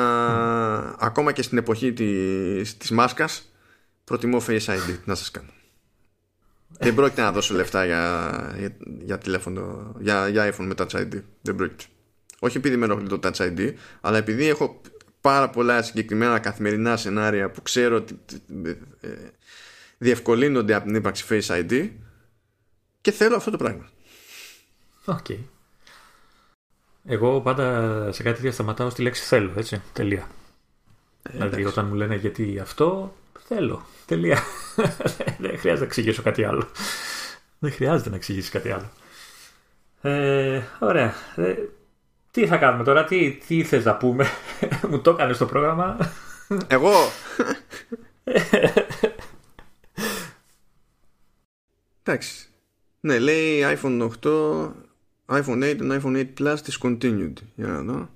ακόμα 0.98 1.32
και 1.32 1.42
στην 1.42 1.58
εποχή 1.58 1.92
της, 1.92 2.76
της 2.76 2.90
μάσκας 2.90 3.52
προτιμώ 4.04 4.42
Face 4.46 4.64
ID 4.64 4.98
να 5.04 5.14
σας 5.14 5.30
κάνω 5.30 5.50
δεν 6.78 6.94
πρόκειται 6.94 7.22
να 7.22 7.32
δώσω 7.32 7.54
λεφτά 7.54 7.84
για, 7.84 8.54
για, 8.58 8.76
για 9.04 9.18
τηλέφωνο 9.18 9.94
για, 9.98 10.28
για 10.28 10.54
iPhone 10.54 10.64
με 10.64 10.74
Touch 10.76 10.90
ID 10.90 11.22
δεν 11.42 11.54
πρόκειται 11.54 11.84
όχι 12.38 12.56
επειδή 12.56 12.76
με 12.76 12.84
ενοχλεί 12.84 13.08
το 13.08 13.18
Touch 13.22 13.36
ID 13.36 13.74
αλλά 14.00 14.18
επειδή 14.18 14.48
έχω 14.48 14.80
πάρα 15.20 15.50
πολλά 15.50 15.82
συγκεκριμένα 15.82 16.38
καθημερινά 16.38 16.96
σενάρια 16.96 17.50
που 17.50 17.62
ξέρω 17.62 17.96
ότι 17.96 18.20
ε, 19.00 19.10
διευκολύνονται 19.98 20.74
από 20.74 20.86
την 20.86 20.94
ύπαρξη 20.94 21.24
Face 21.28 21.46
ID 21.46 21.90
και 23.00 23.10
θέλω 23.10 23.36
αυτό 23.36 23.50
το 23.50 23.56
πράγμα 23.56 23.90
OK 25.04 25.18
okay. 25.28 25.38
Εγώ 27.04 27.40
πάντα 27.40 28.08
σε 28.12 28.22
κάτι 28.22 28.36
τέτοια 28.36 28.52
σταματάω 28.52 28.90
στη 28.90 29.02
λέξη 29.02 29.22
θέλω, 29.22 29.52
έτσι. 29.56 29.82
Τελεία. 29.92 30.28
Ε, 31.22 31.30
δηλαδή 31.32 31.64
όταν 31.64 31.86
μου 31.86 31.94
λένε 31.94 32.14
γιατί 32.14 32.58
αυτό, 32.58 33.14
θέλω. 33.46 33.86
Τελεία. 34.06 34.38
Δεν 35.38 35.58
χρειάζεται 35.58 35.78
να 35.78 35.84
εξηγήσω 35.84 36.22
κάτι 36.22 36.44
άλλο. 36.44 36.68
Δεν 37.58 37.72
χρειάζεται 37.72 38.10
να 38.10 38.16
εξηγήσεις 38.16 38.50
κάτι 38.50 38.70
άλλο. 38.70 38.90
Ε, 40.00 40.62
ωραία. 40.78 41.14
Ε, 41.36 41.54
τι 42.30 42.46
θα 42.46 42.56
κάνουμε 42.56 42.84
τώρα, 42.84 43.04
τι, 43.04 43.32
τι 43.46 43.64
θες 43.64 43.84
να 43.84 43.96
πούμε; 43.96 44.26
μου 44.90 45.00
το 45.00 45.10
έκανες 45.10 45.38
το 45.38 45.46
πρόγραμμα. 45.46 45.96
Εγώ; 46.66 46.92
Εντάξει. 52.02 52.46
Ναι, 53.00 53.18
λέει 53.18 53.62
iPhone 53.64 54.10
8 54.22 54.70
iPhone 55.26 55.62
8 55.62 55.80
and 55.80 56.00
iPhone 56.00 56.16
8 56.16 56.24
Plus 56.38 56.56
discontinued. 56.56 57.32
Για 57.54 57.66
να 57.66 57.82
δω. 57.82 58.08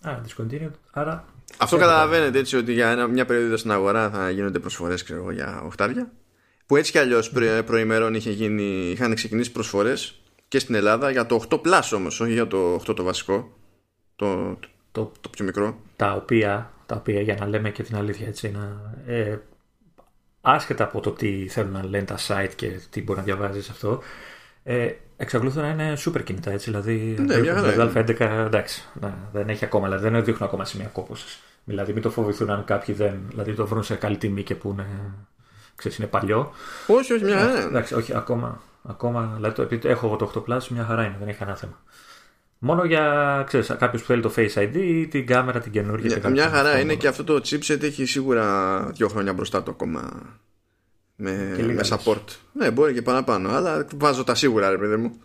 Α, 0.00 0.20
discontinued, 0.26 0.70
άρα... 0.90 1.24
Αυτό 1.58 1.76
καταλαβαίνετε 1.76 2.38
έτσι 2.38 2.56
ότι 2.56 2.72
για 2.72 3.06
μια 3.06 3.24
περίοδο 3.24 3.56
στην 3.56 3.70
αγορά 3.70 4.10
θα 4.10 4.30
γίνονται 4.30 4.58
προσφορές 4.58 5.02
ξέρω, 5.02 5.30
για 5.30 5.62
οχτάρια 5.64 6.12
που 6.66 6.76
έτσι 6.76 6.92
κι 6.92 6.98
αλλιώς 6.98 7.30
προ, 7.30 7.62
προημερών 7.66 8.14
είχε 8.14 8.30
γίνει, 8.30 8.90
είχαν 8.90 9.14
ξεκινήσει 9.14 9.52
προσφορές 9.52 10.20
και 10.48 10.58
στην 10.58 10.74
Ελλάδα 10.74 11.10
για 11.10 11.26
το 11.26 11.44
8 11.50 11.60
Plus 11.60 11.90
όμως, 11.94 12.20
όχι 12.20 12.32
για 12.32 12.46
το 12.46 12.74
8 12.74 12.96
το 12.96 13.02
βασικό 13.02 13.56
το, 14.16 14.58
το, 14.92 15.12
το 15.20 15.28
πιο 15.28 15.44
μικρό. 15.44 15.80
τα 15.96 16.12
οποία, 16.12 16.72
τα 16.86 16.96
οποία 16.96 17.20
για 17.20 17.36
να 17.40 17.46
λέμε 17.46 17.70
και 17.70 17.82
την 17.82 17.96
αλήθεια 17.96 18.26
έτσι 18.26 18.50
να, 18.50 18.92
ε, 19.06 19.38
άσχετα 20.40 20.84
από 20.84 21.00
το 21.00 21.10
τι 21.10 21.48
θέλουν 21.48 21.72
να 21.72 21.84
λένε 21.84 22.04
τα 22.04 22.18
site 22.26 22.52
και 22.56 22.80
τι 22.90 23.02
μπορεί 23.02 23.18
να 23.18 23.24
διαβάζεις 23.24 23.68
αυτό 23.70 24.02
ε, 24.62 24.92
εξακολουθούν 25.18 25.62
να 25.62 25.68
είναι 25.68 25.96
super 26.04 26.24
κινητά 26.24 26.50
έτσι. 26.50 26.70
Δηλαδή, 26.70 27.16
ναι, 27.18 27.34
το 27.36 27.90
Α11 27.94 28.20
εντάξει, 28.20 28.84
ναι, 29.00 29.14
δεν 29.32 29.48
έχει 29.48 29.64
ακόμα, 29.64 29.86
δηλαδή 29.88 30.08
δεν 30.08 30.24
δείχνουν 30.24 30.48
ακόμα 30.48 30.64
σημεία 30.64 30.86
κόπωσης. 30.86 31.38
Δηλαδή, 31.64 31.92
μην 31.92 32.02
το 32.02 32.10
φοβηθούν 32.10 32.50
αν 32.50 32.64
κάποιοι 32.64 32.94
δεν 32.94 33.20
δηλαδή, 33.28 33.52
το 33.52 33.66
βρουν 33.66 33.82
σε 33.82 33.94
καλή 33.94 34.16
τιμή 34.16 34.42
και 34.42 34.54
που 34.54 34.70
είναι, 34.70 34.86
ξέρεις, 35.74 35.98
είναι 35.98 36.06
παλιό. 36.06 36.52
Όχι, 36.86 37.12
όχι, 37.12 37.24
μια 37.24 37.38
χαρά. 37.38 37.62
Εντάξει, 37.62 37.94
όχι, 37.94 38.16
ακόμα, 38.16 38.62
ακόμα 38.82 39.32
δηλαδή, 39.34 39.54
το, 39.54 39.62
επειδή 39.62 39.88
έχω 39.88 40.06
εγώ 40.06 40.16
το 40.16 40.44
8 40.48 40.52
Plus, 40.52 40.66
μια 40.68 40.84
χαρά 40.84 41.04
είναι, 41.04 41.16
δεν 41.18 41.28
έχει 41.28 41.38
κανένα 41.38 41.56
θέμα. 41.56 41.80
Μόνο 42.58 42.84
για 42.84 43.02
κάποιος 43.78 44.00
που 44.02 44.06
θέλει 44.06 44.22
το 44.22 44.32
Face 44.36 44.54
ID 44.54 44.74
ή 44.74 45.08
την 45.08 45.26
κάμερα 45.26 45.60
την 45.60 45.72
καινούργια. 45.72 46.18
Yeah, 46.22 46.30
μια 46.30 46.48
χαρά 46.48 46.80
είναι 46.80 46.94
και 46.94 47.08
αυτό 47.08 47.24
το 47.24 47.34
chipset 47.34 47.82
έχει 47.82 48.04
σίγουρα 48.04 48.78
δύο 48.94 49.08
χρόνια 49.08 49.32
μπροστά 49.32 49.62
το 49.62 49.70
ακόμα 49.70 50.10
με, 51.20 51.56
με 51.74 51.80
support. 51.88 52.24
Ναι, 52.52 52.70
μπορεί 52.70 52.94
και 52.94 53.02
παραπάνω, 53.02 53.50
αλλά 53.50 53.86
βάζω 53.96 54.24
τα 54.24 54.34
σίγουρα, 54.34 54.70
ρε 54.70 54.78
παιδί 54.78 54.96
μου. 54.96 55.20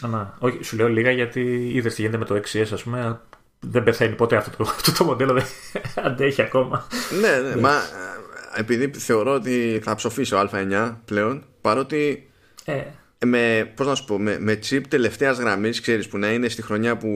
Να, 0.00 0.36
όχι, 0.38 0.62
σου 0.62 0.76
λέω 0.76 0.88
λίγα 0.88 1.10
γιατί 1.10 1.70
είδες 1.72 1.94
τι 1.94 2.00
γίνεται 2.00 2.18
με 2.18 2.24
το 2.24 2.34
6S, 2.34 2.66
ας 2.72 2.82
πούμε. 2.82 3.20
Δεν 3.60 3.82
πεθαίνει 3.82 4.14
ποτέ 4.14 4.36
αυτό 4.36 4.56
το, 4.56 4.70
αυτό 4.76 4.92
το 4.92 5.04
μοντέλο, 5.04 5.32
δεν 5.32 5.44
αντέχει 6.06 6.42
ακόμα. 6.42 6.86
Ναι, 7.20 7.48
ναι, 7.48 7.60
μα 7.60 7.72
επειδή 8.56 8.90
θεωρώ 8.98 9.34
ότι 9.34 9.80
θα 9.82 9.94
ψοφήσει 9.94 10.34
ο 10.34 10.48
Α9 10.52 10.94
πλέον, 11.04 11.44
παρότι. 11.60 12.30
Ε. 12.64 12.82
Με, 13.24 13.72
πώς 13.76 13.86
να 13.86 13.94
σου 13.94 14.04
πω, 14.04 14.18
με, 14.18 14.38
με 14.40 14.58
chip 14.70 14.80
τελευταίας 14.88 15.38
γραμμής 15.38 15.80
ξέρεις 15.80 16.08
που 16.08 16.18
να 16.18 16.32
είναι 16.32 16.48
στη 16.48 16.62
χρονιά 16.62 16.96
που 16.96 17.08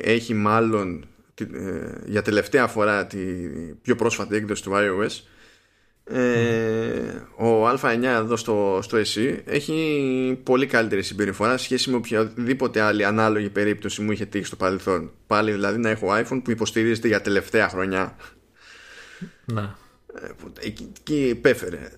έχει 0.00 0.34
μάλλον 0.34 1.06
ε, 1.40 1.46
για 2.06 2.22
τελευταία 2.22 2.66
φορά 2.66 3.06
τη 3.06 3.18
πιο 3.82 3.96
πρόσφατη 3.96 4.36
έκδοση 4.36 4.62
του 4.62 4.72
iOS 4.74 5.22
ε, 6.10 7.42
ο 7.44 7.68
Α9 7.68 8.02
εδώ 8.02 8.36
στο, 8.36 8.78
στο 8.82 8.98
SE 8.98 9.38
έχει 9.44 10.40
πολύ 10.42 10.66
καλύτερη 10.66 11.02
συμπεριφορά 11.02 11.56
σε 11.56 11.64
σχέση 11.64 11.90
με 11.90 11.96
οποιαδήποτε 11.96 12.80
άλλη 12.80 13.04
ανάλογη 13.04 13.48
περίπτωση 13.48 14.02
μου 14.02 14.12
είχε 14.12 14.24
τύχει 14.24 14.44
στο 14.44 14.56
παρελθόν. 14.56 15.10
Πάλι 15.26 15.52
δηλαδή 15.52 15.78
να 15.78 15.88
έχω 15.88 16.06
iPhone 16.10 16.40
που 16.44 16.50
υποστηρίζεται 16.50 17.08
για 17.08 17.20
τελευταία 17.20 17.68
χρονιά. 17.68 18.16
Να. 19.44 19.76
Εκεί, 20.60 20.92
εκεί 20.98 21.28
υπέφερε. 21.28 21.90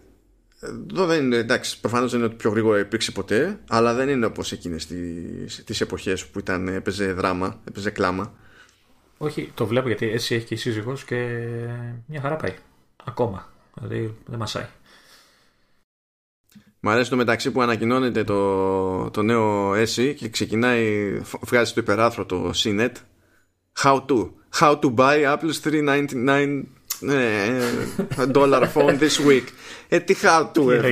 Εδώ 0.60 1.06
δεν 1.06 1.24
είναι, 1.24 1.36
εντάξει, 1.36 1.80
προφανώς 1.80 2.10
δεν 2.10 2.20
είναι 2.20 2.28
ότι 2.28 2.36
πιο 2.36 2.50
γρήγορα 2.50 2.78
υπήρξε 2.78 3.12
ποτέ, 3.12 3.58
αλλά 3.68 3.94
δεν 3.94 4.08
είναι 4.08 4.26
όπως 4.26 4.52
εκείνες 4.52 4.86
τις 5.64 5.80
εποχές 5.80 6.26
που 6.26 6.38
ήταν, 6.38 6.68
έπαιζε 6.68 7.12
δράμα, 7.12 7.60
έπαιζε 7.68 7.90
κλάμα. 7.90 8.34
Όχι, 9.18 9.50
το 9.54 9.66
βλέπω 9.66 9.86
γιατί 9.86 10.10
έτσι 10.10 10.34
έχει 10.34 10.46
και 10.46 10.54
η 10.54 10.56
σύζυγος 10.56 11.04
και 11.04 11.46
μια 12.06 12.20
χαρά 12.20 12.36
πάει. 12.36 12.54
Ακόμα. 13.04 13.48
Δηλαδή 13.80 14.16
δεν 14.26 14.38
μασάει. 14.38 14.66
Μ' 16.80 16.88
αρέσει 16.88 17.10
το 17.10 17.16
μεταξύ 17.16 17.50
που 17.50 17.62
ανακοινώνεται 17.62 18.24
το, 18.24 19.10
το 19.10 19.22
νέο 19.22 19.72
SE 19.72 20.14
και 20.16 20.28
ξεκινάει, 20.28 21.12
βγάζει 21.40 21.72
το 21.72 21.80
υπεράθρο 21.80 22.26
το 22.26 22.50
CNET. 22.54 22.92
How 23.82 24.04
to. 24.06 24.30
How 24.60 24.80
to 24.80 24.94
buy 24.94 25.24
Apple's 25.24 25.60
399 25.60 26.62
dollar 28.38 28.66
phone 28.66 28.98
this 28.98 29.18
week. 29.18 29.44
Ε, 29.88 30.00
τι 30.00 30.16
how 30.22 30.50
to, 30.54 30.70
ε, 30.70 30.90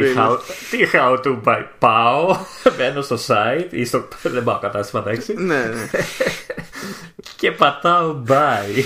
Τι 0.71 0.79
how 0.93 1.23
to 1.25 1.43
buy; 1.45 1.65
Πάω, 1.79 2.37
μπαίνω 2.77 3.03
στο 3.03 3.19
site 3.27 3.67
ή 3.71 3.85
στο. 3.85 4.09
Δεν 4.23 4.45
πάω 4.45 4.59
κατάστημα, 4.59 5.03
εντάξει. 5.07 5.35
Ναι, 5.35 5.65
ναι. 5.65 5.91
Και 7.37 7.53
πατάω 7.53 8.23
buy. 8.29 8.85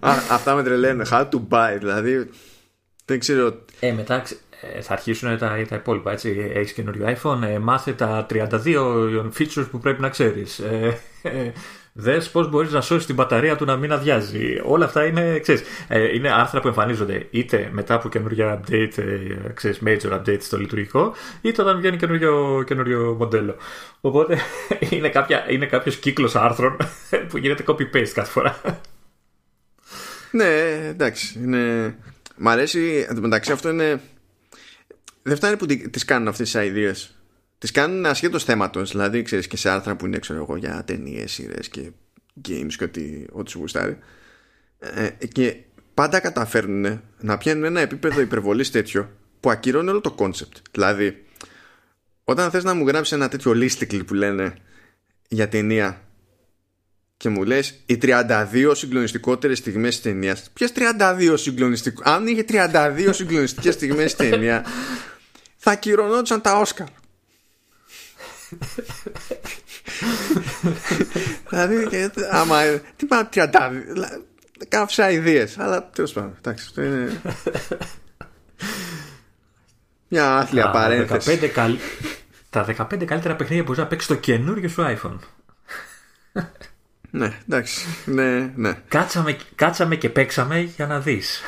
Α, 0.00 0.10
αυτά 0.30 0.54
με 0.54 0.62
τρελαίνουν. 0.62 1.06
How 1.10 1.28
to 1.28 1.40
buy, 1.48 1.76
δηλαδή. 1.78 2.30
Δεν 3.04 3.18
ξέρω. 3.18 3.64
Ε, 3.80 3.92
μετά 3.92 4.22
ε, 4.60 4.80
θα 4.80 4.92
αρχίσουν 4.92 5.38
τα, 5.38 5.64
τα 5.68 5.76
υπόλοιπα. 5.76 6.12
Έτσι. 6.12 6.50
Έχεις 6.54 6.72
καινούριο 6.72 7.16
iPhone, 7.16 7.42
ε, 7.42 7.58
μάθε 7.58 7.92
τα 7.92 8.26
32 8.30 8.46
features 9.38 9.66
που 9.70 9.78
πρέπει 9.78 10.00
να 10.00 10.08
ξέρεις. 10.08 10.58
Ε, 10.58 10.98
ε, 11.22 11.52
Δες 11.98 12.30
πώς 12.30 12.50
μπορείς 12.50 12.72
να 12.72 12.80
σώσεις 12.80 13.06
την 13.06 13.14
μπαταρία 13.14 13.56
του 13.56 13.64
να 13.64 13.76
μην 13.76 13.92
αδειάζει. 13.92 14.60
Όλα 14.64 14.84
αυτά 14.84 15.06
είναι, 15.06 15.38
ξέρεις, 15.38 15.62
ε, 15.88 16.14
είναι 16.14 16.32
άρθρα 16.32 16.60
που 16.60 16.68
εμφανίζονται 16.68 17.26
είτε 17.30 17.68
μετά 17.72 17.94
από 17.94 18.08
καινούργια 18.08 18.60
update, 18.60 18.98
ε, 18.98 19.52
ξέρεις, 19.54 19.80
major 19.86 20.12
update 20.12 20.40
στο 20.40 20.58
λειτουργικό, 20.58 21.14
είτε 21.40 21.62
όταν 21.62 21.76
βγαίνει 21.76 21.96
καινούριο, 21.96 22.62
καινούριο 22.66 23.16
μοντέλο. 23.18 23.56
Οπότε 24.00 24.38
είναι, 24.90 25.08
κάποια, 25.08 25.44
είναι 25.48 25.66
κάποιος 25.66 25.96
κύκλος 25.96 26.36
άρθρων 26.36 26.76
που 27.28 27.38
γίνεται 27.38 27.64
copy-paste 27.66 28.10
κάθε 28.14 28.30
φορά. 28.30 28.60
Ναι, 30.36 30.86
εντάξει. 30.88 31.38
Είναι... 31.38 31.94
Μ' 32.36 32.48
αρέσει. 32.48 33.06
Μεταξύ 33.20 33.52
αυτό 33.52 33.68
είναι. 33.68 34.00
Δεν 35.22 35.36
φτάνει 35.36 35.56
που 35.56 35.66
τις 35.66 36.04
κάνουν 36.04 36.28
αυτές 36.28 36.50
τις 36.50 36.62
ιδέε. 36.64 36.92
Τις 37.58 37.70
κάνουν 37.70 38.06
ασχέτως 38.06 38.44
θέματος. 38.44 38.90
Δηλαδή, 38.90 39.22
ξέρεις 39.22 39.46
και 39.46 39.56
σε 39.56 39.70
άρθρα 39.70 39.96
που 39.96 40.06
είναι 40.06 40.18
ξέρω 40.18 40.38
εγώ, 40.38 40.56
για 40.56 40.84
ταινίες, 40.84 41.32
σειρές 41.32 41.68
και 41.68 41.90
games 42.48 42.72
και 42.76 42.84
ό,τι, 42.84 43.24
ό,τι 43.32 43.50
σου 43.50 43.58
γουστάρει. 43.58 43.98
Ε, 44.78 45.26
και 45.26 45.56
πάντα 45.94 46.20
καταφέρνουν 46.20 47.00
να 47.20 47.38
πιάνουν 47.38 47.64
ένα 47.64 47.80
επίπεδο 47.80 48.20
υπερβολής 48.20 48.70
τέτοιο 48.70 49.10
που 49.40 49.50
ακυρώνει 49.50 49.88
όλο 49.88 50.00
το 50.00 50.10
κόνσεπτ. 50.10 50.56
Δηλαδή, 50.70 51.24
όταν 52.24 52.50
θες 52.50 52.64
να 52.64 52.74
μου 52.74 52.86
γράψεις 52.86 53.12
ένα 53.12 53.28
τέτοιο 53.28 53.52
listicle 53.52 54.06
που 54.06 54.14
λένε 54.14 54.54
για 55.28 55.48
ταινία 55.48 56.05
και 57.16 57.28
μου 57.28 57.44
λες 57.44 57.82
οι 57.86 57.98
32 58.02 58.72
συγκλονιστικότερες 58.74 59.58
στιγμές 59.58 59.96
της 59.96 60.02
ταινίας. 60.02 60.36
Ποιες 60.52 60.72
32 60.74 61.34
συγκλονιστικές. 61.36 62.02
Αν 62.04 62.26
είχε 62.26 62.44
32 62.48 63.08
συγκλονιστικές 63.10 63.74
στιγμές 63.74 64.10
στην 64.10 64.30
ταινία, 64.30 64.64
θα 65.56 65.74
ακυρωνόντουσαν 65.74 66.40
τα 66.40 66.58
Όσκαρ. 66.58 66.86
δηλαδή, 71.48 72.10
άμα. 72.30 72.62
Τι 72.96 73.06
πάνω 73.06 73.28
τριαντάδι. 73.30 73.84
Κάψα 74.68 75.10
ιδέες. 75.10 75.58
Αλλά 75.58 75.90
τέλος 75.90 76.12
πάντων. 76.12 76.34
Εντάξει, 76.38 76.64
αυτό 76.68 76.82
είναι. 76.82 77.20
Μια 80.08 80.36
άθλια 80.36 80.70
παρένθεση. 80.70 81.50
Τα 82.50 82.64
15 82.64 83.04
καλύτερα 83.04 83.36
παιχνίδια 83.36 83.64
που 83.64 83.68
μπορείς 83.68 83.82
να 83.82 83.86
παίξεις 83.86 84.08
το 84.08 84.14
καινούργιο 84.14 84.68
σου 84.68 84.82
iPhone. 84.82 85.18
Ναι, 87.16 87.38
εντάξει. 87.48 87.86
Ναι, 88.04 88.52
ναι. 88.54 88.78
Κάτσαμε, 88.88 89.36
κάτσαμε 89.54 89.96
και 89.96 90.08
παίξαμε 90.10 90.60
για 90.60 90.86
να 90.86 91.00
δεις. 91.00 91.40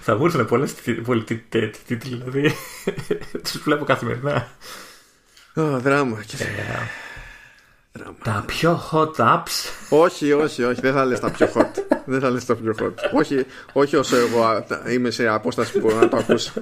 Θα 0.00 0.16
μου 0.16 0.24
έρθουν 0.24 0.46
πολλές 0.46 0.74
τίτλοι, 0.74 2.16
δηλαδή. 2.16 2.54
Τους 3.42 3.58
βλέπω 3.62 3.84
καθημερινά. 3.84 4.48
δράμα. 5.54 6.24
Τα 8.22 8.44
πιο 8.46 8.80
hot 8.90 9.16
apps. 9.16 9.70
όχι, 9.88 10.32
όχι, 10.32 10.62
όχι. 10.62 10.80
Δεν 10.80 10.92
θα 10.92 11.04
λες 11.04 11.20
τα 11.20 11.30
πιο 11.30 11.52
hot. 11.54 11.98
δεν 12.04 12.20
θα 12.20 12.30
λες 12.30 12.44
τα 12.44 12.54
πιο 12.54 12.74
hot. 12.80 12.94
όχι, 13.12 13.46
όχι 13.72 13.96
όσο 13.96 14.16
εγώ 14.16 14.64
είμαι 14.88 15.10
σε 15.10 15.28
απόσταση 15.28 15.72
που 15.72 15.80
μπορώ 15.80 15.98
να 15.98 16.08
το 16.08 16.16
ακούσω. 16.16 16.52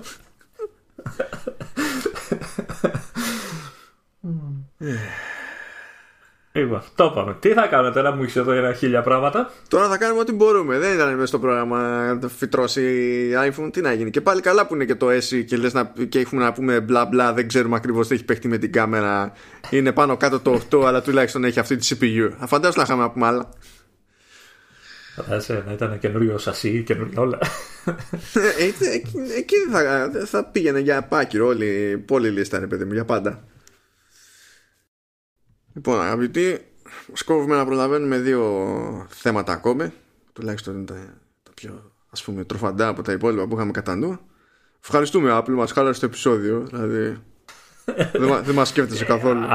Λοιπόν, 6.63 6.83
το 6.95 7.05
είπαμε. 7.05 7.37
Τι 7.41 7.53
θα 7.53 7.67
κάνουμε 7.67 7.91
τώρα, 7.95 8.15
μου 8.15 8.23
έχει 8.23 8.39
εδώ 8.39 8.53
ένα 8.53 8.73
χίλια 8.73 9.03
πράγματα. 9.03 9.51
Τώρα 9.69 9.89
θα 9.89 9.99
κάνουμε 9.99 10.21
ό,τι 10.21 10.33
μπορούμε. 10.33 10.79
Δεν 10.79 10.95
ήταν 10.95 11.15
μέσα 11.15 11.27
στο 11.27 11.39
πρόγραμμα 11.39 11.79
να 12.21 12.29
φυτρώσει 12.29 13.31
iPhone. 13.49 13.73
Τι 13.73 13.81
να 13.81 13.93
γίνει. 13.93 14.11
Και 14.11 14.21
πάλι 14.21 14.41
καλά 14.41 14.67
που 14.67 14.75
είναι 14.75 14.85
και 14.85 14.95
το 14.95 15.07
SE 15.09 15.45
και, 15.47 15.57
λες 15.57 15.73
να, 15.73 15.93
και 16.09 16.19
έχουμε 16.19 16.43
να 16.43 16.53
πούμε 16.53 16.81
μπλα 16.81 17.05
μπλα. 17.05 17.33
Δεν 17.33 17.49
ξέρουμε 17.49 17.77
ακριβώ 17.77 18.01
τι 18.01 18.15
έχει 18.15 18.25
παίχτη 18.25 18.49
με 18.49 18.59
την 18.59 18.73
κάμερα. 18.73 19.33
Είναι 19.71 19.93
πάνω 19.93 20.17
κάτω 20.17 20.41
το 20.41 20.61
8, 20.71 20.85
αλλά 20.85 21.03
τουλάχιστον 21.03 21.45
έχει 21.45 21.61
αυτή 21.61 21.77
τη 21.77 21.97
CPU. 22.01 22.31
Φαντάζομαι 22.47 22.77
να 22.77 22.83
είχαμε 22.83 23.03
να 23.03 23.11
πούμε 23.11 23.27
άλλα. 23.27 23.49
Φαντάζεσαι 25.15 25.63
να 25.67 25.73
ήταν 25.73 25.99
καινούριο 25.99 26.39
σασί, 26.39 26.83
καινούριο 26.83 27.23
όλα. 27.23 27.39
Ε, 28.59 28.65
εκεί 29.39 29.57
θα, 29.73 30.11
θα 30.27 30.45
πήγαινε 30.45 30.79
για 30.79 31.03
πάκυρο 31.03 31.47
όλη, 31.47 32.03
πόλη 32.07 32.29
λίστα, 32.29 32.59
ρε 32.59 32.67
παιδί 32.67 32.85
μου, 32.85 32.93
για 32.93 33.05
πάντα. 33.05 33.45
Λοιπόν, 35.75 36.01
αγαπητοί, 36.01 36.67
σκόβουμε 37.13 37.57
να 37.57 37.65
προλαβαίνουμε 37.65 38.19
δύο 38.19 39.07
θέματα 39.09 39.53
ακόμη. 39.53 39.93
Τουλάχιστον 40.33 40.75
είναι 40.75 40.85
τα, 40.85 40.95
τα 41.43 41.51
πιο 41.55 41.93
ας 42.11 42.23
πούμε 42.23 42.45
τροφαντά 42.45 42.89
από 42.89 43.03
τα 43.03 43.13
υπόλοιπα 43.13 43.47
που 43.47 43.55
είχαμε 43.55 43.71
κατά 43.71 43.97
νου. 43.97 44.19
Ευχαριστούμε 44.83 45.39
Apple, 45.39 45.49
μας 45.49 45.73
χάλασε 45.73 46.01
το 46.01 46.07
επεισόδιο. 46.07 46.67
Δηλαδή, 46.71 47.19
δεν, 48.21 48.43
δεν 48.43 48.55
μας 48.55 48.69
σκέφτεσαι 48.69 49.05
καθόλου. 49.05 49.47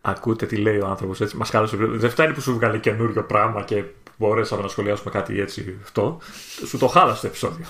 ακούτε 0.00 0.46
τι 0.46 0.56
λέει 0.56 0.78
ο 0.78 0.86
άνθρωπος 0.86 1.20
έτσι. 1.20 1.36
Μας 1.36 1.50
χάλασε. 1.50 1.76
Δεν 1.76 2.10
φτάνει 2.10 2.34
που 2.34 2.40
σου 2.40 2.54
βγάλε 2.54 2.78
καινούριο 2.78 3.24
πράγμα 3.24 3.62
και 3.62 3.84
μπορέσαμε 4.16 4.62
να 4.62 4.68
σχολιάσουμε 4.68 5.10
κάτι 5.10 5.40
έτσι 5.40 5.78
αυτό. 5.82 6.20
Σου 6.66 6.78
το 6.78 6.86
χάλασε 6.86 7.20
το 7.20 7.26
επεισόδιο. 7.26 7.66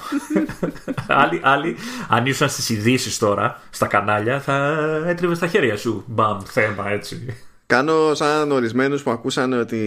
άλλοι, 1.22 1.40
άλλοι, 1.42 1.76
αν 2.08 2.26
ήσουν 2.26 2.48
στις 2.48 2.68
ειδήσεις 2.68 3.18
τώρα, 3.18 3.60
στα 3.70 3.86
κανάλια, 3.86 4.40
θα 4.40 4.76
έτριβε 5.06 5.34
στα 5.34 5.46
χέρια 5.46 5.76
σου. 5.76 6.04
Μπαμ, 6.06 6.40
θέμα 6.40 6.88
έτσι. 6.90 7.36
Κάνω 7.66 8.14
σαν 8.14 8.52
ορισμένους 8.52 9.02
που 9.02 9.10
ακούσαν 9.10 9.52
ότι 9.52 9.80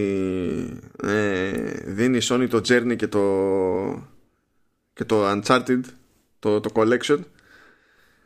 ε, 1.03 1.51
δίνει 1.86 2.18
η 2.18 2.22
Sony 2.24 2.47
το 2.49 2.57
Journey 2.57 2.95
και 2.95 3.07
το, 3.07 3.24
και 4.93 5.05
το 5.05 5.32
Uncharted, 5.32 5.82
το, 6.39 6.60
το 6.60 6.70
Collection. 6.74 7.20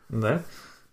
Ναι. 0.07 0.41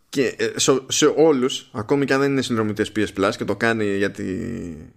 Και 0.09 0.35
ε, 0.39 0.53
σε, 0.57 0.81
σε 0.89 1.13
όλους, 1.17 1.71
ακόμη 1.73 2.05
και 2.05 2.15
αν 2.15 2.21
δεν 2.21 2.31
είναι 2.31 2.43
συνδρομητές 2.43 2.93
PS 2.97 3.07
Plus 3.19 3.31
και 3.37 3.45
το 3.45 3.57
κάνει 3.57 3.97
γιατί 3.97 4.93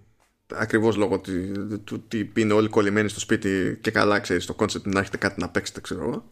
ακριβώς 0.56 0.96
λόγω 0.96 1.20
του 1.20 1.94
ότι 1.94 2.32
είναι 2.36 2.54
όλοι 2.54 2.68
κολλημένοι 2.68 3.10
στο 3.10 3.20
σπίτι 3.20 3.78
και 3.82 3.92
καλά 3.92 4.20
ξέρεις 4.20 4.46
το 4.46 4.56
concept 4.60 4.82
να 4.84 5.00
έχετε 5.00 5.18
κάτι 5.18 5.42
να 5.42 5.50
παίξετε 5.50 5.82
ξέρω 5.82 6.02
εγώ. 6.04 6.30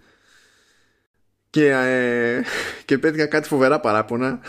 Και, 1.50 1.70
ε, 1.70 2.42
και 2.86 2.98
πέτυχα 2.98 3.26
κάτι 3.26 3.48
φοβερά 3.48 3.80
παράπονα. 3.80 4.40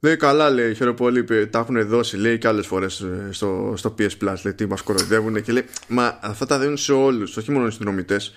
Λέει 0.00 0.16
καλά 0.16 0.50
λέει 0.50 0.74
χαίρομαι 0.74 0.96
πολύ 0.96 1.48
τα 1.48 1.58
έχουν 1.58 1.86
δώσει 1.86 2.16
λέει 2.16 2.38
και 2.38 2.48
άλλες 2.48 2.66
φορές 2.66 3.00
ε, 3.00 3.28
στο, 3.30 3.74
στο 3.76 3.94
PS 3.98 4.10
Plus 4.22 4.34
λέει 4.42 4.54
τι 4.54 4.66
μας 4.66 4.82
κοροϊδεύουν 4.82 5.42
και 5.42 5.52
λέει 5.52 5.64
μα 5.88 6.18
αυτά 6.22 6.46
τα 6.46 6.58
δίνουν 6.58 6.76
σε 6.76 6.92
όλους 6.92 7.36
όχι 7.36 7.50
μόνο 7.50 7.64
στους 7.64 7.74
συνδρομητές 7.74 8.34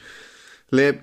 λέει 0.70 0.88
ε, 0.88 1.00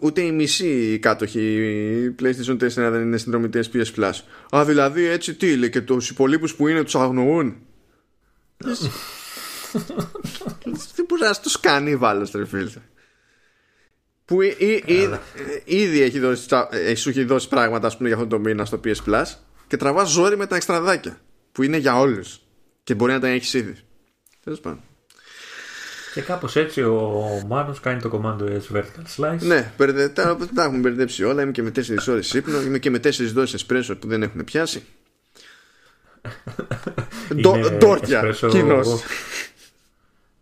ούτε 0.00 0.20
οι 0.20 0.32
μισοί 0.32 0.98
κάτοχοι 0.98 2.14
PlayStation 2.22 2.52
4 2.52 2.68
δεν 2.68 3.00
είναι 3.00 3.16
συνδρομητές 3.16 3.70
PS 3.74 4.00
Plus. 4.00 4.12
Α 4.56 4.64
δηλαδή 4.64 5.04
έτσι 5.04 5.34
τι 5.34 5.56
λέει 5.56 5.70
και 5.70 5.80
τους 5.80 6.10
υπολείπους 6.10 6.54
που 6.54 6.68
είναι 6.68 6.82
τους 6.82 6.94
αγνοούν 6.94 7.56
τι 10.94 11.02
μπορεί 11.08 11.22
να 11.22 11.34
του 11.34 11.50
κάνει 11.60 11.96
βάλο 11.96 12.26
φίλε. 12.26 12.70
Που 14.24 14.42
ήδη 15.64 16.00
έχει 16.00 16.18
δώσει, 16.18 16.46
ε, 16.70 16.94
σου 16.94 17.08
έχει 17.08 17.24
δώσει 17.24 17.48
πράγματα 17.48 17.96
πούμε, 17.96 18.08
για 18.08 18.16
αυτό 18.16 18.28
το 18.28 18.38
μήνα 18.38 18.64
στο 18.64 18.80
PS 18.84 18.96
Plus 19.06 19.24
και 19.66 19.76
τραβά 19.76 20.04
ζόρι 20.04 20.36
με 20.36 20.46
τα 20.46 20.56
εξτραδάκια 20.56 21.20
που 21.52 21.62
είναι 21.62 21.76
για 21.76 21.98
όλους 21.98 22.40
και 22.84 22.94
μπορεί 22.94 23.12
να 23.12 23.20
τα 23.20 23.28
έχεις 23.28 23.54
ήδη. 23.54 23.74
Τέλος 24.44 24.60
πάντων. 24.60 24.80
Και 26.14 26.22
κάπως 26.22 26.56
έτσι 26.56 26.82
ο 26.82 27.42
Μάνος 27.46 27.80
κάνει 27.80 28.00
το 28.00 28.08
κομμάτι 28.08 28.44
S 28.70 28.76
vertical 28.76 29.16
slice. 29.16 29.38
Ναι, 29.40 29.72
τα, 30.14 30.36
τα 30.54 30.64
έχουμε 30.64 30.78
μπερδέψει 30.78 31.24
όλα. 31.24 31.42
Είμαι 31.42 31.52
και 31.52 31.62
με 31.62 31.72
4 31.76 31.80
ώρες 32.08 32.34
ύπνο, 32.34 32.60
είμαι 32.60 32.78
και 32.78 32.90
με 32.90 32.98
4 32.98 33.10
δόσεις 33.10 33.54
εσπρέσο 33.54 33.96
που 33.96 34.08
δεν 34.08 34.22
έχουν 34.22 34.44
πιάσει. 34.44 34.84
Ντόρτια, 37.34 38.34
κοινός. 38.48 39.02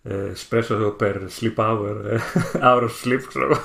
Espresso 0.07 0.97
per 0.99 1.31
sleep 1.31 1.57
hour, 1.57 2.05
ε, 2.05 2.19
hour 2.65 2.83
of 2.83 2.91
sleep, 3.05 3.21
ξέρω. 3.29 3.59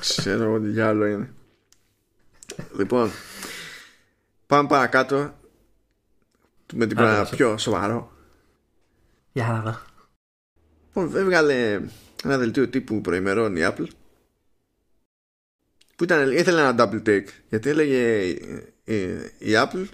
Ξέρω 0.00 0.42
εγώ 0.42 0.60
τι 0.60 0.66
διάλογο 0.68 1.06
είναι. 1.06 1.32
Λοιπόν, 2.76 3.10
πάμε 4.46 4.68
παρακάτω 4.68 5.34
με 6.72 6.86
την 6.86 6.96
πράγμα 6.96 7.28
πιο 7.30 7.58
σοβαρό. 7.58 8.12
Για 9.32 9.46
να 9.46 9.60
δω. 9.60 9.78
Λοιπόν, 10.86 11.20
έβγαλε 11.20 11.80
ένα 12.24 12.38
δελτίο 12.38 12.68
τύπου 12.68 13.00
προημερών 13.00 13.56
η 13.56 13.60
Apple 13.62 13.86
που 15.96 16.04
ήταν, 16.04 16.32
ήθελε 16.32 16.60
ένα 16.60 16.74
double 16.78 17.08
take 17.08 17.26
γιατί 17.48 17.68
έλεγε 17.68 18.20
η 19.38 19.52
Apple 19.54 19.84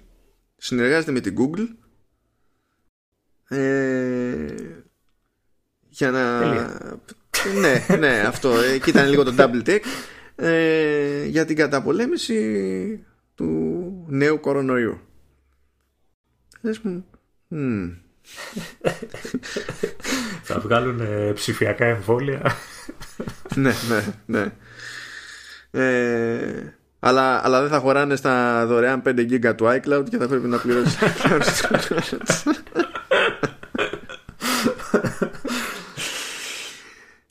συνεργάζεται 0.56 1.12
με 1.12 1.20
την 1.20 1.36
Google 1.38 1.68
ε, 3.48 4.54
για 5.88 6.10
να 6.10 6.40
ναι, 7.60 7.96
ναι 7.98 8.24
αυτό. 8.26 8.58
Εκεί 8.74 8.90
ήταν 8.90 9.08
λίγο 9.08 9.24
το 9.24 9.34
double 9.38 9.68
take. 9.68 9.84
Ε, 10.36 11.24
για 11.24 11.44
την 11.44 11.56
καταπολέμηση 11.56 13.06
του 13.34 14.04
νέου 14.08 14.40
κορονοϊού. 14.40 15.00
Λες 16.60 16.78
μου 16.78 17.04
θα 20.42 20.58
βγάλουν 20.60 21.00
ε, 21.00 21.32
ψηφιακά 21.32 21.84
εμβόλια. 21.84 22.42
Ναι 23.54 23.72
ναι 23.88 24.02
ναι. 24.26 24.52
Ε, 25.70 26.74
αλλά, 26.98 27.44
αλλά 27.44 27.60
δεν 27.60 27.70
θα 27.70 27.78
χωράνε 27.78 28.16
στα 28.16 28.66
δωρεάν 28.66 29.02
5 29.06 29.08
GB 29.08 29.54
του 29.56 29.64
iCloud 29.64 30.04
και 30.10 30.16
θα 30.16 30.28
πρέπει 30.28 30.46
να 30.46 30.58
πληρώσεις. 30.58 30.98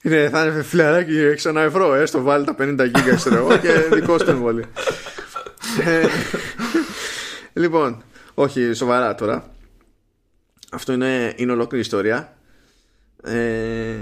είναι, 0.07 0.29
θα 0.29 0.45
είναι 0.45 0.63
φιλαράκι 0.63 1.17
έχει 1.17 1.47
ένα 1.47 1.61
ευρώ, 1.61 1.93
έστω 1.93 2.21
βάλει 2.21 2.45
τα 2.45 2.55
50 2.59 2.79
GB 2.79 3.15
ξέρω 3.15 3.57
και 3.57 3.95
δικό 3.95 4.17
σου 4.19 4.29
εμβόλιο. 4.29 4.65
Ε, 5.85 6.07
λοιπόν, 7.53 8.03
όχι 8.33 8.73
σοβαρά 8.73 9.15
τώρα. 9.15 9.51
Αυτό 10.71 10.93
είναι, 10.93 11.33
είναι 11.35 11.51
ολόκληρη 11.51 11.83
ιστορία. 11.83 12.37
Ε, 13.23 13.95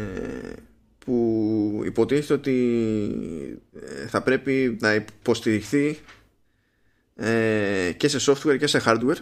που 1.06 1.82
υποτίθεται 1.86 2.34
ότι 2.34 3.62
ε, 3.82 4.08
θα 4.08 4.22
πρέπει 4.22 4.78
να 4.82 4.94
υποστηριχθεί 4.94 6.00
ε, 7.16 7.92
και 7.98 8.08
σε 8.08 8.32
software 8.32 8.58
και 8.58 8.68
σε 8.68 8.82
hardware 8.86 9.18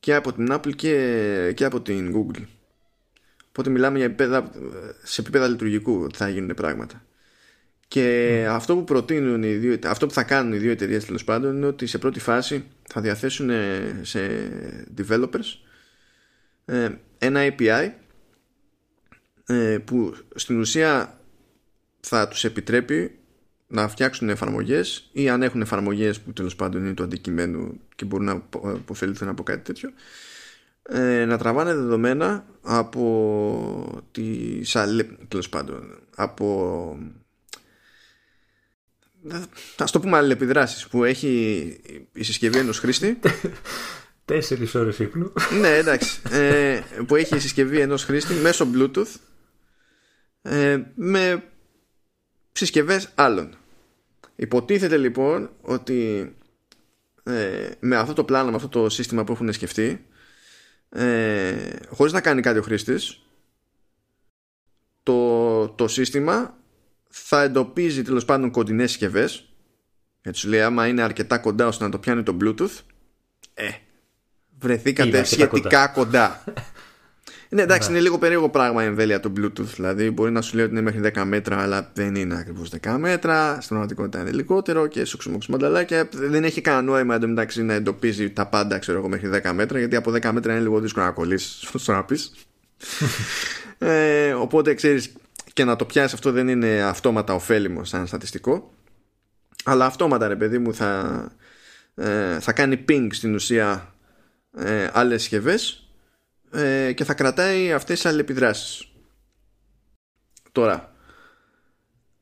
και 0.00 0.14
από 0.14 0.32
την 0.32 0.48
Apple 0.50 0.74
και, 0.74 1.52
και 1.56 1.64
από 1.64 1.80
την 1.80 2.14
Google. 2.16 2.42
Οπότε 3.56 3.70
μιλάμε 3.70 3.96
για 3.96 4.06
επίπεδα, 4.06 4.50
σε 5.02 5.20
επίπεδα 5.20 5.48
λειτουργικού 5.48 6.00
ότι 6.02 6.16
θα 6.16 6.28
γίνουν 6.28 6.54
πράγματα. 6.54 7.04
Και 7.88 8.46
αυτό 8.48 8.76
που 8.76 8.84
προτείνουν 8.84 9.42
οι 9.42 9.52
δύο, 9.52 9.78
αυτό 9.84 10.06
που 10.06 10.12
θα 10.12 10.22
κάνουν 10.22 10.52
οι 10.52 10.56
δύο 10.56 10.70
εταιρείες 10.70 11.04
τέλος 11.04 11.24
πάντων 11.24 11.56
είναι 11.56 11.66
ότι 11.66 11.86
σε 11.86 11.98
πρώτη 11.98 12.20
φάση 12.20 12.64
θα 12.88 13.00
διαθέσουν 13.00 13.50
σε 14.02 14.20
developers 14.98 15.58
ε, 16.64 16.88
ένα 17.18 17.40
API 17.40 17.90
ε, 19.46 19.78
που 19.84 20.14
στην 20.34 20.60
ουσία 20.60 21.20
θα 22.00 22.28
τους 22.28 22.44
επιτρέπει 22.44 23.18
να 23.66 23.88
φτιάξουν 23.88 24.28
εφαρμογές 24.28 25.08
ή 25.12 25.28
αν 25.28 25.42
έχουν 25.42 25.60
εφαρμογές 25.60 26.20
που 26.20 26.32
τέλος 26.32 26.56
πάντων 26.56 26.84
είναι 26.84 26.94
το 26.94 27.02
αντικειμένο 27.02 27.74
και 27.96 28.04
μπορούν 28.04 28.26
να 28.26 28.42
αποφεληθούν 28.52 29.28
από 29.28 29.42
κάτι 29.42 29.62
τέτοιο 29.62 29.90
ε, 30.88 31.24
να 31.24 31.38
τραβάνε 31.38 31.74
δεδομένα 31.74 32.46
από 32.62 34.02
τις 34.12 34.76
τέλος 35.28 35.48
πάντων 35.48 35.98
από 36.14 36.98
θα 39.76 39.84
το 39.84 40.00
πούμε 40.00 40.16
αλληλεπιδράσεις 40.16 40.86
που 40.86 41.04
έχει 41.04 41.30
η 42.12 42.22
συσκευή 42.22 42.58
ενός 42.58 42.78
χρήστη. 42.78 43.18
Τέσσερις 44.24 44.74
ώρες 44.74 44.98
ύπνου. 44.98 45.32
Ναι 45.60 45.76
εντάξει. 45.76 46.20
Ε, 46.30 46.80
που 47.06 47.16
έχει 47.16 47.36
η 47.36 47.38
συσκευή 47.38 47.80
ενός 47.80 48.04
χρήστη 48.04 48.34
μέσω 48.34 48.68
bluetooth 48.74 49.14
ε, 50.42 50.82
με 50.94 51.42
συσκευές 52.52 53.08
άλλων. 53.14 53.56
Υποτίθεται 54.36 54.96
λοιπόν 54.96 55.50
ότι 55.60 56.32
ε, 57.22 57.70
με 57.80 57.96
αυτό 57.96 58.12
το 58.12 58.24
πλάνο 58.24 58.50
με 58.50 58.56
αυτό 58.56 58.68
το 58.68 58.88
σύστημα 58.88 59.24
που 59.24 59.32
έχουν 59.32 59.52
σκεφτεί 59.52 60.06
ε, 60.94 61.76
χωρίς 61.88 62.12
να 62.12 62.20
κάνει 62.20 62.40
κάτι 62.40 62.58
ο 62.58 62.62
χρήστης 62.62 63.18
το, 65.02 65.68
το 65.68 65.88
σύστημα 65.88 66.56
θα 67.08 67.42
εντοπίζει 67.42 68.02
τέλος 68.02 68.24
πάντων 68.24 68.50
κοντινές 68.50 68.90
συσκευές. 68.90 69.52
γιατί 70.22 70.38
σου 70.38 70.48
λέει 70.48 70.62
άμα 70.62 70.86
είναι 70.86 71.02
αρκετά 71.02 71.38
κοντά 71.38 71.66
ώστε 71.66 71.84
να 71.84 71.90
το 71.90 71.98
πιάνει 71.98 72.22
το 72.22 72.36
bluetooth 72.40 72.78
ε, 73.54 73.68
βρεθήκατε 74.58 75.24
σχετικά 75.24 75.88
κοντά, 75.88 76.44
Ναι, 77.54 77.62
εντάξει, 77.62 77.88
ναι. 77.88 77.94
είναι 77.94 78.04
λίγο 78.04 78.18
περίεργο 78.18 78.48
πράγμα 78.48 78.82
η 78.82 78.86
εμβέλεια 78.86 79.20
του 79.20 79.32
Bluetooth. 79.36 79.74
Δηλαδή, 79.74 80.10
μπορεί 80.10 80.30
να 80.30 80.40
σου 80.40 80.56
λέει 80.56 80.64
ότι 80.64 80.74
είναι 80.74 80.82
μέχρι 80.82 81.00
10 81.14 81.22
μέτρα, 81.24 81.62
αλλά 81.62 81.90
δεν 81.94 82.14
είναι 82.14 82.36
ακριβώς 82.38 82.70
10 82.82 82.96
μέτρα. 82.98 83.52
Στην 83.52 83.68
πραγματικότητα 83.68 84.20
είναι 84.20 84.30
λιγότερο 84.30 84.86
και 84.86 85.04
σου 85.04 85.38
μανταλάκια. 85.48 86.08
Δεν 86.12 86.44
έχει 86.44 86.60
κανένα 86.60 86.82
νόημα 86.82 87.14
εντωμεταξύ 87.14 87.62
να 87.62 87.74
εντοπίζει 87.74 88.30
τα 88.30 88.46
πάντα, 88.46 88.78
ξέρω 88.78 88.98
εγώ, 88.98 89.08
μέχρι 89.08 89.30
10 89.44 89.52
μέτρα, 89.52 89.78
γιατί 89.78 89.96
από 89.96 90.10
10 90.10 90.30
μέτρα 90.32 90.52
είναι 90.52 90.62
λίγο 90.62 90.80
δύσκολο 90.80 91.04
να 91.04 91.10
κολλήσεις 91.10 91.68
στο 91.78 91.92
να 91.92 92.04
πεις. 92.04 92.32
ε, 93.78 94.32
οπότε 94.32 94.74
ξέρεις, 94.74 95.12
και 95.52 95.64
να 95.64 95.76
το 95.76 95.84
πιάσεις 95.84 96.12
αυτό 96.12 96.32
δεν 96.32 96.48
είναι 96.48 96.82
αυτόματα 96.82 97.34
ωφέλιμο 97.34 97.84
σαν 97.84 98.06
στατιστικό. 98.06 98.72
Αλλά 99.64 99.86
αυτόματα, 99.86 100.28
ρε 100.28 100.36
παιδί 100.36 100.58
μου, 100.58 100.74
θα, 100.74 101.22
ε, 101.94 102.40
θα 102.40 102.52
κάνει 102.52 102.84
ping 102.88 103.06
στην 103.10 103.34
ουσία 103.34 103.94
ε, 104.56 104.88
άλλες 104.92 105.20
συσκευές 105.20 105.83
ε, 106.54 106.92
και 106.92 107.04
θα 107.04 107.14
κρατάει 107.14 107.72
αυτές 107.72 107.94
τις 108.00 108.06
αλληλεπιδράσεις. 108.06 108.88
Τώρα, 110.52 110.94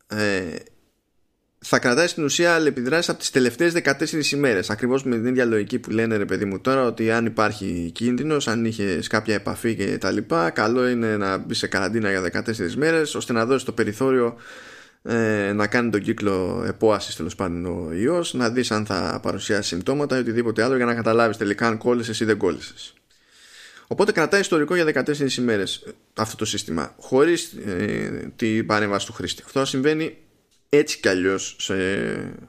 ε, 0.06 0.56
θα 1.64 1.78
κρατάει 1.78 2.06
στην 2.06 2.24
ουσία 2.24 2.54
αλληλεπιδράσεις 2.54 3.08
από 3.08 3.18
τις 3.18 3.30
τελευταίες 3.30 3.72
14 3.72 4.32
ημέρες 4.32 4.70
ακριβώς 4.70 5.04
με 5.04 5.16
την 5.16 5.26
ίδια 5.26 5.44
λογική 5.44 5.78
που 5.78 5.90
λένε 5.90 6.16
ρε 6.16 6.24
παιδί 6.24 6.44
μου 6.44 6.60
τώρα 6.60 6.84
ότι 6.84 7.10
αν 7.10 7.26
υπάρχει 7.26 7.90
κίνδυνος 7.94 8.48
αν 8.48 8.64
είχες 8.64 9.06
κάποια 9.06 9.34
επαφή 9.34 9.76
και 9.76 9.98
τα 9.98 10.10
λοιπά 10.10 10.50
καλό 10.50 10.88
είναι 10.88 11.16
να 11.16 11.38
μπεις 11.38 11.58
σε 11.58 11.66
καραντίνα 11.66 12.10
για 12.10 12.44
14 12.46 12.74
μέρες 12.76 13.14
ώστε 13.14 13.32
να 13.32 13.46
δώσεις 13.46 13.64
το 13.64 13.72
περιθώριο 13.72 14.36
ε, 15.02 15.52
να 15.52 15.66
κάνει 15.66 15.90
τον 15.90 16.00
κύκλο 16.00 16.64
επόασης 16.66 17.16
τέλος 17.16 17.34
πάντων 17.34 17.66
ο 17.66 17.92
ιός 17.92 18.34
να 18.34 18.50
δεις 18.50 18.70
αν 18.70 18.86
θα 18.86 19.20
παρουσιάσει 19.22 19.68
συμπτώματα 19.68 20.16
ή 20.16 20.20
οτιδήποτε 20.20 20.62
άλλο 20.62 20.76
για 20.76 20.84
να 20.84 20.94
καταλάβεις 20.94 21.36
τελικά 21.36 21.66
αν 21.66 21.78
κόλλησες 21.78 22.20
ή 22.20 22.24
δεν 22.24 22.36
κόλλησες 22.36 22.94
Οπότε 23.92 24.12
κρατάει 24.12 24.40
ιστορικό 24.40 24.74
για 24.74 25.04
14 25.06 25.36
ημέρες 25.36 25.84
αυτό 26.14 26.36
το 26.36 26.44
σύστημα, 26.44 26.94
χωρίς 26.98 27.52
ε, 27.52 28.32
την 28.36 28.66
παρέμβαση 28.66 29.06
του 29.06 29.12
χρήστη. 29.12 29.42
Αυτό 29.44 29.64
συμβαίνει 29.64 30.16
έτσι 30.68 31.00
κι 31.00 31.08
αλλιώς 31.08 31.56
σε 31.58 31.74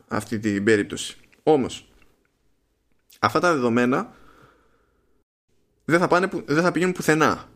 αυτή 0.07 0.39
την 0.39 0.63
περίπτωση. 0.63 1.17
Όμως, 1.43 1.91
αυτά 3.19 3.39
τα 3.39 3.53
δεδομένα 3.53 4.15
δεν 5.85 5.99
θα, 5.99 6.07
πάνε, 6.07 6.29
δεν 6.45 6.63
θα 6.63 6.71
πηγαίνουν 6.71 6.93
πουθενά. 6.93 7.49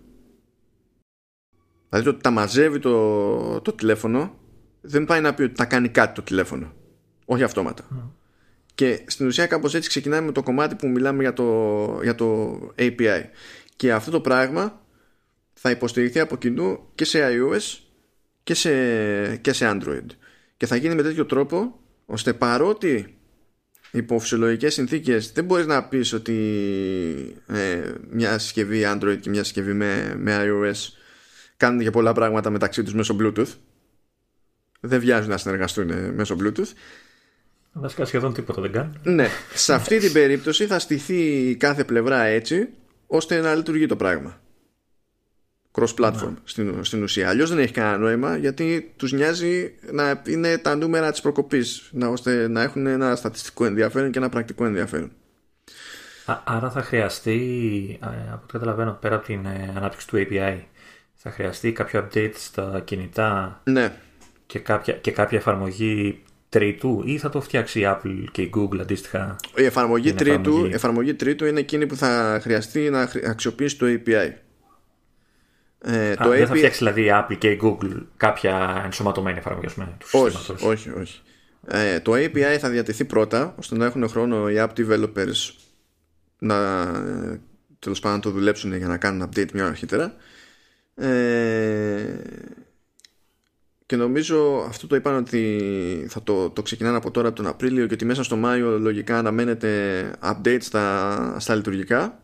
Δηλαδή 1.90 2.06
το 2.08 2.14
ότι 2.14 2.24
τα 2.24 2.32
μαζεύει 2.32 2.80
το, 2.80 3.62
το 3.62 3.74
τηλέφωνο 3.74 4.40
δεν 4.82 5.06
πάει 5.06 5.22
να 5.22 5.34
πει 5.34 5.44
ότι 5.44 5.54
τα 5.54 5.66
κάνει 5.66 5.90
κάτι 5.90 6.14
το 6.14 6.22
τηλέφωνο. 6.22 6.74
Όχι 7.26 7.44
αυτόματα. 7.44 8.14
Και 8.76 9.04
στην 9.08 9.28
ουσία 9.28 9.48
κάπως 9.48 9.74
έτσι 9.74 9.90
ξεκινάμε 9.90 10.26
με 10.26 10.32
το 10.32 10.44
κομμάτι 10.44 10.76
που 10.76 10.88
μιλάμε 10.88 11.22
για 11.22 11.34
το, 11.34 12.00
για 12.02 12.16
το 12.16 12.60
API. 12.78 13.22
Και 13.78 13.94
αυτό 13.94 14.12
το 14.12 14.22
πράγμα 14.22 14.82
θα 15.54 15.70
υποστηριχθεί 15.70 16.20
από 16.20 16.38
κοινού 16.38 16.80
και 16.96 17.06
σε 17.06 17.20
iOS 17.22 17.78
και 18.44 18.54
σε, 18.54 18.72
και 19.38 19.54
σε 19.54 19.72
Android. 19.74 20.06
Και 20.58 20.66
θα 20.66 20.76
γίνει 20.76 20.96
με 20.96 21.02
τέτοιο 21.02 21.26
τρόπο 21.26 21.80
ώστε 22.06 22.34
παρότι 22.34 23.18
υπό 23.92 24.20
φυσιολογικές 24.20 24.74
συνθήκες 24.74 25.32
δεν 25.32 25.46
μπορείς 25.46 25.66
να 25.66 25.84
πεις 25.84 26.14
ότι 26.14 26.36
ε, 27.48 27.92
μια 28.10 28.38
συσκευή 28.38 28.82
Android 28.86 29.18
και 29.22 29.30
μια 29.30 29.44
συσκευή 29.44 29.74
με, 29.74 30.16
με 30.18 30.38
iOS 30.40 30.92
κάνουν 31.58 31.82
και 31.82 31.90
πολλά 31.90 32.14
πράγματα 32.14 32.50
μεταξύ 32.50 32.84
τους 32.84 32.94
μέσω 32.94 33.16
Bluetooth. 33.20 33.54
Δεν 34.80 35.00
βιάζουν 35.00 35.30
να 35.30 35.38
συνεργαστούν 35.38 36.14
μέσω 36.14 36.36
Bluetooth. 36.40 36.72
Βασικά 37.72 38.06
σχεδόν 38.06 38.34
τίποτα 38.34 38.62
δεν 38.62 38.72
κάνουν. 38.72 38.96
Ναι, 39.04 39.28
σε 39.54 39.74
αυτή 39.74 39.98
την 39.98 40.12
περίπτωση 40.12 40.66
θα 40.66 40.80
στηθεί 40.80 41.56
κάθε 41.56 41.84
πλευρά 41.84 42.24
έτσι 42.24 42.70
ώστε 43.08 43.42
να 43.42 43.56
λειτουργεί 43.56 43.86
το 43.86 43.96
πράγμα. 43.96 44.40
Cross-platform 45.72 46.30
ναι. 46.30 46.36
στην, 46.44 46.84
στην 46.84 47.04
ουσία. 47.04 47.30
Αλλιώς 47.30 47.50
δεν 47.50 47.60
έχει 47.60 47.74
κανένα 47.74 47.98
νόημα 47.98 48.38
γιατί 48.38 48.94
τους 48.96 49.12
νοιάζει 49.12 49.76
να 49.92 50.22
είναι 50.28 50.58
τα 50.58 50.76
νούμερα 50.76 51.12
της 51.12 51.22
προκοπής, 51.22 51.92
ώστε 52.10 52.48
να 52.48 52.62
έχουν 52.62 52.86
ένα 52.86 53.16
στατιστικό 53.16 53.66
ενδιαφέρον 53.66 54.12
και 54.12 54.18
ένα 54.18 54.30
πρακτικό 54.30 54.66
ενδιαφέρον. 54.66 55.12
άρα 56.44 56.72
θα 56.72 56.82
χρειαστεί, 56.82 58.00
από 58.02 58.42
ό,τι 58.44 58.52
καταλαβαίνω, 58.52 58.98
πέρα 59.02 59.16
από 59.16 59.26
την 59.26 59.46
ε, 59.46 59.74
ανάπτυξη 59.76 60.08
του 60.08 60.18
API, 60.18 60.60
θα 61.14 61.32
χρειαστεί 61.32 61.72
κάποιο 61.72 62.08
update 62.08 62.34
στα 62.36 62.82
κινητά 62.86 63.62
ναι. 63.64 63.94
και, 64.46 64.60
κάποια, 64.60 64.94
και 64.94 65.12
κάποια 65.12 65.38
εφαρμογή 65.38 66.24
τρίτου 66.50 67.02
ή 67.06 67.18
θα 67.18 67.30
το 67.30 67.42
φτιάξει 67.42 67.80
η 67.80 67.84
Apple 67.86 68.24
και 68.32 68.42
η 68.42 68.52
Google 68.56 68.80
αντίστοιχα. 68.80 69.36
Η 69.56 69.64
εφαρμογή, 69.64 70.14
τρίτου, 70.14 70.50
εφαρμογή... 70.50 70.74
εφαρμογή 70.74 71.14
τρίτου 71.14 71.46
είναι 71.46 71.60
εκείνη 71.60 71.86
που 71.86 71.96
θα 71.96 72.40
χρειαστεί 72.42 72.90
να 72.90 73.10
αξιοποιήσει 73.26 73.78
το 73.78 73.86
API. 73.86 74.32
Ε, 75.82 76.16
το 76.16 76.30
δεν 76.30 76.44
API... 76.44 76.48
θα 76.48 76.56
φτιάξει 76.56 76.78
δηλαδή 76.78 77.02
η 77.02 77.10
Apple 77.12 77.38
και 77.38 77.52
η 77.52 77.60
Google 77.64 78.02
κάποια 78.18 78.82
ενσωματωμένη 78.86 79.38
εφαρμογή 79.38 79.68
του 79.68 80.08
όχι, 80.12 80.54
όχι, 80.66 80.90
όχι. 80.90 81.22
Ε, 81.68 82.00
το 82.00 82.12
API 82.14 82.58
θα 82.60 82.70
διατεθεί 82.70 83.06
πρώτα 83.06 83.56
ώστε 83.60 83.78
να 83.78 83.86
έχουν 83.86 84.10
χρόνο 84.10 84.50
οι 84.50 84.56
app 84.58 84.70
developers 84.78 85.54
να 86.40 86.86
τέλος 87.80 88.00
πάντων 88.00 88.18
να 88.18 88.24
το 88.24 88.30
δουλέψουν 88.30 88.76
για 88.76 88.88
να 88.88 88.98
κάνουν 88.98 89.30
update 89.30 89.52
μια 89.52 89.66
αρχίτερα. 89.66 90.16
Ε, 90.96 91.08
και 93.88 93.96
νομίζω 93.96 94.66
αυτό 94.68 94.88
το 94.88 94.96
είπαν 94.96 95.16
ότι 95.16 96.06
θα 96.10 96.24
το, 96.24 96.50
το 96.50 96.62
ξεκινάνε 96.62 96.98
από 96.98 97.12
τώρα 97.12 97.28
από 97.28 97.38
τον 97.38 97.48
Απρίλιο 97.48 97.88
και 97.88 97.94
ότι 97.94 98.06
μέσα 98.06 98.24
στο 98.24 98.36
Μάιο 98.36 98.80
λογικά 98.80 99.18
αναμένεται 99.18 99.72
update 100.24 100.62
στα, 100.62 101.36
στα 101.40 101.56
λειτουργικά 101.56 102.20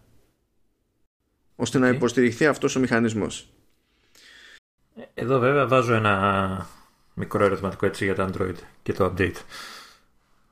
ώστε 1.55 1.79
να 1.79 1.87
υποστηριχθεί 1.87 2.45
αυτός 2.45 2.75
ο 2.75 2.79
μηχανισμός. 2.79 3.49
Εδώ 5.13 5.39
βέβαια 5.39 5.67
βάζω 5.67 5.93
ένα 5.93 6.67
μικρό 7.13 7.43
ερωτηματικό 7.43 7.85
έτσι 7.85 8.05
για 8.05 8.15
το 8.15 8.29
Android 8.29 8.55
και 8.83 8.93
το 8.93 9.13
update. 9.13 9.37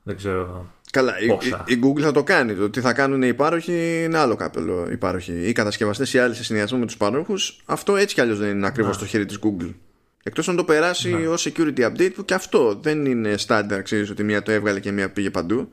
Δεν 0.02 0.16
ξέρω 0.16 0.70
Καλά, 0.90 1.20
η, 1.20 1.26
η, 1.64 1.80
Google 1.84 2.00
θα 2.00 2.12
το 2.12 2.22
κάνει. 2.22 2.54
Το 2.54 2.70
τι 2.70 2.80
θα 2.80 2.92
κάνουν 2.92 3.22
οι 3.22 3.28
υπάροχοι 3.28 4.02
είναι 4.04 4.18
άλλο 4.18 4.36
κάπελο. 4.36 4.86
Οι, 4.88 4.92
υπάροχοι. 4.92 5.48
οι 5.48 5.52
κατασκευαστές 5.52 6.12
ή 6.12 6.18
άλλοι 6.18 6.34
σε 6.34 6.44
συνδυασμό 6.44 6.78
με 6.78 6.86
τους 6.86 6.96
πάροχου, 6.96 7.34
αυτό 7.64 7.96
έτσι 7.96 8.14
κι 8.14 8.20
αλλιώς 8.20 8.38
δεν 8.38 8.50
είναι 8.50 8.66
ακριβώς 8.66 8.96
στο 8.96 9.06
χέρι 9.06 9.24
της 9.24 9.38
Google. 9.42 9.74
Εκτός 10.22 10.48
αν 10.48 10.56
το 10.56 10.64
περάσει 10.64 11.14
ναι. 11.14 11.28
ως 11.28 11.48
security 11.48 11.78
update 11.78 12.12
που 12.14 12.24
και 12.24 12.34
αυτό 12.34 12.74
δεν 12.74 13.06
είναι 13.06 13.34
standard 13.46 13.80
ξέρεις 13.82 14.10
ότι 14.10 14.22
μία 14.22 14.42
το 14.42 14.52
έβγαλε 14.52 14.80
και 14.80 14.92
μία 14.92 15.10
πήγε 15.12 15.30
παντού 15.30 15.72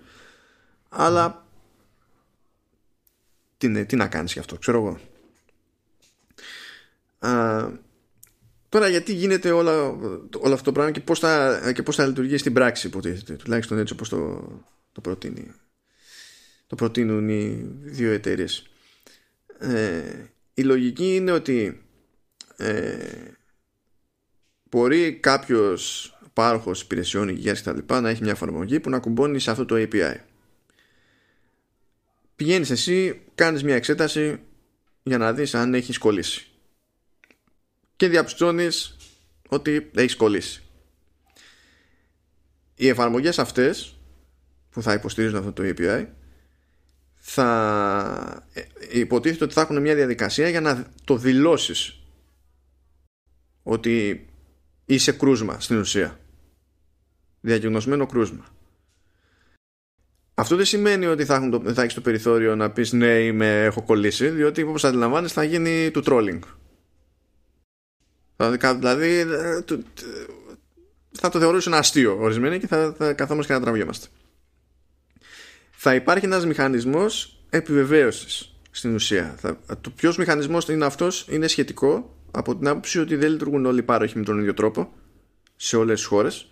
αλλά 0.90 1.46
τι, 3.58 3.86
τι 3.86 3.96
να 3.96 4.08
κάνεις 4.08 4.34
γι' 4.34 4.40
αυτό 4.40 4.58
ξέρω 4.58 4.78
εγώ 4.78 5.00
Α, 7.20 7.68
τώρα 8.70 8.88
γιατί 8.88 9.14
γίνεται 9.14 9.52
όλα, 9.52 9.74
όλο 10.40 10.54
αυτό 10.54 10.64
το 10.64 10.72
πράγμα 10.72 10.92
και 10.92 11.00
πώς 11.00 11.20
θα, 11.20 11.62
και 11.74 11.84
πώς 11.84 11.96
θα 11.96 12.06
λειτουργεί 12.06 12.38
στην 12.38 12.54
πράξη 12.54 12.88
υποτίθεται 12.88 13.34
τουλάχιστον 13.34 13.78
έτσι 13.78 13.94
όπως 13.94 14.10
το, 14.10 14.50
το 14.92 15.02
προτείνει 15.02 15.54
το 16.70 16.76
προτείνουν 16.76 17.30
οι 17.30 17.66
δύο 17.82 18.12
εταιρείες. 18.12 18.70
Ε, 19.60 20.02
η 20.54 20.62
λογική 20.62 21.16
είναι 21.16 21.32
ότι 21.32 21.82
ε, 22.58 22.98
μπορεί 24.70 25.14
κάποιος 25.14 26.14
πάροχος 26.34 26.82
υπηρεσιών 26.82 27.30
υγείας 27.30 27.62
κτλ. 27.62 27.94
να 27.94 28.10
έχει 28.10 28.24
μια 28.24 28.32
εφαρμογή 28.32 28.80
που 28.80 28.90
να 28.90 29.00
κουμπώνει 29.00 29.40
σε 29.40 29.52
αυτό 29.52 29.66
το 29.66 29.76
API. 29.78 30.16
Πηγαίνεις 32.36 32.70
εσύ, 32.70 33.22
κάνεις 33.36 33.64
μια 33.64 33.76
εξέταση 33.76 34.40
για 35.04 35.18
να 35.18 35.34
δεις 35.34 35.56
αν 35.56 35.74
έχεις 35.74 35.98
κολλήσει. 35.98 36.48
Και 37.96 38.08
διαπιστώνεις 38.08 38.98
ότι 39.50 39.90
έχεις 39.96 40.16
κολλήσει. 40.16 40.62
οι 42.76 42.88
εφαρμογές 42.88 43.40
αυτές 43.40 44.00
που 44.70 44.82
θα 44.82 44.94
υποστηρίζουν 44.94 45.38
αυτό 45.38 45.54
το 45.54 45.64
API 45.66 46.06
θα 47.16 48.48
ε, 48.54 48.62
υποτίθεται 48.92 49.44
ότι 49.44 49.54
θα 49.54 49.62
έχουν 49.62 49.82
μια 49.82 49.96
διαδικασία 49.96 50.50
για 50.50 50.62
να 50.62 50.92
το 51.04 51.18
δηλώσεις 51.18 52.00
ότι 53.64 54.26
είσαι 54.90 55.12
κρούσμα 55.12 55.60
στην 55.60 55.78
ουσία. 55.78 56.20
Διαγνωσμένο 57.42 58.06
κρούσμα. 58.06 58.46
Αυτό 60.34 60.56
δεν 60.56 60.66
σημαίνει 60.66 61.06
ότι 61.06 61.26
θα, 61.26 61.36
έχουν 61.36 61.50
το, 61.50 61.74
θα 61.74 61.82
έχεις 61.82 61.94
το 61.94 62.02
περιθώριο 62.02 62.56
να 62.56 62.72
πεις 62.72 62.92
ναι 62.92 63.20
είμαι, 63.20 63.64
έχω 63.64 63.82
κολλήσει 63.82 64.30
διότι 64.30 64.62
όπως 64.62 64.84
αντιλαμβάνεις 64.84 65.32
θα 65.32 65.44
γίνει 65.44 65.92
του 65.92 66.04
trolling. 66.06 66.40
Δηλαδή 68.36 69.26
θα 71.12 71.30
το 71.30 71.40
θεωρούσαν 71.40 71.74
αστείο 71.74 72.18
ορισμένοι 72.20 72.60
και 72.60 72.68
θα, 72.68 72.94
θα 72.98 73.14
καθόμαστε 73.14 73.54
και 73.54 73.60
να 73.60 73.66
τραβιόμαστε. 73.66 74.08
Θα 75.72 75.96
υπάρχει 75.96 76.26
ένας 76.26 76.46
μηχανισμός 76.46 77.44
επιβεβαίωσης 77.50 78.56
στην 78.72 78.94
ουσία. 78.94 79.36
Θα, 79.38 79.60
το 79.82 79.90
ποιος 79.90 80.18
μηχανισμός 80.18 80.68
είναι 80.68 80.86
αυτός 80.86 81.28
είναι 81.30 81.48
σχετικό 81.48 82.19
από 82.32 82.58
την 82.58 82.68
άποψη 82.68 83.00
ότι 83.00 83.16
δεν 83.16 83.32
λειτουργούν 83.32 83.66
όλοι 83.66 83.80
οι 83.80 83.84
πάροχοι 83.84 84.18
με 84.18 84.24
τον 84.24 84.40
ίδιο 84.40 84.54
τρόπο 84.54 84.94
σε 85.56 85.78
όλες 85.78 86.00
τις 86.00 86.08
χώρες. 86.08 86.52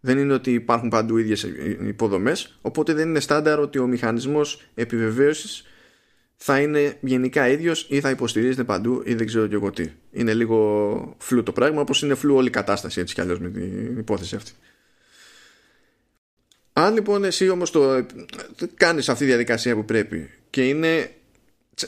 Δεν 0.00 0.18
είναι 0.18 0.32
ότι 0.32 0.52
υπάρχουν 0.52 0.88
παντού 0.88 1.16
ίδιες 1.16 1.42
υποδομές, 1.86 2.58
οπότε 2.60 2.92
δεν 2.92 3.08
είναι 3.08 3.20
στάνταρ 3.20 3.58
ότι 3.58 3.78
ο 3.78 3.86
μηχανισμός 3.86 4.62
επιβεβαίωσης 4.74 5.64
θα 6.36 6.60
είναι 6.60 6.96
γενικά 7.00 7.48
ίδιος 7.48 7.86
ή 7.88 8.00
θα 8.00 8.10
υποστηρίζεται 8.10 8.64
παντού 8.64 9.02
ή 9.04 9.14
δεν 9.14 9.26
ξέρω 9.26 9.46
και 9.46 9.54
εγώ 9.54 9.70
τι. 9.70 9.90
Είναι 10.10 10.34
λίγο 10.34 11.16
φλού 11.18 11.42
το 11.42 11.52
πράγμα, 11.52 11.80
όπως 11.80 12.02
είναι 12.02 12.14
φλού 12.14 12.34
όλη 12.34 12.46
η 12.46 12.50
κατάσταση 12.50 13.00
έτσι 13.00 13.14
κι 13.14 13.20
αλλιώς 13.20 13.38
με 13.38 13.48
την 13.48 13.98
υπόθεση 13.98 14.36
αυτή. 14.36 14.50
Αν 16.72 16.94
λοιπόν 16.94 17.24
εσύ 17.24 17.48
όμως 17.48 17.70
το 17.70 18.06
κάνεις 18.74 19.08
αυτή 19.08 19.22
τη 19.22 19.28
διαδικασία 19.30 19.74
που 19.74 19.84
πρέπει 19.84 20.30
και 20.50 20.68
είναι 20.68 21.10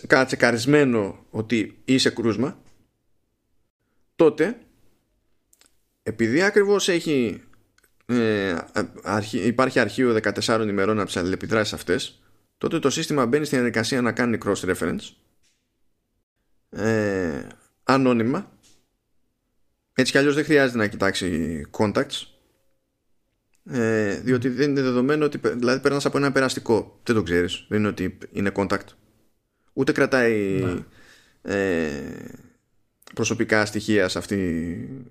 κατσεκαρισμένο 0.06 1.26
ότι 1.30 1.78
είσαι 1.84 2.10
κρούσμα 2.10 2.58
τότε 4.18 4.58
επειδή 6.02 6.42
ακριβώς 6.42 6.88
έχει 6.88 7.42
ε, 8.06 8.56
υπάρχει 9.32 9.78
αρχείο 9.78 10.18
14 10.22 10.66
ημερών 10.68 10.98
από 10.98 11.06
τις 11.06 11.16
αλληλεπιδράσεις 11.16 11.72
αυτές 11.72 12.22
τότε 12.58 12.78
το 12.78 12.90
σύστημα 12.90 13.26
μπαίνει 13.26 13.44
στην 13.44 13.58
διαδικασία 13.58 14.00
να 14.02 14.12
κάνει 14.12 14.38
cross-reference 14.44 15.10
ε, 16.70 17.46
ανώνυμα. 17.82 18.52
Έτσι 19.94 20.12
κι 20.12 20.18
αλλιώς 20.18 20.34
δεν 20.34 20.44
χρειάζεται 20.44 20.78
να 20.78 20.86
κοιτάξει 20.86 21.62
contacts 21.70 22.22
ε, 23.64 24.20
διότι 24.20 24.48
δεν 24.48 24.70
είναι 24.70 24.82
δεδομένο 24.82 25.24
ότι 25.24 25.38
δηλαδή 25.38 25.80
περνάς 25.80 26.06
από 26.06 26.18
ένα 26.18 26.32
περαστικό. 26.32 27.00
Δεν 27.02 27.14
το 27.14 27.22
ξέρεις, 27.22 27.66
δεν 27.68 27.78
είναι 27.78 27.88
ότι 27.88 28.18
είναι 28.32 28.52
contact. 28.54 28.86
Ούτε 29.72 29.92
κρατάει 29.92 30.60
ναι. 30.62 30.84
ε, 31.54 32.47
προσωπικά 33.14 33.66
στοιχεία 33.66 34.08
σε 34.08 34.18
αυτή, 34.18 34.36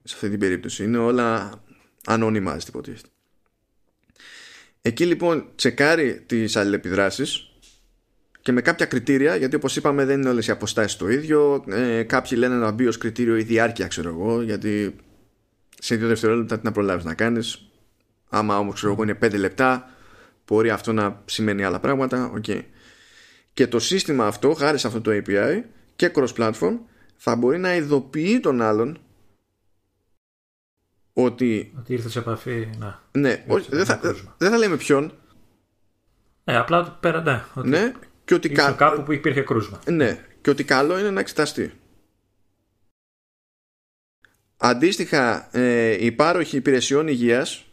σε 0.04 0.16
αυτή 0.16 0.30
την 0.30 0.40
περίπτωση 0.40 0.84
είναι 0.84 0.98
όλα 0.98 1.64
ανώνυμα 2.06 2.58
υποτίθεται 2.68 3.08
εκεί 4.88 5.06
λοιπόν 5.06 5.48
τσεκάρει 5.56 6.24
τις 6.26 6.56
αλληλεπιδράσεις 6.56 7.50
και 8.42 8.52
με 8.52 8.62
κάποια 8.62 8.86
κριτήρια, 8.86 9.36
γιατί 9.36 9.56
όπως 9.56 9.76
είπαμε 9.76 10.06
δεν 10.06 10.20
είναι 10.20 10.30
όλες 10.30 10.48
οι 10.48 10.52
αποστάσεις 10.52 10.98
το 10.98 11.10
ίδιο. 11.10 11.64
Ε, 11.68 12.04
κάποιοι 12.04 12.38
λένε 12.42 12.56
να 12.56 12.72
μπει 12.72 12.88
ως 12.88 12.98
κριτήριο 12.98 13.38
η 13.38 13.44
διάρκεια, 13.44 13.88
ξέρω 13.88 14.10
εγώ, 14.10 14.42
γιατί 14.42 14.96
σε 15.80 15.96
δύο 15.96 16.08
δευτερόλεπτα 16.08 16.58
τι 16.60 16.66
να 16.66 16.72
προλάβεις 16.72 17.04
να 17.04 17.14
κάνεις. 17.14 17.70
Άμα 18.30 18.60
όμως 18.60 18.74
ξέρω 18.74 18.92
εγώ 18.92 19.04
είναι 19.04 19.18
5 19.22 19.38
λεπτά 19.38 19.92
μπορεί 20.48 20.70
αυτό 20.70 20.94
να 20.94 21.22
σημαίνει 21.26 21.64
άλλα 21.64 21.80
πράγματα. 21.80 22.34
Okay. 22.38 22.62
Και 23.54 23.68
το 23.68 23.80
σύστημα 23.80 24.28
αυτό, 24.28 24.54
χάρη 24.54 24.78
σε 24.78 24.88
αυτό 24.88 25.02
το 25.02 25.12
API 25.14 25.62
και 25.96 26.12
cross-platform, 26.16 26.78
θα 27.18 27.36
μπορεί 27.36 27.58
να 27.58 27.76
ειδοποιεί 27.76 28.40
τον 28.40 28.62
άλλον 28.62 29.00
ότι. 31.14 31.74
Ότι 31.78 31.94
ήρθε 31.94 32.10
σε 32.10 32.20
επαφή. 32.20 32.70
Να. 32.78 33.04
Ναι, 33.12 33.46
δεν, 33.70 33.86
θα, 33.86 34.00
δεν 34.38 34.50
θα 34.52 34.58
λέμε 34.58 34.78
ποιον. 34.78 35.14
Ναι, 36.44 36.58
απλά 36.58 36.92
πέρα, 36.92 37.22
ναι. 37.22 37.44
Ότι 37.54 37.70
ναι, 37.70 37.94
και 38.26 38.34
ότι 38.34 38.50
κα... 38.50 38.72
κάπου 38.72 39.04
που 39.04 39.12
υπήρχε 39.12 39.42
κρούσμα. 39.42 39.80
Ναι, 39.86 40.26
και 40.42 40.50
ότι 40.50 40.64
καλό 40.64 41.00
είναι 41.00 41.12
να 41.12 41.20
εξεταστεί. 41.20 41.74
Αντίστοιχα, 44.58 45.50
ε, 45.58 46.06
οι 46.06 46.12
πάροχοι 46.12 46.58
υπηρεσιών 46.58 47.08
υγείας 47.08 47.66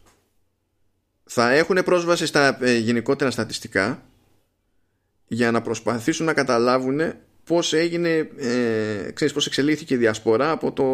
θα 1.25 1.51
έχουν 1.51 1.83
πρόσβαση 1.85 2.27
στα 2.27 2.59
ε, 2.61 2.77
γενικότερα 2.77 3.31
στατιστικά 3.31 4.03
για 5.27 5.51
να 5.51 5.63
προσπαθήσουν 5.63 6.27
να 6.27 6.33
καταλάβουν 6.35 7.01
πώς 7.45 7.73
έγινε, 7.73 8.29
ε, 8.37 9.11
ξέρεις 9.15 9.33
πώς 9.33 9.47
εξελίχθηκε 9.47 9.95
η 9.95 9.97
διασπορά 9.97 10.51
από 10.51 10.73
το 10.73 10.85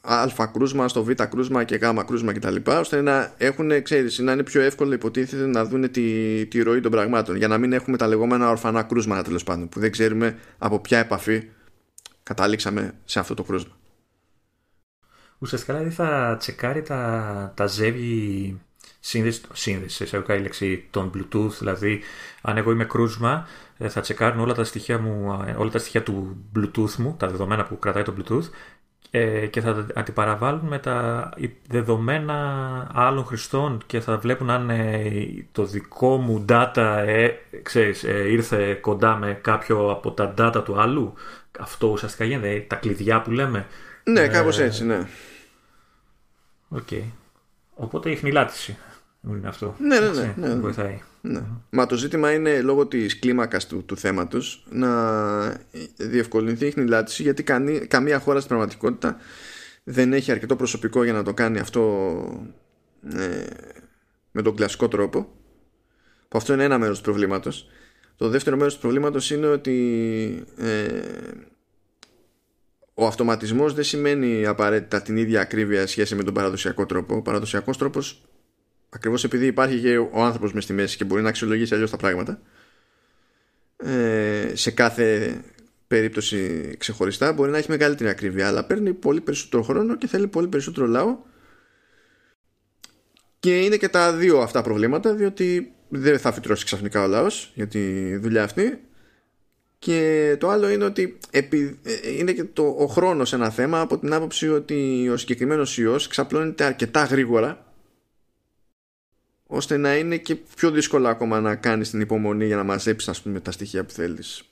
α, 0.00 0.46
κρούσμα 0.52 0.88
στο 0.88 1.04
β 1.04 1.10
κρούσμα 1.10 1.64
και 1.64 1.76
γ 1.76 2.04
κρούσμα 2.06 2.32
κτλ. 2.32 2.56
ώστε 2.66 3.00
να 3.00 3.32
έχουν, 3.38 3.82
ξέρεις, 3.82 4.18
να 4.18 4.32
είναι 4.32 4.42
πιο 4.42 4.60
εύκολο 4.60 4.92
υποτίθεται 4.92 5.46
να 5.46 5.64
δουν 5.64 5.90
τη, 5.90 6.46
τη 6.46 6.62
ροή 6.62 6.80
των 6.80 6.90
πραγμάτων 6.90 7.36
για 7.36 7.48
να 7.48 7.58
μην 7.58 7.72
έχουμε 7.72 7.96
τα 7.96 8.06
λεγόμενα 8.06 8.50
ορφανά 8.50 8.82
κρούσματα 8.82 9.22
τέλος 9.22 9.44
πάντων 9.44 9.68
που 9.68 9.80
δεν 9.80 9.90
ξέρουμε 9.90 10.38
από 10.58 10.80
ποια 10.80 10.98
επαφή 10.98 11.42
καταλήξαμε 12.22 12.94
σε 13.04 13.18
αυτό 13.18 13.34
το 13.34 13.42
κρούσμα. 13.42 13.72
Ουσιαστικά 15.38 15.74
δηλαδή 15.74 15.94
θα 15.94 16.36
τσεκάρει 16.38 16.82
τα, 16.82 17.52
τα 17.56 17.66
ζεύγη 17.66 18.60
σύνδεση, 19.00 19.40
σύνδεση 19.52 20.02
εισαγωγικά 20.02 20.34
η 20.34 20.40
λέξη 20.40 20.86
των 20.90 21.10
Bluetooth, 21.14 21.50
δηλαδή 21.58 22.00
αν 22.40 22.56
εγώ 22.56 22.70
είμαι 22.70 22.84
κρούσμα 22.84 23.46
ε, 23.78 23.88
θα 23.88 24.00
τσεκάρουν 24.00 24.40
όλα 24.40 24.54
τα 24.54 24.64
στοιχεία, 24.64 24.98
μου, 24.98 25.44
ε, 25.46 25.52
όλα 25.52 25.70
τα 25.70 25.78
στοιχεία 25.78 26.02
του 26.02 26.36
Bluetooth 26.56 26.94
μου, 26.98 27.14
τα 27.18 27.26
δεδομένα 27.26 27.64
που 27.64 27.78
κρατάει 27.78 28.02
το 28.02 28.14
Bluetooth 28.18 28.48
ε, 29.10 29.46
και 29.46 29.60
θα 29.60 29.86
αντιπαραβάλουν 29.94 30.66
με 30.66 30.78
τα 30.78 31.28
δεδομένα 31.68 32.90
άλλων 32.94 33.24
χρηστών 33.24 33.82
και 33.86 34.00
θα 34.00 34.18
βλέπουν 34.18 34.50
αν 34.50 34.70
το 35.52 35.64
δικό 35.64 36.16
μου 36.16 36.44
data 36.48 37.02
ε, 37.06 37.28
ξέρεις, 37.62 38.02
ήρθε 38.02 38.74
κοντά 38.74 39.16
με 39.16 39.38
κάποιο 39.42 39.90
από 39.90 40.12
τα 40.12 40.34
data 40.38 40.62
του 40.64 40.80
άλλου. 40.80 41.14
Αυτό 41.58 41.86
ουσιαστικά 41.86 42.24
γίνεται, 42.24 42.64
τα 42.68 42.76
κλειδιά 42.76 43.22
που 43.22 43.30
λέμε. 43.30 43.66
Ναι, 44.04 44.28
κάπως 44.28 44.58
έτσι, 44.58 44.84
ναι. 44.84 45.08
OK. 46.68 46.88
Okay. 46.90 47.02
Οπότε 47.74 48.10
η 48.10 48.16
ιχνηλάτηση 48.16 48.76
είναι 49.36 49.48
αυτό. 49.48 49.76
Ναι, 49.78 49.98
ναι, 50.00 50.08
ναι. 50.08 50.34
ναι. 50.36 50.54
Βοηθάει. 50.54 51.00
Ναι. 51.20 51.42
Μα 51.70 51.86
το 51.86 51.96
ζήτημα 51.96 52.32
είναι 52.32 52.60
λόγω 52.60 52.86
της 52.86 53.18
κλίμακας 53.18 53.66
του, 53.66 53.84
του 53.84 53.96
θέματος 53.96 54.66
να 54.70 54.90
διευκολυνθεί 55.96 56.66
η 56.66 56.70
ιχνηλάτηση 56.70 57.22
γιατί 57.22 57.42
κανείς, 57.42 57.78
καμία 57.78 58.18
χώρα 58.18 58.38
στην 58.38 58.48
πραγματικότητα 58.48 59.16
δεν 59.84 60.12
έχει 60.12 60.30
αρκετό 60.30 60.56
προσωπικό 60.56 61.04
για 61.04 61.12
να 61.12 61.22
το 61.22 61.34
κάνει 61.34 61.58
αυτό 61.58 61.82
ε, 63.14 63.46
με 64.30 64.42
τον 64.42 64.56
κλασικό 64.56 64.88
τρόπο 64.88 65.28
που 66.28 66.38
αυτό 66.38 66.52
είναι 66.52 66.64
ένα 66.64 66.78
μέρος 66.78 66.98
του 66.98 67.04
προβλήματος 67.04 67.68
το 68.16 68.28
δεύτερο 68.28 68.56
μέρος 68.56 68.74
του 68.74 68.80
προβλήματος 68.80 69.30
είναι 69.30 69.46
ότι 69.46 70.44
ε, 70.56 71.00
ο 72.94 73.06
αυτοματισμός 73.06 73.74
δεν 73.74 73.84
σημαίνει 73.84 74.46
απαραίτητα 74.46 75.02
την 75.02 75.16
ίδια 75.16 75.40
ακρίβεια 75.40 75.86
σχέση 75.86 76.14
με 76.14 76.22
τον 76.22 76.34
παραδοσιακό 76.34 76.86
τρόπο 76.86 77.16
ο 77.16 77.22
παραδοσιακός 77.22 77.78
τρόπος 77.78 78.22
ακριβώς 78.88 79.24
επειδή 79.24 79.46
υπάρχει 79.46 79.80
και 79.80 79.98
ο 79.98 80.24
άνθρωπος 80.24 80.52
μες 80.52 80.64
στη 80.64 80.72
μέση 80.72 80.96
και 80.96 81.04
μπορεί 81.04 81.22
να 81.22 81.28
αξιολογήσει 81.28 81.74
αλλιώς 81.74 81.90
τα 81.90 81.96
πράγματα 81.96 82.40
ε, 83.76 84.50
σε 84.54 84.70
κάθε 84.70 85.40
περίπτωση 85.88 86.74
ξεχωριστά 86.78 87.32
μπορεί 87.32 87.50
να 87.50 87.58
έχει 87.58 87.70
μεγαλύτερη 87.70 88.10
ακρίβεια 88.10 88.48
αλλά 88.48 88.64
παίρνει 88.64 88.92
πολύ 88.92 89.20
περισσότερο 89.20 89.62
χρόνο 89.62 89.96
και 89.96 90.06
θέλει 90.06 90.26
πολύ 90.26 90.48
περισσότερο 90.48 90.86
λαό. 90.86 91.18
Και 93.40 93.60
είναι 93.60 93.76
και 93.76 93.88
τα 93.88 94.12
δύο 94.12 94.38
αυτά 94.38 94.62
προβλήματα 94.62 95.14
διότι 95.14 95.72
δεν 95.88 96.18
θα 96.18 96.32
φυτρώσει 96.32 96.64
ξαφνικά 96.64 97.02
ο 97.02 97.06
λαός 97.06 97.52
για 97.54 97.66
τη 97.66 98.16
δουλειά 98.16 98.42
αυτή. 98.42 98.80
Και 99.78 100.36
το 100.40 100.48
άλλο 100.48 100.68
είναι 100.68 100.84
ότι 100.84 101.18
επί, 101.30 101.78
ε, 101.82 102.12
είναι 102.18 102.32
και 102.32 102.44
το, 102.44 102.76
ο 102.78 102.86
χρόνος 102.86 103.32
ένα 103.32 103.50
θέμα 103.50 103.80
από 103.80 103.98
την 103.98 104.12
άποψη 104.12 104.48
ότι 104.48 105.08
ο 105.12 105.16
συγκεκριμένος 105.16 105.78
ιός 105.78 106.08
ξαπλώνεται 106.08 106.64
αρκετά 106.64 107.04
γρήγορα 107.04 107.67
ώστε 109.50 109.76
να 109.76 109.96
είναι 109.96 110.16
και 110.16 110.34
πιο 110.34 110.70
δύσκολο 110.70 111.08
ακόμα 111.08 111.40
να 111.40 111.56
κάνεις 111.56 111.90
την 111.90 112.00
υπομονή 112.00 112.46
για 112.46 112.56
να 112.56 112.64
μαζέψεις 112.64 113.08
ας 113.08 113.22
πούμε, 113.22 113.40
τα 113.40 113.50
στοιχεία 113.50 113.84
που 113.84 113.92
θέλεις. 113.92 114.42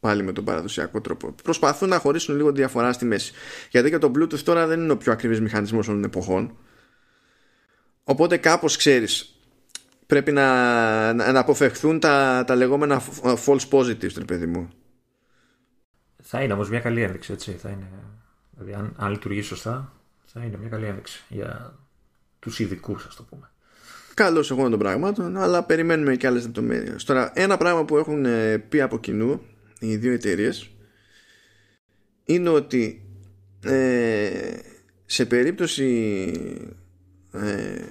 Πάλι 0.00 0.22
με 0.22 0.32
τον 0.32 0.44
παραδοσιακό 0.44 1.00
τρόπο. 1.00 1.34
Προσπαθούν 1.42 1.88
να 1.88 1.98
χωρίσουν 1.98 2.36
λίγο 2.36 2.52
διαφορά 2.52 2.92
στη 2.92 3.04
μέση. 3.04 3.32
Γιατί 3.70 3.90
και 3.90 3.98
το 3.98 4.12
Bluetooth 4.16 4.38
τώρα 4.38 4.66
δεν 4.66 4.80
είναι 4.80 4.92
ο 4.92 4.96
πιο 4.96 5.12
ακριβής 5.12 5.40
μηχανισμός 5.40 5.88
όλων 5.88 6.00
των 6.00 6.10
εποχών. 6.10 6.56
Οπότε 8.04 8.36
κάπως 8.36 8.76
ξέρεις, 8.76 9.36
πρέπει 10.06 10.32
να, 10.32 11.12
να 11.12 11.38
αποφευχθούν 11.38 12.00
τα, 12.00 12.44
τα 12.46 12.54
λεγόμενα 12.54 13.02
false 13.22 13.68
positives, 13.70 14.12
τρε 14.12 14.24
παιδί 14.24 14.46
μου. 14.46 14.68
Θα 16.22 16.42
είναι 16.42 16.52
όμως 16.52 16.70
μια 16.70 16.80
καλή 16.80 17.02
ένδειξη, 17.02 17.32
έτσι. 17.32 17.52
Θα 17.52 17.68
είναι, 17.68 17.88
δηλαδή, 18.50 18.72
αν, 18.72 18.94
αν 18.96 19.10
λειτουργεί 19.10 19.42
σωστά, 19.42 19.92
θα 20.24 20.44
είναι 20.44 20.56
μια 20.56 20.68
καλή 20.68 20.86
ένδειξη 20.86 21.24
για 21.28 21.78
τους 22.38 22.58
ειδικούς, 22.58 23.06
ας 23.06 23.16
το 23.16 23.22
πούμε. 23.22 23.50
Καλώς 24.14 24.50
εγώ 24.50 24.68
των 24.68 24.78
πραγμάτων, 24.78 25.36
αλλά 25.36 25.64
περιμένουμε 25.64 26.16
και 26.16 26.26
άλλες 26.26 26.42
λεπτομέρειες. 26.42 27.04
Τώρα, 27.04 27.32
ένα 27.34 27.56
πράγμα 27.56 27.84
που 27.84 27.96
έχουν 27.96 28.24
ε, 28.24 28.58
πει 28.58 28.80
από 28.80 28.98
κοινού 28.98 29.40
οι 29.78 29.96
δύο 29.96 30.12
εταιρείες 30.12 30.70
είναι 32.24 32.48
ότι 32.48 33.02
ε, 33.64 34.58
σε 35.06 35.26
περίπτωση 35.26 36.30
ε, 37.32 37.84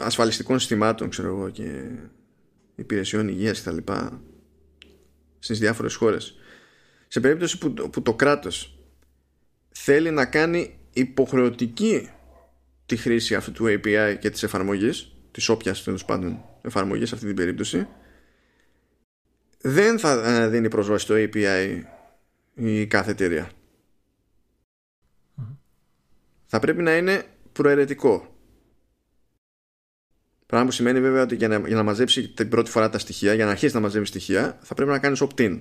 ασφαλιστικών 0.00 0.58
συστημάτων 0.58 1.08
ξέρω 1.08 1.28
εγώ 1.28 1.48
και 1.48 1.82
υπηρεσιών 2.74 3.28
υγείας 3.28 3.58
και 3.58 3.64
τα 3.64 3.72
λοιπά 3.72 4.22
στις 5.38 5.58
διάφορες 5.58 5.94
χώρες 5.94 6.34
σε 7.08 7.20
περίπτωση 7.20 7.58
που, 7.58 7.72
που 7.72 8.02
το 8.02 8.14
κράτος 8.14 8.78
θέλει 9.68 10.10
να 10.10 10.26
κάνει 10.26 10.78
υποχρεωτική 10.92 12.10
τη 12.90 12.96
χρήση 12.96 13.34
αυτού 13.34 13.52
του 13.52 13.64
API 13.64 14.16
και 14.20 14.30
της 14.30 14.42
εφαρμογής 14.42 15.12
της 15.30 15.48
όποιας 15.48 15.82
τέλος 15.82 16.04
πάντων 16.04 16.44
εφαρμογής 16.62 17.08
σε 17.08 17.14
αυτή 17.14 17.26
την 17.26 17.36
περίπτωση 17.36 17.88
δεν 19.60 19.98
θα 19.98 20.42
ε, 20.42 20.48
δίνει 20.48 20.68
προσβάση 20.68 21.04
στο 21.04 21.14
API 21.18 21.82
η 22.54 22.86
κάθε 22.86 23.10
εταιρεία. 23.10 23.50
Θα 26.46 26.58
πρέπει 26.58 26.82
να 26.82 26.96
είναι 26.96 27.24
προαιρετικό. 27.52 28.36
Πράγμα 30.46 30.66
που 30.66 30.72
σημαίνει 30.72 31.00
βέβαια 31.00 31.22
ότι 31.22 31.34
για 31.34 31.48
να, 31.48 31.58
για 31.58 31.76
να 31.76 31.82
μαζέψει 31.82 32.28
την 32.28 32.48
πρώτη 32.48 32.70
φορά 32.70 32.90
τα 32.90 32.98
στοιχεία, 32.98 33.34
για 33.34 33.44
να 33.44 33.50
αρχίσει 33.50 33.74
να 33.74 33.80
μαζεύει 33.80 34.06
στοιχεία, 34.06 34.58
θα 34.62 34.74
πρέπει 34.74 34.90
να 34.90 34.98
κάνεις 34.98 35.22
opt-in. 35.22 35.60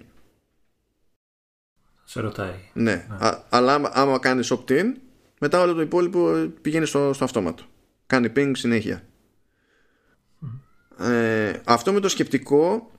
Σε 2.05 2.19
ρωτάει. 2.19 2.55
Ναι. 2.73 2.91
ναι. 2.91 3.05
αλλά 3.49 3.73
άμα, 3.73 3.89
άμα 3.93 4.19
κάνεις 4.19 4.53
opt-in, 4.53 4.93
μετά 5.39 5.61
όλο 5.61 5.73
το 5.73 5.81
υπόλοιπο 5.81 6.51
πηγαίνει 6.61 6.85
στο, 6.85 7.13
στο 7.13 7.23
αυτόματο. 7.23 7.63
Κάνει 8.05 8.31
ping 8.35 8.51
συνέχεια. 8.55 9.03
Ε, 10.99 11.61
αυτό 11.63 11.93
με 11.93 11.99
το 11.99 12.09
σκεπτικό 12.09 12.91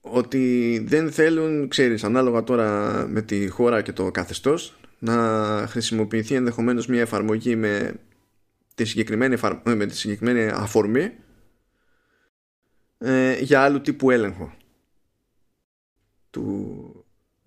ότι 0.00 0.78
δεν 0.86 1.12
θέλουν, 1.12 1.68
ξέρεις, 1.68 2.04
ανάλογα 2.04 2.44
τώρα 2.44 2.92
με 3.08 3.22
τη 3.22 3.48
χώρα 3.48 3.82
και 3.82 3.92
το 3.92 4.10
καθεστώς 4.10 4.76
να 4.98 5.14
χρησιμοποιηθεί 5.68 6.34
ενδεχομένως 6.34 6.86
μια 6.86 7.00
εφαρμογή 7.00 7.56
με 7.56 7.94
τη 8.74 8.84
συγκεκριμένη, 8.84 9.36
με 9.64 9.86
τη 9.86 9.96
συγκεκριμένη 9.96 10.50
αφορμή 10.50 11.12
ε, 12.98 13.38
για 13.40 13.62
άλλου 13.62 13.80
τύπου 13.80 14.10
έλεγχο 14.10 14.56
του 16.30 16.97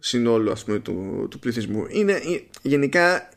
συνόλου 0.02 0.52
ας 0.52 0.64
πούμε 0.64 0.80
του, 0.80 1.28
του 1.30 1.40
πληθυσμού. 1.40 1.86
Είναι 1.90 2.22
γενικά 2.62 3.30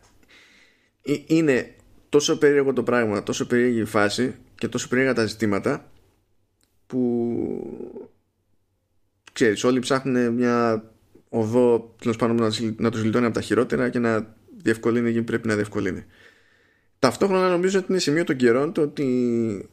είναι 1.26 1.74
τόσο 2.08 2.38
περίεργο 2.38 2.72
το 2.72 2.82
πράγμα 2.82 3.22
τόσο 3.22 3.46
περίεργη 3.46 3.80
η 3.80 3.84
φάση 3.84 4.34
και 4.54 4.68
τόσο 4.68 4.88
περίεργα 4.88 5.14
τα 5.14 5.26
ζητήματα 5.26 5.90
που 6.86 8.00
ξέρεις 9.32 9.64
όλοι 9.64 9.78
ψάχνουν 9.78 10.32
μια 10.32 10.84
οδό 11.28 11.94
τέλος 12.00 12.16
πάντων 12.16 12.36
να, 12.36 12.50
να 12.76 12.90
τους 12.90 13.04
λιτώνει 13.04 13.24
από 13.24 13.34
τα 13.34 13.40
χειρότερα 13.40 13.88
και 13.88 13.98
να 13.98 14.34
διευκολύνει 14.56 15.08
εκεί 15.08 15.22
πρέπει 15.22 15.48
να 15.48 15.54
διευκολύνει. 15.54 16.04
Ταυτόχρονα 16.98 17.48
νομίζω 17.48 17.78
ότι 17.78 17.86
είναι 17.90 18.00
σημείο 18.00 18.24
των 18.24 18.36
καιρών 18.36 18.72
το 18.72 18.80
ότι 18.80 19.68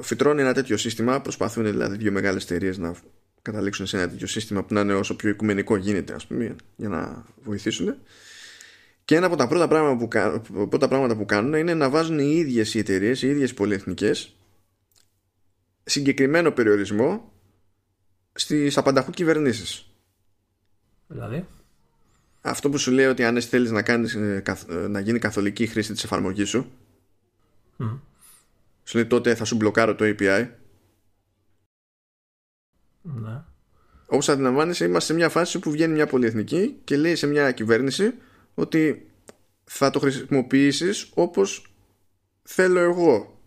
φυτρώνει 0.00 0.40
ένα 0.40 0.52
τέτοιο 0.52 0.76
σύστημα 0.76 1.20
προσπαθούν 1.20 1.64
δηλαδή 1.64 1.96
δύο 1.96 2.12
μεγάλες 2.12 2.44
εταιρείες 2.44 2.78
να 2.78 2.94
καταλήξουν 3.44 3.86
σε 3.86 3.96
ένα 3.96 4.08
τέτοιο 4.08 4.26
σύστημα 4.26 4.64
που 4.64 4.74
να 4.74 4.80
είναι 4.80 4.94
όσο 4.94 5.16
πιο 5.16 5.28
οικουμενικό 5.28 5.76
γίνεται 5.76 6.14
ας 6.14 6.26
πούμε 6.26 6.56
για 6.76 6.88
να 6.88 7.24
βοηθήσουν 7.42 7.94
και 9.04 9.16
ένα 9.16 9.26
από 9.26 9.36
τα 9.36 9.48
πρώτα 9.48 9.68
πράγματα 9.68 9.96
που, 9.96 10.68
πρώτα 10.68 10.88
πράγματα 10.88 11.16
που 11.16 11.24
κάνουν 11.24 11.54
είναι 11.54 11.74
να 11.74 11.90
βάζουν 11.90 12.18
οι 12.18 12.34
ίδιες 12.36 12.74
οι 12.74 12.78
εταιρείες, 12.78 13.22
οι 13.22 13.28
ίδιες 13.28 13.54
πολυεθνικές 13.54 14.36
συγκεκριμένο 15.84 16.50
περιορισμό 16.50 17.32
στις 18.32 18.76
απανταχού 18.76 19.10
κυβερνήσεις. 19.10 19.86
Δηλαδή; 21.06 21.46
Αυτό 22.40 22.70
που 22.70 22.78
σου 22.78 22.90
λέει 22.90 23.06
ότι 23.06 23.24
αν 23.24 23.42
θέλεις 23.42 23.70
να, 23.70 23.82
κάνεις, 23.82 24.14
ε, 24.14 24.42
ε, 24.68 24.74
να 24.74 25.00
γίνει 25.00 25.18
καθολική 25.18 25.66
χρήση 25.66 25.92
της 25.92 26.04
εφαρμογής 26.04 26.48
σου 26.48 26.70
mm. 27.78 27.98
σου 28.84 28.96
λέει 28.96 29.06
τότε 29.06 29.34
θα 29.34 29.44
σου 29.44 29.56
μπλοκάρω 29.56 29.94
το 29.94 30.04
API 30.04 30.48
ναι. 33.04 33.42
Όπως 34.06 34.28
αντιλαμβάνεσαι 34.28 34.84
είμαστε 34.84 35.12
σε 35.12 35.18
μια 35.18 35.28
φάση 35.28 35.58
που 35.58 35.70
βγαίνει 35.70 35.92
μια 35.92 36.06
πολυεθνική 36.06 36.80
και 36.84 36.96
λέει 36.96 37.14
σε 37.14 37.26
μια 37.26 37.52
κυβέρνηση 37.52 38.14
ότι 38.54 39.10
θα 39.64 39.90
το 39.90 39.98
χρησιμοποιήσεις 39.98 41.10
όπως 41.14 41.74
θέλω 42.42 42.78
εγώ 42.80 43.40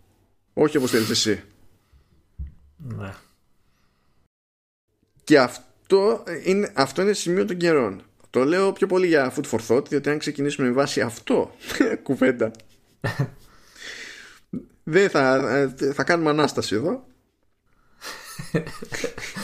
όχι 0.52 0.76
όπως 0.76 0.90
θέλεις 0.90 1.10
εσύ 1.10 1.42
ναι. 2.76 3.14
και 5.24 5.38
αυτό 5.38 6.24
είναι, 6.44 6.72
αυτό 6.74 7.02
είναι 7.02 7.12
σημείο 7.12 7.44
των 7.44 7.56
καιρών 7.56 8.02
το 8.30 8.44
λέω 8.44 8.72
πιο 8.72 8.86
πολύ 8.86 9.06
για 9.06 9.34
food 9.34 9.50
for 9.50 9.58
thought 9.68 9.88
διότι 9.88 10.10
αν 10.10 10.18
ξεκινήσουμε 10.18 10.66
με 10.66 10.72
βάση 10.72 11.00
αυτό 11.00 11.54
κουβέντα 12.02 12.50
δεν 14.82 15.10
θα, 15.10 15.34
ε, 15.80 15.92
θα 15.92 16.04
κάνουμε 16.04 16.30
ανάσταση 16.30 16.74
εδώ 16.74 17.06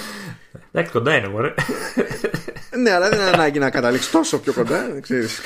Εντάξει, 0.77 0.93
κοντά 0.93 1.16
είναι, 1.16 1.29
μωρέ. 1.29 1.55
ναι, 2.83 2.91
αλλά 2.91 3.09
δεν 3.09 3.18
είναι 3.18 3.29
ανάγκη 3.29 3.59
να 3.59 3.70
καταλήξεις 3.70 4.11
τόσο 4.11 4.41
πιο 4.41 4.53
κοντά, 4.53 5.01
ξέρεις. 5.01 5.41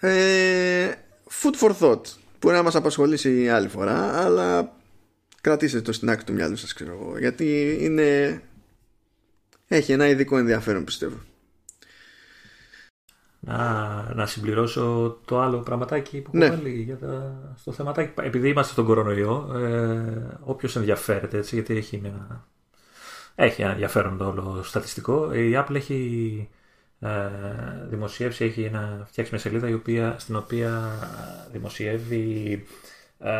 ε, 0.00 0.90
food 1.42 1.60
for 1.60 1.72
thought. 1.80 2.00
Μπορεί 2.40 2.56
να 2.56 2.62
μας 2.62 2.74
απασχολήσει 2.74 3.48
άλλη 3.48 3.68
φορά, 3.68 4.24
αλλά 4.24 4.72
κρατήστε 5.40 5.80
το 5.80 5.92
στην 5.92 6.10
άκρη 6.10 6.24
του 6.24 6.32
μυαλού 6.32 6.56
σας, 6.56 6.72
ξέρω 6.72 6.98
εγώ. 7.00 7.18
Γιατί 7.18 7.78
είναι... 7.80 8.40
Έχει 9.68 9.92
ένα 9.92 10.08
ειδικό 10.08 10.38
ενδιαφέρον, 10.38 10.84
πιστεύω 10.84 11.16
να, 13.44 14.14
να 14.14 14.26
συμπληρώσω 14.26 15.18
το 15.24 15.40
άλλο 15.40 15.58
πραγματάκι 15.58 16.20
που 16.20 16.30
ναι. 16.32 16.44
έχω 16.44 16.54
βάλει 16.54 16.70
για 16.70 16.98
τα, 16.98 17.34
στο 17.56 17.72
θεματάκι. 17.72 18.12
Επειδή 18.20 18.48
είμαστε 18.48 18.72
στον 18.72 18.84
κορονοϊό, 18.84 19.50
ε, 19.54 20.38
όποιος 20.40 20.76
ενδιαφέρεται 20.76 21.38
έτσι, 21.38 21.54
γιατί 21.54 21.76
έχει 21.76 22.02
ένα, 22.04 22.46
έχει 23.34 23.62
ένα 23.62 23.70
ενδιαφέρον 23.70 24.16
το 24.18 24.26
όλο 24.26 24.60
στατιστικό. 24.62 25.34
Η 25.34 25.52
Apple 25.54 25.74
έχει 25.74 26.48
ε, 27.00 27.08
δημοσιεύσει, 27.88 28.44
έχει 28.44 28.62
ένα, 28.62 29.06
φτιάξει 29.06 29.32
μια 29.32 29.42
σελίδα 29.42 29.68
η 29.68 29.74
οποία, 29.74 30.14
στην 30.18 30.36
οποία 30.36 30.90
δημοσιεύει 31.52 32.64
ε, 33.18 33.30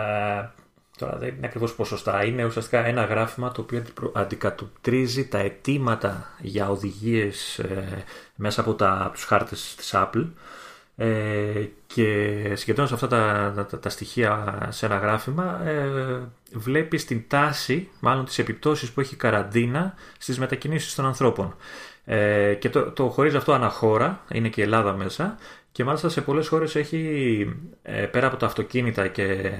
Τώρα 0.98 1.16
δεν 1.18 1.34
είναι 1.36 1.46
ακριβώς 1.46 1.74
ποσοστά. 1.74 2.24
Είναι 2.24 2.44
ουσιαστικά 2.44 2.86
ένα 2.86 3.04
γράφημα 3.04 3.52
το 3.52 3.60
οποίο 3.60 3.82
αντικατοπτρίζει 4.12 5.28
τα 5.28 5.38
αιτήματα 5.38 6.30
για 6.40 6.70
οδηγίες 6.70 7.58
ε, 7.58 8.04
μέσα 8.34 8.60
από, 8.60 8.74
τα, 8.74 9.10
τους 9.12 9.24
χάρτες 9.24 9.74
της 9.76 9.90
Apple 9.94 10.26
ε, 10.96 11.64
και 11.86 12.52
συγκεντρώνοντας 12.54 13.02
αυτά 13.02 13.08
τα, 13.66 13.78
τα, 13.80 13.88
στοιχεία 13.88 14.68
σε 14.70 14.86
ένα 14.86 14.96
γράφημα 14.96 15.60
ε, 15.64 15.88
βλέπεις 16.52 17.04
την 17.04 17.24
τάση, 17.28 17.88
μάλλον 18.00 18.24
τις 18.24 18.38
επιπτώσεις 18.38 18.90
που 18.90 19.00
έχει 19.00 19.14
η 19.14 19.16
καραντίνα 19.16 19.94
στις 20.18 20.38
μετακινήσεις 20.38 20.94
των 20.94 21.06
ανθρώπων. 21.06 21.56
Ε, 22.04 22.54
και 22.54 22.70
το, 22.70 22.90
το 22.90 23.08
χωρίζει 23.08 23.36
αυτό 23.36 23.52
αναχώρα, 23.52 24.20
είναι 24.32 24.48
και 24.48 24.60
η 24.60 24.64
Ελλάδα 24.64 24.92
μέσα 24.92 25.36
και 25.72 25.84
μάλιστα 25.84 26.08
σε 26.08 26.20
πολλές 26.20 26.48
χώρες 26.48 26.76
έχει, 26.76 27.54
ε, 27.82 28.04
πέρα 28.04 28.26
από 28.26 28.36
τα 28.36 28.46
αυτοκίνητα 28.46 29.08
και 29.08 29.52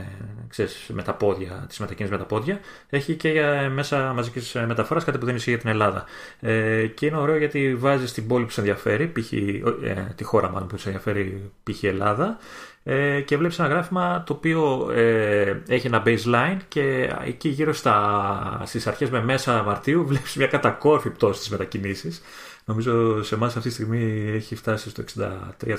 ξέρεις, 0.48 0.90
με 0.92 1.02
τα 1.02 1.14
πόδια, 1.14 1.64
τις 1.68 1.78
μετακίνησεις 1.78 2.16
με 2.18 2.22
τα 2.22 2.28
πόδια, 2.28 2.60
έχει 2.90 3.14
και 3.14 3.28
για 3.28 3.70
μέσα 3.70 4.12
μαζικής 4.12 4.52
μεταφοράς 4.66 5.04
κάτι 5.04 5.18
που 5.18 5.26
δεν 5.26 5.34
ισχύει 5.34 5.50
για 5.50 5.58
την 5.58 5.68
Ελλάδα. 5.68 6.04
Ε, 6.40 6.86
και 6.86 7.06
είναι 7.06 7.16
ωραίο 7.16 7.36
γιατί 7.36 7.74
βάζει 7.74 8.12
την 8.12 8.26
πόλη 8.26 8.44
που 8.44 8.50
σε 8.50 8.60
ενδιαφέρει, 8.60 9.06
π.χ. 9.06 9.32
Ε, 9.32 10.14
τη 10.16 10.24
χώρα 10.24 10.50
μάλλον 10.50 10.68
που 10.68 10.76
σε 10.76 10.88
ενδιαφέρει, 10.88 11.50
π.χ. 11.62 11.82
Ελλάδα, 11.82 12.38
ε, 12.84 13.20
και 13.20 13.36
βλέπεις 13.36 13.58
ένα 13.58 13.68
γράφημα 13.68 14.22
το 14.26 14.32
οποίο 14.32 14.90
ε, 14.94 15.62
έχει 15.68 15.86
ένα 15.86 16.02
baseline 16.06 16.56
και 16.68 17.14
εκεί 17.24 17.48
γύρω 17.48 17.72
στα, 17.72 18.62
στις 18.64 18.86
αρχές 18.86 19.10
με 19.10 19.22
μέσα 19.22 19.62
Μαρτίου 19.62 20.06
βλέπεις 20.06 20.34
μια 20.36 20.46
κατακόρφη 20.46 21.10
πτώση 21.10 21.38
στις 21.38 21.50
μετακινήσεις 21.50 22.22
Νομίζω 22.64 23.22
σε 23.22 23.34
εμάς 23.34 23.56
αυτή 23.56 23.68
τη 23.68 23.74
στιγμή 23.74 24.30
έχει 24.34 24.54
φτάσει 24.54 24.90
στο 24.90 25.04
63%, 25.16 25.74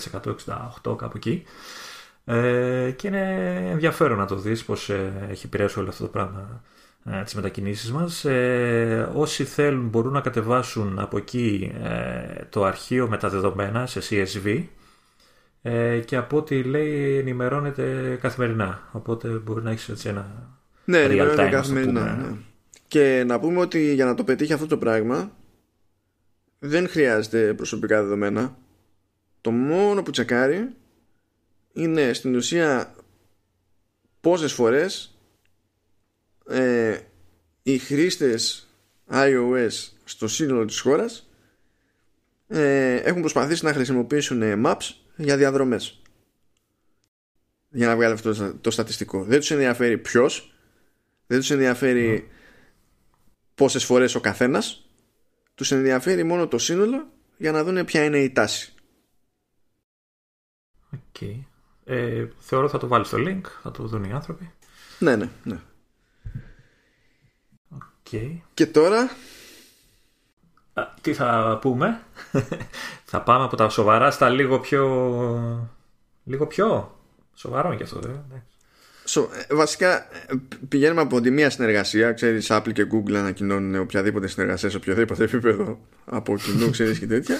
68% 0.83 0.97
κάπου 0.97 1.13
εκεί. 1.17 1.43
Ε, 2.25 2.91
και 2.95 3.07
είναι 3.07 3.67
ενδιαφέρον 3.71 4.17
να 4.17 4.25
το 4.25 4.35
δεις 4.35 4.63
πως 4.63 4.89
ε, 4.89 5.27
έχει 5.29 5.45
επηρεάσει 5.45 5.79
όλο 5.79 5.89
αυτό 5.89 6.03
το 6.03 6.09
πράγμα 6.09 6.63
ε, 7.05 7.23
τις 7.23 7.33
μετακινήσεις 7.33 7.91
μας. 7.91 8.25
Ε, 8.25 9.09
όσοι 9.13 9.43
θέλουν 9.43 9.87
μπορούν 9.87 10.13
να 10.13 10.21
κατεβάσουν 10.21 10.99
από 10.99 11.17
εκεί 11.17 11.71
ε, 11.83 12.43
το 12.49 12.63
αρχείο 12.63 13.07
με 13.07 13.17
τα 13.17 13.29
δεδομένα 13.29 13.85
σε 13.85 14.01
CSV 14.09 14.63
ε, 15.61 15.99
και 15.99 16.15
από 16.15 16.37
ό,τι 16.37 16.63
λέει 16.63 17.17
ενημερώνεται 17.17 18.17
καθημερινά. 18.21 18.89
Οπότε 18.91 19.27
μπορεί 19.27 19.63
να 19.63 19.71
έχεις 19.71 19.89
έτσι 19.89 20.09
ένα 20.09 20.53
ναι, 20.85 21.01
ενημερώνεται 21.01 21.49
καθημερινά. 21.49 22.15
Ναι. 22.15 22.35
Και 22.87 23.23
να 23.27 23.39
πούμε 23.39 23.59
ότι 23.59 23.93
για 23.93 24.05
να 24.05 24.15
το 24.15 24.23
πετύχει 24.23 24.53
αυτό 24.53 24.67
το 24.67 24.77
πράγμα 24.77 25.31
δεν 26.65 26.89
χρειάζεται 26.89 27.53
προσωπικά 27.53 28.01
δεδομένα. 28.01 28.57
Το 29.41 29.51
μόνο 29.51 30.03
που 30.03 30.11
τσεκάρει 30.11 30.69
είναι 31.73 32.13
στην 32.13 32.35
ουσία 32.35 32.95
πόσες 34.21 34.53
φορές 34.53 35.17
ε, 36.49 36.99
οι 37.63 37.77
χρήστες 37.77 38.69
iOS 39.11 39.69
στο 40.03 40.27
σύνολο 40.27 40.65
της 40.65 40.79
χώρας 40.79 41.29
ε, 42.47 42.95
έχουν 42.95 43.21
προσπαθήσει 43.21 43.65
να 43.65 43.73
χρησιμοποιήσουν 43.73 44.63
maps 44.65 44.91
για 45.15 45.37
διαδρομές. 45.37 46.01
Για 47.69 47.87
να 47.87 47.95
βγάλει 47.95 48.13
αυτό 48.13 48.53
το 48.61 48.71
στατιστικό. 48.71 49.23
Δεν 49.23 49.39
τους 49.39 49.51
ενδιαφέρει 49.51 49.97
ποιος 49.97 50.53
δεν 51.27 51.39
τους 51.39 51.51
ενδιαφέρει 51.51 52.27
πόσες 53.55 53.85
φορές 53.85 54.15
ο 54.15 54.19
καθένας 54.19 54.82
τους 55.55 55.71
ενδιαφέρει 55.71 56.23
μόνο 56.23 56.47
το 56.47 56.57
σύνολο 56.57 57.07
για 57.37 57.51
να 57.51 57.63
δουν 57.63 57.85
ποια 57.85 58.03
είναι 58.03 58.19
η 58.19 58.31
τάση 58.31 58.73
okay. 60.95 61.39
ε, 61.83 62.27
θεωρώ 62.39 62.69
θα 62.69 62.77
το 62.77 62.87
βάλει 62.87 63.05
στο 63.05 63.17
link 63.19 63.41
θα 63.61 63.71
το 63.71 63.83
δουν 63.83 64.03
οι 64.03 64.11
άνθρωποι 64.11 64.51
ναι 64.99 65.15
ναι 65.15 65.29
ναι 65.43 65.59
okay. 68.13 68.37
και 68.53 68.65
τώρα; 68.65 69.09
Τι 71.01 71.13
θα 71.13 71.57
πούμε; 71.61 72.03
Θα 73.11 73.21
πάμε 73.21 73.43
από 73.43 73.55
τα 73.55 73.69
σοβαρά 73.69 74.11
στα 74.11 74.29
λίγο 74.29 74.59
πιο 74.59 75.69
λίγο 76.23 76.47
πιο 76.47 76.97
σοβαρό 77.33 77.75
και 77.75 77.83
αυτό 77.83 77.99
βέβαια 77.99 78.43
So, 79.05 79.27
ε, 79.47 79.55
βασικά 79.55 80.07
πηγαίνουμε 80.67 81.01
από 81.01 81.21
τη 81.21 81.31
μία 81.31 81.49
συνεργασία, 81.49 82.11
ξέρεις 82.11 82.47
Apple 82.49 82.73
και 82.73 82.87
Google 82.91 83.13
ανακοινώνουν 83.13 83.81
οποιαδήποτε 83.81 84.27
συνεργασία 84.27 84.69
σε 84.69 84.77
οποιοδήποτε 84.77 85.23
επίπεδο 85.23 85.79
από 86.05 86.37
κοινού, 86.37 86.69
ξέρεις 86.69 86.99
και 86.99 87.07
τέτοια. 87.07 87.37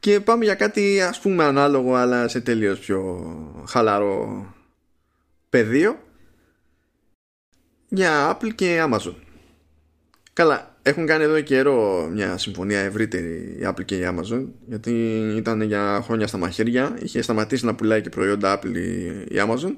Και 0.00 0.20
πάμε 0.20 0.44
για 0.44 0.54
κάτι 0.54 1.00
ας 1.00 1.20
πούμε 1.20 1.44
ανάλογο 1.44 1.94
αλλά 1.94 2.28
σε 2.28 2.40
τελείως 2.40 2.78
πιο 2.78 3.26
χαλαρό 3.68 4.46
πεδίο. 5.48 5.98
Για 7.88 8.36
Apple 8.36 8.54
και 8.54 8.82
Amazon. 8.88 9.14
Καλά, 10.32 10.76
έχουν 10.82 11.06
κάνει 11.06 11.24
εδώ 11.24 11.40
καιρό 11.40 12.08
μια 12.12 12.38
συμφωνία 12.38 12.80
ευρύτερη 12.80 13.56
η 13.60 13.66
Apple 13.68 13.84
και 13.84 13.96
η 13.96 14.08
Amazon 14.10 14.46
γιατί 14.66 14.90
ήταν 15.36 15.60
για 15.60 16.00
χρόνια 16.04 16.26
στα 16.26 16.38
μαχαίρια 16.38 16.98
είχε 17.02 17.22
σταματήσει 17.22 17.64
να 17.64 17.74
πουλάει 17.74 18.00
και 18.00 18.08
προϊόντα 18.08 18.58
Apple 18.58 18.74
η 19.28 19.36
Amazon 19.46 19.74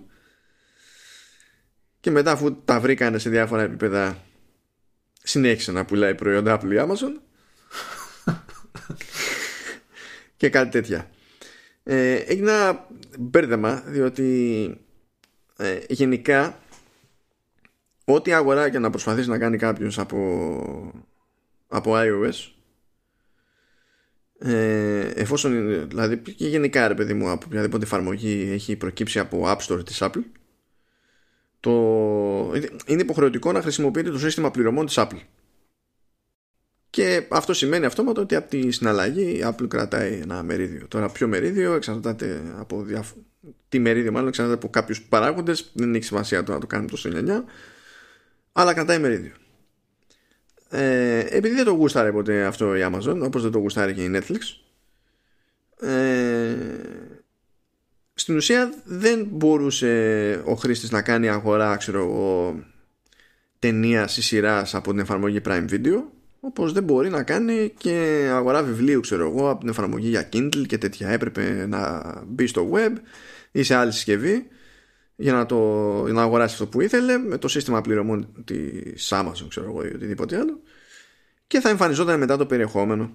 και 2.01 2.11
μετά 2.11 2.33
αφού 2.33 2.63
τα 2.65 2.81
βρήκανε 2.81 3.19
σε 3.19 3.31
διάφορα 3.31 3.63
επίπεδα 3.63 4.25
συνέχισε 5.23 5.73
να 5.73 5.85
πουλάει 5.85 6.15
προϊόντα 6.15 6.61
Apple 6.61 6.73
ή 6.73 6.77
Amazon. 6.79 7.21
Και 10.37 10.49
κάτι 10.51 10.71
τέτοια. 10.71 11.11
Ε, 11.83 12.15
έγινε 12.15 12.51
ένα 12.51 12.87
μπέρδεμα 13.19 13.83
διότι 13.87 14.81
ε, 15.57 15.79
γενικά 15.89 16.59
ό,τι 18.05 18.33
αγορά 18.33 18.71
και 18.71 18.79
να 18.79 18.91
προσπαθήσει 18.91 19.29
να 19.29 19.39
κάνει 19.39 19.57
κάποιος 19.57 19.99
από, 19.99 21.07
από 21.69 21.93
iOS 21.95 22.53
ε, 24.39 25.01
εφόσον 25.01 25.89
δηλαδή 25.89 26.19
και 26.19 26.49
γενικά 26.49 26.89
ρε 26.89 26.95
παιδί 26.95 27.15
μου 27.15 27.31
από 27.31 27.45
οποιαδήποτε 27.47 27.85
εφαρμογή 27.85 28.51
έχει 28.53 28.77
προκύψει 28.77 29.19
από 29.19 29.45
App 29.47 29.59
Store 29.59 29.85
της 29.85 29.99
Apple 30.01 30.23
το, 31.61 31.73
είναι 32.87 33.01
υποχρεωτικό 33.01 33.53
να 33.53 33.63
χρησιμοποιείται 33.63 34.11
το 34.11 34.19
σύστημα 34.19 34.51
πληρωμών 34.51 34.87
της 34.87 34.95
Apple. 34.99 35.21
Και 36.91 37.27
αυτό 37.29 37.53
σημαίνει 37.53 37.87
αυτόματα 37.87 38.21
ότι 38.21 38.35
από 38.35 38.49
τη 38.49 38.71
συναλλαγή 38.71 39.23
η 39.23 39.45
Apple 39.45 39.69
κρατάει 39.69 40.13
ένα 40.13 40.43
μερίδιο. 40.43 40.89
Τώρα 40.89 41.09
ποιο 41.11 41.29
μερίδιο 41.29 41.73
εξαρτάται 41.73 42.43
από 42.59 42.83
διαφ... 42.83 43.11
τι 43.69 43.79
μερίδιο 43.79 44.13
μάλλον 44.13 44.29
εξαρτάται 44.29 44.57
από 44.57 44.69
κάποιους 44.69 45.03
παράγοντες 45.03 45.71
δεν 45.73 45.95
έχει 45.95 46.05
σημασία 46.05 46.43
το 46.43 46.53
να 46.53 46.59
το 46.59 46.67
κάνουμε 46.67 46.91
τόσο 46.91 47.11
9 47.13 47.43
αλλά 48.53 48.75
κρατάει 48.75 48.99
μερίδιο. 48.99 49.33
Ε, 50.71 51.19
επειδή 51.19 51.55
δεν 51.55 51.65
το 51.65 51.71
γούσταρε 51.71 52.13
ποτέ 52.13 52.45
αυτό 52.45 52.77
η 52.77 52.81
Amazon 52.93 53.21
όπως 53.23 53.43
δεν 53.43 53.51
το 53.51 53.59
γούσταρε 53.59 53.93
και 53.93 54.05
η 54.05 54.11
Netflix 54.15 54.41
ε, 55.87 56.57
στην 58.19 58.37
ουσία 58.37 58.73
δεν 58.85 59.27
μπορούσε 59.31 60.43
ο 60.45 60.55
χρήστης 60.55 60.91
να 60.91 61.03
κάνει 61.03 61.29
αγορά 61.29 61.77
ξέρω 61.77 62.01
εγώ 62.01 62.59
ταινίας 63.59 64.17
ή 64.17 64.23
σειράς 64.23 64.75
από 64.75 64.91
την 64.91 64.99
εφαρμογή 64.99 65.41
Prime 65.45 65.71
Video 65.71 66.03
όπως 66.41 66.73
δεν 66.73 66.83
μπορεί 66.83 67.09
να 67.09 67.23
κάνει 67.23 67.73
και 67.79 68.29
αγορά 68.33 68.63
βιβλίου 68.63 69.01
ξέρω 69.01 69.29
εγώ 69.29 69.51
από 69.51 69.61
την 69.61 69.69
εφαρμογή 69.69 70.09
για 70.09 70.29
Kindle 70.33 70.67
και 70.67 70.79
τέτοια. 70.79 71.09
Έπρεπε 71.09 71.67
να 71.67 72.03
μπει 72.27 72.47
στο 72.47 72.71
web 72.73 72.93
ή 73.53 73.63
σε 73.63 73.75
άλλη 73.75 73.93
συσκευή 73.93 74.47
για 75.17 75.33
να, 75.33 75.47
το, 75.47 75.59
να 76.13 76.23
αγοράσει 76.23 76.53
αυτό 76.53 76.67
που 76.67 76.81
ήθελε 76.81 77.19
με 77.19 77.39
το 77.39 77.49
σύστημα 77.49 77.81
πληρωμών 77.81 78.29
της 78.45 79.13
Amazon 79.15 79.47
ξέρω 79.49 79.67
εγώ 79.67 79.85
ή 79.85 79.95
οτιδήποτε 79.95 80.39
άλλο 80.39 80.61
και 81.47 81.61
θα 81.61 81.69
εμφανιζόταν 81.69 82.19
μετά 82.19 82.37
το 82.37 82.47
περιεχόμενο 82.47 83.15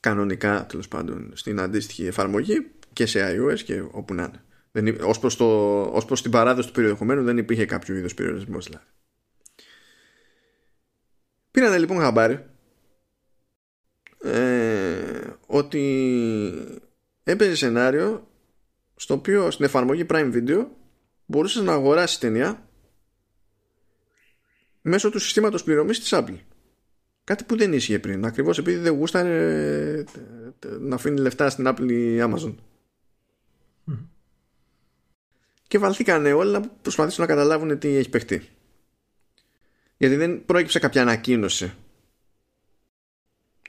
κανονικά 0.00 0.66
τέλος 0.66 0.88
πάντων 0.88 1.30
στην 1.34 1.60
αντίστοιχη 1.60 2.06
εφαρμογή 2.06 2.70
και 2.92 3.06
σε 3.06 3.36
iOS 3.36 3.60
και 3.60 3.82
όπου 3.90 4.14
να 4.14 4.22
είναι. 4.22 4.44
Δεν, 4.72 5.00
ως, 5.04 5.18
προς 5.18 5.36
το, 5.36 5.80
ως 5.82 6.04
προς 6.04 6.22
την 6.22 6.30
παράδοση 6.30 6.66
του 6.68 6.74
περιεχομένου 6.74 7.22
δεν 7.22 7.38
υπήρχε 7.38 7.64
κάποιο 7.64 7.94
είδος 7.94 8.14
περιορισμός 8.14 8.66
δηλαδή. 8.66 8.84
Πήρανε 11.50 11.78
λοιπόν 11.78 11.98
χαμπάρι 11.98 12.46
ε, 14.22 15.36
ότι 15.46 16.82
έπαιζε 17.22 17.56
σενάριο 17.56 18.28
στο 18.96 19.14
οποίο 19.14 19.50
στην 19.50 19.64
εφαρμογή 19.64 20.06
Prime 20.08 20.34
Video 20.34 20.66
μπορούσες 21.26 21.62
να 21.62 21.72
αγοράσεις 21.72 22.18
ταινία 22.18 22.68
μέσω 24.82 25.10
του 25.10 25.18
συστήματος 25.18 25.64
πληρωμής 25.64 26.00
της 26.00 26.10
Apple. 26.14 26.38
Κάτι 27.24 27.44
που 27.44 27.56
δεν 27.56 27.72
ίσχυε 27.72 27.98
πριν. 27.98 28.24
Ακριβώς 28.24 28.58
επειδή 28.58 28.78
δεν 28.78 28.92
γούσταρε 28.92 30.04
να 30.80 30.94
αφήνει 30.94 31.20
λεφτά 31.20 31.50
στην 31.50 31.66
Apple 31.68 31.90
ή 31.90 32.18
Amazon. 32.20 32.54
Και 35.72 35.78
βαλθήκανε 35.78 36.32
όλοι 36.32 36.50
να 36.50 36.60
προσπαθήσουν 36.60 37.20
να 37.22 37.28
καταλάβουν 37.28 37.78
τι 37.78 37.96
έχει 37.96 38.08
παιχτεί. 38.08 38.42
Γιατί 39.96 40.16
δεν 40.16 40.44
προέκυψε 40.44 40.78
κάποια 40.78 41.02
ανακοίνωση. 41.02 41.72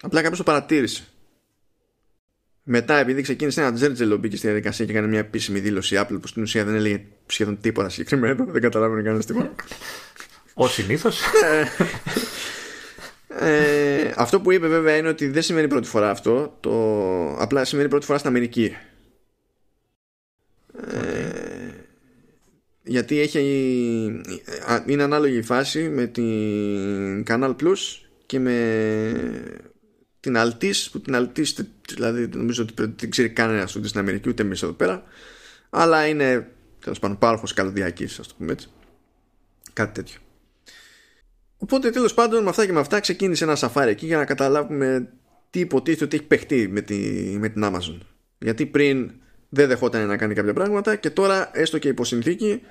Απλά 0.01 0.21
κάποιος 0.21 0.37
το 0.37 0.43
παρατήρησε. 0.43 1.03
Μετά, 2.63 2.97
επειδή 2.97 3.21
ξεκίνησε 3.21 3.61
ένα 3.61 3.73
τζέρτζελο, 3.73 4.17
μπήκε 4.17 4.37
στη 4.37 4.47
διαδικασία 4.47 4.85
και 4.85 4.91
έκανε 4.91 5.07
μια 5.07 5.19
επίσημη 5.19 5.59
δήλωση 5.59 5.95
Apple 5.99 6.17
που 6.21 6.27
στην 6.27 6.41
ουσία 6.41 6.63
δεν 6.65 6.75
έλεγε 6.75 7.03
σχεδόν 7.25 7.59
τίποτα 7.61 7.89
συγκεκριμένο. 7.89 8.45
Δεν 8.51 8.61
καταλάβαινε 8.61 9.01
κανένας 9.01 9.25
τίποτα. 9.25 9.55
Ω 10.53 10.67
συνήθως. 10.67 11.21
ε, 13.27 14.11
αυτό 14.15 14.41
που 14.41 14.51
είπε 14.51 14.67
βέβαια 14.67 14.95
είναι 14.95 15.07
ότι 15.07 15.27
δεν 15.27 15.41
σημαίνει 15.41 15.67
πρώτη 15.67 15.87
φορά 15.87 16.09
αυτό. 16.09 16.57
Το... 16.59 16.71
Απλά 17.39 17.65
σημαίνει 17.65 17.89
πρώτη 17.89 18.05
φορά 18.05 18.17
στην 18.17 18.29
Αμερική. 18.29 18.75
Γιατί 22.83 23.19
έχει, 23.19 23.39
είναι 24.85 25.03
ανάλογη 25.03 25.37
η 25.37 25.41
φάση 25.41 25.89
με 25.89 26.05
την 26.05 27.23
Canal 27.27 27.55
Plus 27.55 27.77
και 28.25 28.39
με 28.39 28.57
την 30.19 30.35
Altis 30.37 30.87
που 30.91 31.01
την 31.01 31.15
Altis 31.15 31.65
δηλαδή 31.87 32.29
νομίζω 32.33 32.63
ότι 32.63 32.93
δεν 32.95 33.09
ξέρει 33.09 33.29
κανένας 33.29 33.75
ούτε 33.75 33.87
στην 33.87 33.99
Αμερική 33.99 34.29
ούτε 34.29 34.43
εμείς 34.43 34.63
εδώ 34.63 34.71
πέρα. 34.71 35.03
Αλλά 35.69 36.07
είναι 36.07 36.51
τέλος 36.79 36.99
πάντων 36.99 37.17
πάροχος 37.17 37.53
καλωδιακής 37.53 38.19
ας 38.19 38.27
το 38.27 38.33
πούμε 38.37 38.51
έτσι. 38.51 38.69
Κάτι 39.73 39.93
τέτοιο. 39.93 40.19
Οπότε 41.57 41.89
τέλος 41.89 42.13
πάντων 42.13 42.43
με 42.43 42.49
αυτά 42.49 42.65
και 42.65 42.71
με 42.71 42.79
αυτά 42.79 42.99
ξεκίνησε 42.99 43.43
ένα 43.43 43.55
σαφάρι 43.55 43.91
εκεί 43.91 44.05
για 44.05 44.17
να 44.17 44.25
καταλάβουμε 44.25 45.09
τι 45.49 45.59
υποτίθεται 45.59 46.03
ότι 46.03 46.15
έχει 46.15 46.25
παιχτεί 46.25 46.67
με, 46.67 46.81
τη, 46.81 46.95
με 47.39 47.49
την 47.49 47.63
Amazon. 47.65 47.97
Γιατί 48.37 48.65
πριν 48.65 49.11
δεν 49.53 49.67
δεχόταν 49.67 50.07
να 50.07 50.17
κάνει 50.17 50.33
κάποια 50.33 50.53
πράγματα 50.53 50.95
και 50.95 51.09
τώρα 51.09 51.49
έστω 51.53 51.77
και 51.77 51.87
υποσυνθήκη 51.87 52.61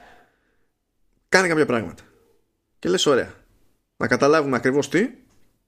κάνει 1.29 1.49
κάποια 1.49 1.67
πράγματα. 1.67 2.03
Και 2.79 2.89
λες 2.89 3.07
ωραία. 3.07 3.35
Να 3.97 4.07
καταλάβουμε 4.07 4.57
ακριβώς 4.57 4.89
τι 4.89 5.11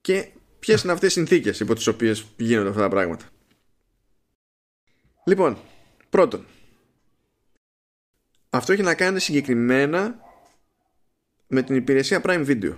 και 0.00 0.28
ποιες 0.58 0.82
είναι 0.82 0.92
αυτές 0.92 1.10
οι 1.10 1.12
συνθήκες 1.12 1.60
υπό 1.60 1.74
τις 1.74 1.86
οποίες 1.86 2.26
γίνονται 2.36 2.68
αυτά 2.68 2.80
τα 2.80 2.88
πράγματα. 2.88 3.24
Λοιπόν, 5.24 5.58
πρώτον, 6.10 6.46
αυτό 8.50 8.72
έχει 8.72 8.82
να 8.82 8.94
κάνει 8.94 9.20
συγκεκριμένα 9.20 10.20
με 11.46 11.62
την 11.62 11.76
υπηρεσία 11.76 12.22
Prime 12.24 12.46
Video. 12.46 12.76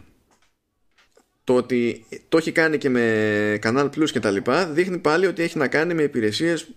Το 1.45 1.55
ότι 1.55 2.07
το 2.29 2.37
έχει 2.37 2.53
κάνει 2.53 2.79
και 2.79 2.89
με 2.89 3.59
Canal 3.63 3.91
Plus 3.91 4.11
και 4.11 4.21
τα 4.21 4.31
λοιπά 4.31 4.67
δείχνει 4.67 4.99
πάλι 4.99 5.27
ότι 5.27 5.43
έχει 5.43 5.59
να 5.59 5.69
κάνει 5.69 5.95
με 5.95 6.03
υπηρεσίες 6.03 6.69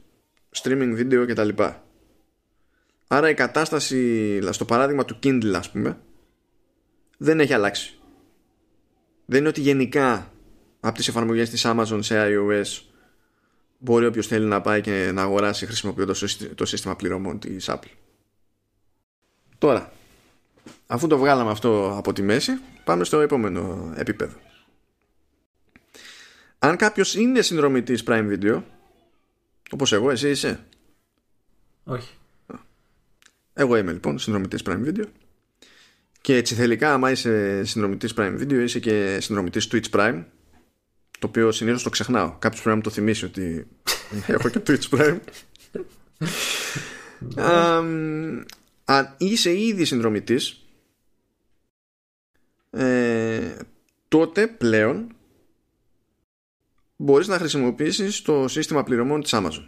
streaming 0.56 0.98
video 1.00 1.24
και 1.28 1.34
τα 1.34 1.44
λοιπά. 1.44 1.84
Άρα 3.08 3.30
η 3.30 3.34
κατάσταση 3.34 4.40
στο 4.54 4.66
παράδειγμα 4.66 5.06
του 5.06 5.20
Kindle 5.24 5.54
ας 5.56 5.72
πούμε 5.72 6.00
δεν 7.18 7.40
έχει 7.40 7.54
αλλάξει. 7.54 8.00
Δεν 9.26 9.40
είναι 9.40 9.50
ότι 9.50 9.62
γενικά 9.62 10.32
από 10.80 10.98
τις 10.98 11.08
εφαρμογές 11.08 11.50
της 11.50 11.64
Amazon 11.66 12.00
σε 12.00 12.16
iOS 12.28 12.82
μπορεί 13.78 14.06
όποιος 14.06 14.28
θέλει 14.28 14.46
να 14.46 14.62
πάει 14.62 14.82
και 14.82 15.12
να 15.14 15.22
αγοράσει 15.22 15.66
χρησιμοποιώντας 15.66 16.38
το 16.56 16.66
σύστημα 16.66 16.96
πληρωμών 16.96 17.40
της 17.40 17.70
Apple. 17.70 17.92
Τώρα, 19.58 19.92
αφού 20.88 21.08
το 21.08 21.18
βγάλαμε 21.18 21.52
αυτό 21.52 21.96
από 21.98 22.14
τη 22.14 22.22
μέση, 22.22 22.52
πάμε 22.84 23.04
στο 23.04 23.20
επόμενο 23.20 23.94
επίπεδο. 23.96 24.38
Αν 26.60 26.76
κάποιος 26.76 27.16
είναι 27.16 27.42
συνδρομητής 27.42 28.04
Prime 28.08 28.38
Video, 28.38 28.62
όπως 29.72 29.92
εγώ, 29.92 30.10
εσύ 30.12 30.30
είσαι. 30.30 30.66
Όχι. 31.84 32.14
Εγώ 33.54 33.78
είμαι 33.78 33.92
λοιπόν 33.92 34.20
συνδρομητής 34.20 34.62
Prime 34.66 34.86
Video 34.86 35.06
και 36.22 36.36
έτσι 36.36 36.56
θελικά 36.56 36.94
άμα 36.94 37.12
είσαι 37.12 37.64
συνδρομητής 37.64 38.14
Prime 38.18 38.40
Video 38.42 38.54
είσαι 38.64 38.80
και 38.80 39.18
συνδρομητής 39.22 39.68
Twitch 39.72 39.90
Prime 39.92 40.24
το 41.20 41.28
οποίο 41.28 41.52
συνήθως 41.52 41.84
το 41.84 41.90
ξεχνάω. 41.90 42.30
Κάποιος 42.40 42.62
πρέπει 42.62 42.68
να 42.70 42.76
μου 42.76 42.82
το 42.82 42.90
θυμίσει 42.90 43.26
ότι 43.26 43.68
έχω 44.28 44.50
και 44.50 44.62
Twitch 44.68 44.90
Prime. 44.90 45.20
αν 48.86 49.16
είσαι 49.18 49.60
ήδη 49.60 49.86
συνδρομητής 49.86 50.66
ε, 52.72 53.56
τότε 54.08 54.48
πλέον 54.48 55.16
μπορείς 57.02 57.28
να 57.28 57.38
χρησιμοποιήσεις 57.38 58.22
το 58.22 58.48
σύστημα 58.48 58.84
πληρωμών 58.84 59.22
της 59.22 59.32
Amazon. 59.34 59.68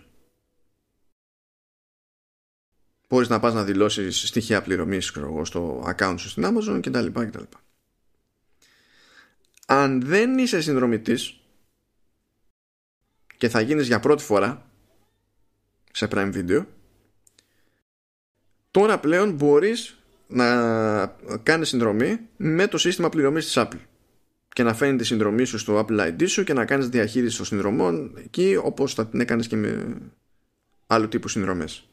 Μπορείς 3.09 3.29
να 3.29 3.39
πας 3.39 3.53
να 3.53 3.63
δηλώσεις 3.63 4.27
στοιχεία 4.27 4.61
πληρωμής 4.61 5.05
στο 5.41 5.83
account 5.87 6.15
σου 6.17 6.29
στην 6.29 6.43
Amazon 6.45 6.79
κτλ. 6.81 7.05
κτλ. 7.05 7.43
Αν 9.65 10.01
δεν 10.01 10.37
είσαι 10.37 10.61
συνδρομητής 10.61 11.39
και 13.37 13.49
θα 13.49 13.61
γίνεις 13.61 13.87
για 13.87 13.99
πρώτη 13.99 14.23
φορά 14.23 14.71
σε 15.91 16.07
Prime 16.11 16.33
Video 16.33 16.65
τώρα 18.71 18.99
πλέον 18.99 19.31
μπορείς 19.31 19.97
να 20.27 21.07
κάνεις 21.43 21.69
συνδρομή 21.69 22.19
με 22.37 22.67
το 22.67 22.77
σύστημα 22.77 23.09
πληρωμής 23.09 23.45
της 23.45 23.53
Apple 23.57 23.79
και 24.53 24.63
να 24.63 24.73
φαίνει 24.73 24.97
τη 24.97 25.03
συνδρομή 25.03 25.45
σου 25.45 25.57
στο 25.57 25.85
Apple 25.85 26.07
ID 26.07 26.27
σου 26.27 26.43
και 26.43 26.53
να 26.53 26.65
κάνεις 26.65 26.89
διαχείριση 26.89 27.37
των 27.37 27.45
συνδρομών 27.45 28.13
εκεί 28.17 28.57
όπως 28.63 28.93
θα 28.93 29.07
την 29.07 29.19
έκανες 29.19 29.47
και 29.47 29.55
με 29.55 29.97
άλλου 30.87 31.07
τύπου 31.07 31.27
συνδρομές. 31.27 31.85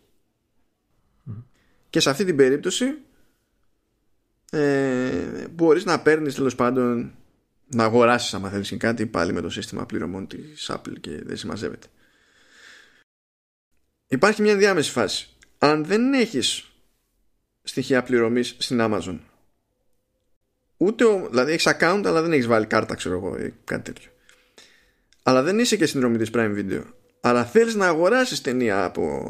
Και 1.90 2.00
σε 2.00 2.10
αυτή 2.10 2.24
την 2.24 2.36
περίπτωση 2.36 2.98
ε, 4.50 5.48
μπορείς 5.50 5.84
να 5.84 6.00
παίρνεις 6.00 6.34
τέλος 6.34 6.54
πάντων 6.54 7.12
να 7.66 7.84
αγοράσεις 7.84 8.34
άμα 8.34 8.48
θέλεις 8.50 8.76
κάτι 8.78 9.06
πάλι 9.06 9.32
με 9.32 9.40
το 9.40 9.50
σύστημα 9.50 9.86
πληρωμών 9.86 10.26
της 10.26 10.70
Apple 10.74 11.00
και 11.00 11.22
δεν 11.24 11.36
συμμαζεύεται. 11.36 11.86
Υπάρχει 14.06 14.42
μια 14.42 14.56
διάμεση 14.56 14.90
φάση. 14.90 15.28
Αν 15.58 15.84
δεν 15.84 16.12
έχεις 16.12 16.72
στοιχεία 17.62 18.02
πληρωμής 18.02 18.54
στην 18.58 18.78
Amazon 18.80 19.18
ούτε 20.78 21.04
ο, 21.04 21.26
δηλαδή 21.30 21.52
έχεις 21.52 21.68
account 21.68 22.02
αλλά 22.04 22.22
δεν 22.22 22.32
έχεις 22.32 22.46
βάλει 22.46 22.66
κάρτα 22.66 22.94
ξέρω 22.94 23.14
εγώ 23.14 23.38
ή 23.38 23.54
κάτι 23.64 23.92
τέτοιο 23.92 24.10
αλλά 25.22 25.42
δεν 25.42 25.58
είσαι 25.58 25.76
και 25.76 25.86
συνδρομή 25.86 26.18
της 26.18 26.30
Prime 26.32 26.56
Video 26.56 26.82
αλλά 27.20 27.44
θέλεις 27.44 27.74
να 27.74 27.86
αγοράσεις 27.86 28.40
ταινία 28.40 28.84
από, 28.84 29.22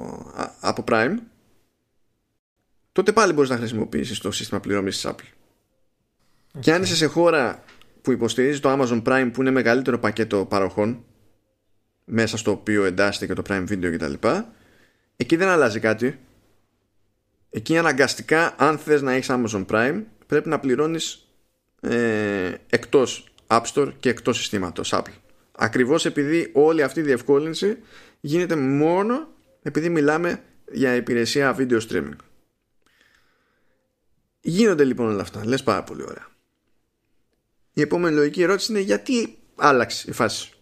από 0.61 0.85
Prime 0.89 1.15
τότε 2.93 3.13
πάλι 3.13 3.33
μπορείς 3.33 3.51
να 3.51 3.57
χρησιμοποιήσεις 3.57 4.19
το 4.19 4.31
σύστημα 4.31 4.61
πληρωμής 4.61 4.95
της 5.01 5.11
Apple 5.11 5.33
και 6.61 6.73
αν 6.73 6.83
είσαι 6.83 6.97
σε 6.97 7.07
χώρα 7.07 7.65
που 8.03 8.13
υποστηρίζει 8.13 8.61
το 8.61 8.73
Amazon 8.73 9.03
Prime 9.03 9.31
που 9.33 9.41
είναι 9.41 9.51
μεγαλύτερο 9.51 9.99
πακέτο 9.99 10.45
παροχών 10.45 11.05
μέσα 12.05 12.37
στο 12.37 12.51
οποίο 12.51 12.85
εντάσσεται 12.85 13.27
και 13.27 13.33
το 13.33 13.43
Prime 13.49 13.69
Video 13.69 13.97
κτλ. 13.97 14.29
Εκεί 15.17 15.37
δεν 15.37 15.49
αλλάζει 15.49 15.81
κάτι. 15.81 16.19
Εκεί 17.51 17.79
αναγκαστικά 17.79 18.55
αν 18.59 18.79
θες 18.79 19.03
να 19.03 19.13
έχεις 19.13 19.29
Amazon 19.31 19.67
Prime 19.67 20.03
πρέπει 20.27 20.49
να 20.49 20.59
πληρώνεις 20.59 21.28
ε, 21.81 22.55
εκτός 22.69 23.29
App 23.47 23.63
Store 23.75 23.93
και 24.01 24.09
εκτός 24.09 24.37
συστήματος 24.37 24.93
Apple. 24.95 25.15
Ακριβώς 25.53 26.05
επειδή 26.05 26.51
όλη 26.55 26.83
αυτή 26.83 27.01
η 27.01 27.03
διευκόλυνση 27.03 27.79
γίνεται 28.21 28.57
μόνο 28.57 29.29
επειδή 29.63 29.89
μιλάμε 29.89 30.43
για 30.73 30.95
υπηρεσία 30.95 31.57
video 31.59 31.81
streaming. 31.89 32.17
Γίνονται 34.41 34.85
λοιπόν 34.85 35.09
όλα 35.09 35.23
αυτά. 35.23 35.47
Λες 35.47 35.63
πάρα 35.63 35.85
πολύ 35.85 36.03
ωραία. 36.03 36.27
Η 37.73 37.81
επόμενη 37.81 38.15
λογική 38.15 38.43
ερώτηση 38.43 38.73
είναι 38.73 38.81
γιατί 38.81 39.39
άλλαξε 39.57 40.11
η 40.11 40.13
φάση. 40.13 40.53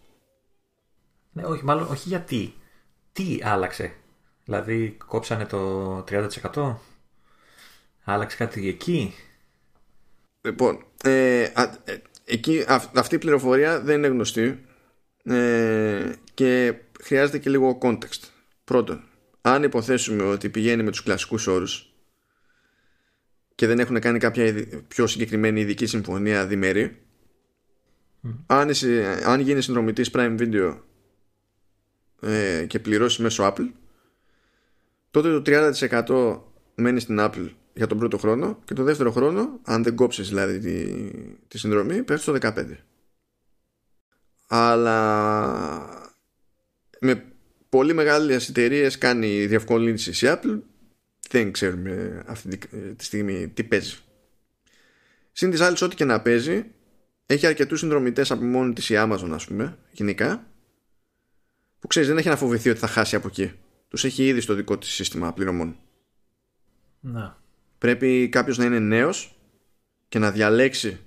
Ναι, 1.31 1.43
όχι, 1.43 1.63
μάλλον 1.63 1.87
όχι 1.87 2.09
γιατί. 2.09 2.53
Τι 3.13 3.39
άλλαξε; 3.43 3.93
Δηλαδή 4.43 4.97
κόψανε 5.07 5.45
το 5.45 5.97
30%. 5.97 6.75
Άλλαξε 8.03 8.37
κάτι 8.37 8.67
εκεί; 8.67 9.13
Λοιπόν, 10.41 10.85
ε, 11.03 11.41
ε, 11.41 11.51
εκεί, 12.25 12.65
αυτή 12.93 13.15
η 13.15 13.17
πληροφορία 13.17 13.81
δεν 13.81 13.97
είναι 13.97 14.07
γνωστή 14.07 14.65
ε, 15.23 16.11
και 16.33 16.73
χρειάζεται 17.01 17.37
και 17.37 17.49
λίγο 17.49 17.77
context. 17.81 18.29
Πρώτον, 18.63 19.03
αν 19.41 19.63
υποθέσουμε 19.63 20.23
ότι 20.23 20.49
πηγαίνει 20.49 20.83
με 20.83 20.91
τους 20.91 21.03
κλασικούς 21.03 21.47
όρους 21.47 21.91
και 23.55 23.67
δεν 23.67 23.79
έχουν 23.79 23.99
κάνει 23.99 24.19
κάποια 24.19 24.67
πιο 24.87 25.07
συγκεκριμένη 25.07 25.59
ειδική 25.59 25.85
συμφωνία 25.85 26.45
διμερή 26.45 27.01
αν, 28.45 28.69
είσαι, 28.69 29.21
αν 29.25 29.39
γίνεις 29.39 29.63
συνδρομητής 29.63 30.09
Prime 30.13 30.39
Video 30.39 30.77
ε, 32.21 32.65
και 32.67 32.79
πληρώσεις 32.79 33.19
μέσω 33.19 33.53
Apple 33.53 33.71
τότε 35.11 35.41
το 35.41 35.71
30% 36.05 36.39
μένει 36.75 36.99
στην 36.99 37.17
Apple 37.19 37.49
για 37.77 37.87
τον 37.87 37.97
πρώτο 37.97 38.17
χρόνο 38.17 38.59
και 38.65 38.73
το 38.73 38.83
δεύτερο 38.83 39.11
χρόνο 39.11 39.59
αν 39.63 39.83
δεν 39.83 39.95
κόψεις 39.95 40.27
δηλαδή 40.27 40.59
τη, 40.59 41.11
τη 41.47 41.57
συνδρομή 41.57 42.03
πέφτεις 42.03 42.21
στο 42.21 42.37
15% 42.41 42.65
αλλά 44.47 46.09
με 46.99 47.25
πολύ 47.69 47.93
μεγάλες 47.93 48.49
εταιρείες 48.49 48.97
κάνει 48.97 49.45
διευκολύνση 49.45 50.25
η 50.25 50.29
Apple. 50.29 50.59
Δεν 51.29 51.51
ξέρουμε 51.51 52.23
αυτή 52.27 52.57
τη 52.95 53.03
στιγμή 53.03 53.47
τι 53.47 53.63
παίζει. 53.63 53.97
Συν 55.31 55.51
τις 55.51 55.61
άλλες 55.61 55.81
ό,τι 55.81 55.95
και 55.95 56.05
να 56.05 56.21
παίζει 56.21 56.65
έχει 57.25 57.47
αρκετούς 57.47 57.79
συνδρομητές 57.79 58.31
από 58.31 58.43
μόνη 58.43 58.73
της 58.73 58.89
η 58.89 58.93
Amazon 58.97 59.29
ας 59.31 59.45
πούμε 59.45 59.77
γενικά 59.91 60.47
που 61.79 61.87
ξέρεις 61.87 62.07
δεν 62.07 62.17
έχει 62.17 62.27
να 62.27 62.35
φοβηθεί 62.35 62.69
ότι 62.69 62.79
θα 62.79 62.87
χάσει 62.87 63.15
από 63.15 63.27
εκεί. 63.27 63.51
Τους 63.87 64.03
έχει 64.03 64.27
ήδη 64.27 64.41
στο 64.41 64.53
δικό 64.53 64.77
της 64.77 64.89
σύστημα 64.89 65.33
πληρωμών. 65.33 65.77
Να. 66.99 67.45
Πρέπει 67.77 68.29
κάποιος 68.29 68.57
να 68.57 68.65
είναι 68.65 68.79
νέος 68.79 69.39
και 70.07 70.19
να 70.19 70.31
διαλέξει 70.31 70.99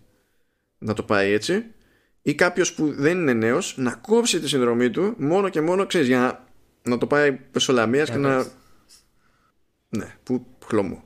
να 0.79 0.95
το 0.95 1.03
πάει 1.03 1.33
έτσι 1.33 1.65
ή 2.23 2.35
κάποιος 2.35 2.75
που 2.75 2.93
δεν 2.93 3.19
είναι 3.19 3.33
νέος 3.33 3.75
να 3.79 3.95
κόψει 3.95 4.41
τη 4.41 4.49
συνδρομή 4.49 4.91
του 4.91 5.15
μόνο 5.19 5.49
και 5.49 5.61
μόνο 5.61 5.87
ξέρεις 5.87 6.07
για 6.07 6.19
να, 6.19 6.45
να 6.91 6.99
το 6.99 7.07
πάει 7.07 7.33
πεσολαμίας 7.33 8.11
και 8.11 8.17
να 8.17 8.47
ναι 9.89 10.17
που 10.23 10.47
χλωμό 10.67 11.05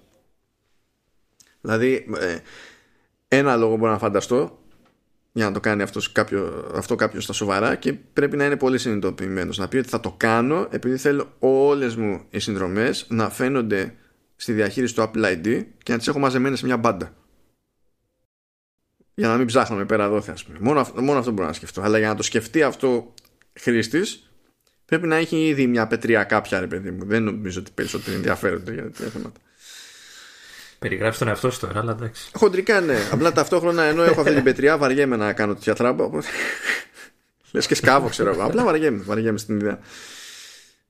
δηλαδή 1.60 2.06
ε, 2.18 2.38
ένα 3.28 3.56
λόγο 3.56 3.76
μπορώ 3.76 3.92
να 3.92 3.98
φανταστώ 3.98 4.64
για 5.36 5.44
να 5.44 5.52
το 5.52 5.60
κάνει 5.60 5.82
αυτός 5.82 6.12
κάποιο, 6.12 6.70
αυτό 6.74 6.94
κάποιος 6.94 7.24
στα 7.24 7.32
σοβαρά 7.32 7.74
και 7.74 7.92
πρέπει 7.92 8.36
να 8.36 8.44
είναι 8.44 8.56
πολύ 8.56 8.78
συνειδητοποιημένος. 8.78 9.58
Να 9.58 9.68
πει 9.68 9.76
ότι 9.76 9.88
θα 9.88 10.00
το 10.00 10.14
κάνω 10.16 10.68
επειδή 10.70 10.96
θέλω 10.96 11.32
όλες 11.38 11.96
μου 11.96 12.24
οι 12.30 12.38
συνδρομές 12.38 13.06
να 13.08 13.30
φαίνονται 13.30 13.94
στη 14.44 14.52
διαχείριση 14.52 14.94
του 14.94 15.02
Apple 15.02 15.24
ID 15.24 15.64
και 15.82 15.92
να 15.92 15.98
τις 15.98 16.08
έχω 16.08 16.18
μαζεμένες 16.18 16.58
σε 16.58 16.66
μια 16.66 16.76
μπάντα. 16.76 17.14
Για 19.14 19.28
να 19.28 19.36
μην 19.36 19.46
ψάχνουμε 19.46 19.84
πέρα 19.84 20.04
εδώ, 20.04 20.16
ας 20.32 20.44
πούμε. 20.44 20.58
Μόνο, 20.60 20.86
μόνο 20.94 21.18
αυτό 21.18 21.30
μπορώ 21.30 21.46
να 21.46 21.52
σκεφτώ. 21.52 21.80
Αλλά 21.82 21.98
για 21.98 22.08
να 22.08 22.14
το 22.14 22.22
σκεφτεί 22.22 22.62
αυτό 22.62 23.14
χρήστης, 23.60 24.30
πρέπει 24.84 25.06
να 25.06 25.16
έχει 25.16 25.46
ήδη 25.46 25.66
μια 25.66 25.86
πετριά 25.86 26.24
κάποια, 26.24 26.60
ρε 26.60 26.66
παιδί 26.66 26.90
μου. 26.90 27.04
Δεν 27.04 27.22
νομίζω 27.22 27.60
ότι 27.60 27.70
περισσότερο 27.74 28.16
ενδιαφέρονται 28.16 28.72
για 28.72 28.82
τέτοια 28.82 29.06
θέματα. 29.06 29.40
Περιγράφει 30.78 31.18
τον 31.18 31.28
εαυτό 31.28 31.50
σου 31.50 31.60
τώρα, 31.60 31.80
αλλά 31.80 31.92
εντάξει. 31.92 32.30
Χοντρικά 32.34 32.80
ναι. 32.80 32.98
Απλά 33.12 33.32
ταυτόχρονα 33.32 33.82
ενώ 33.82 34.02
έχω 34.02 34.20
αυτή 34.20 34.34
την 34.34 34.42
πετριά, 34.42 34.78
βαριέμαι 34.78 35.16
να 35.16 35.32
κάνω 35.32 35.54
τέτοια 35.54 35.74
τράμπα. 35.74 36.08
Λες 37.52 37.66
και 37.66 37.74
σκάβω, 37.74 38.08
ξέρω 38.08 38.30
εγώ. 38.30 38.44
Απλά 38.44 38.64
βαριέμαι, 38.64 39.02
βαριέμαι 39.02 39.38
στην 39.38 39.56
ιδέα. 39.56 39.78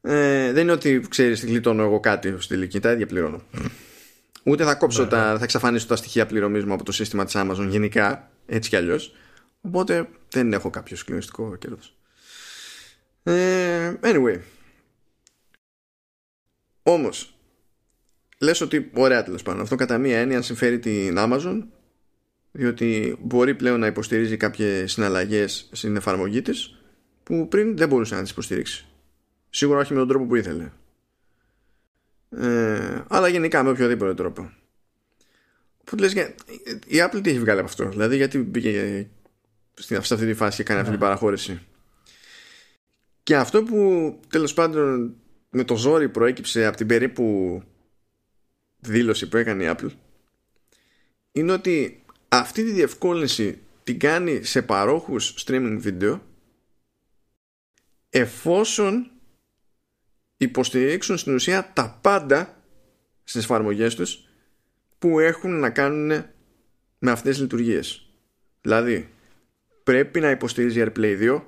Ε, 0.07 0.53
δεν 0.53 0.63
είναι 0.63 0.73
ότι 0.73 1.07
ξέρεις, 1.09 1.45
γλιτώνω 1.45 1.83
εγώ 1.83 2.01
κάτι 2.01 2.35
στη 2.39 2.55
τελική. 2.55 2.81
Τα 2.81 2.93
ίδια 2.93 3.07
πληρώνω. 3.07 3.43
Ούτε 4.43 4.65
θα 4.65 4.75
κόψω 4.75 5.07
τα, 5.07 5.35
θα 5.39 5.45
εξαφανίσω 5.45 5.87
τα 5.87 5.97
στοιχεία 5.97 6.27
πληρωμής 6.27 6.65
μου 6.65 6.73
από 6.73 6.85
το 6.85 6.93
σύστημα 6.93 7.25
της 7.25 7.35
Amazon 7.37 7.67
γενικά, 7.69 8.31
έτσι 8.47 8.69
κι 8.69 8.77
αλλιώς. 8.77 9.15
Οπότε 9.61 10.09
δεν 10.29 10.53
έχω 10.53 10.71
κάποιο 10.71 10.97
συγκλονιστικό 10.97 11.57
κέρδος. 11.57 11.97
Ε, 13.23 13.93
anyway. 14.03 14.39
Όμως 16.83 17.39
λες 18.39 18.61
ότι 18.61 18.91
ωραία 18.95 19.23
τέλος 19.23 19.43
πάντων 19.43 19.61
αυτό 19.61 19.75
κατά 19.75 19.99
μία 19.99 20.19
έννοια 20.19 20.43
συμφέρει 20.43 20.79
την 20.79 21.17
Amazon 21.19 21.63
διότι 22.53 23.17
μπορεί 23.21 23.55
πλέον 23.55 23.81
να 23.81 23.87
υποστηρίζει 23.87 24.37
κάποιες 24.37 24.93
συναλλαγές 24.93 25.69
στην 25.73 25.97
εφαρμογή 25.97 26.43
της 26.43 26.83
που 27.23 27.49
πριν 27.49 27.77
δεν 27.77 27.89
μπορούσε 27.89 28.15
να 28.15 28.23
τις 28.23 28.31
υποστηρίξει 28.31 28.87
Σίγουρα 29.57 29.79
όχι 29.79 29.93
με 29.93 29.99
τον 29.99 30.09
τρόπο 30.09 30.25
που 30.25 30.37
ήθελε. 30.37 30.71
Ε, 32.31 33.05
αλλά 33.09 33.29
γενικά 33.29 33.63
με 33.63 33.71
οποιοδήποτε 33.71 34.15
τρόπο. 34.15 34.53
Που 35.85 35.97
λες, 35.97 36.13
η 36.87 36.97
Apple 36.97 37.21
τι 37.23 37.31
έχει 37.31 37.39
βγάλει 37.39 37.59
από 37.59 37.69
αυτό; 37.69 37.89
Δηλαδή 37.89 38.17
γιατί 38.17 38.39
μπήκε 38.39 39.09
σε 39.75 39.97
αυτή 39.97 40.27
τη 40.27 40.35
φάση 40.35 40.57
και 40.57 40.63
κάνει 40.63 40.81
αυτή 40.81 40.91
την 40.91 41.01
ναι. 41.01 41.07
παραχώρηση; 41.07 41.61
Και 43.23 43.37
αυτό 43.37 43.63
που 43.63 44.21
τέλος 44.29 44.55
πάντων 44.55 45.15
με 45.51 45.65
το 45.65 45.77
ζόρι 45.77 46.09
προέκυψε 46.09 46.67
από 46.67 46.77
την 46.77 46.87
περίπου 46.87 47.63
δήλωση 48.79 49.29
που 49.29 49.37
έκανε 49.37 49.65
η 49.65 49.75
Apple 49.77 49.91
είναι 51.33 51.53
ότι 51.53 52.05
αυτή 52.29 52.65
τη 52.65 52.71
διευκόλυνση 52.71 53.59
την 53.85 53.99
κάνει 53.99 54.45
σε 54.45 54.63
παρόχους 54.63 55.45
streaming 55.47 55.83
video 55.85 56.21
εφόσον 58.11 59.09
υποστηρίξουν 60.45 61.17
στην 61.17 61.35
ουσία 61.35 61.71
τα 61.73 61.99
πάντα 62.01 62.63
στις 63.25 63.43
εφαρμογές 63.43 63.95
τους 63.95 64.29
που 64.99 65.19
έχουν 65.19 65.59
να 65.59 65.71
κάνουν 65.71 66.25
με 66.99 67.11
αυτές 67.11 67.33
τις 67.33 67.41
λειτουργίες. 67.41 68.07
Δηλαδή, 68.61 69.09
πρέπει 69.85 70.21
να 70.21 70.31
υποστηρίζει 70.31 70.85
AirPlay 70.87 71.21
2, 71.21 71.43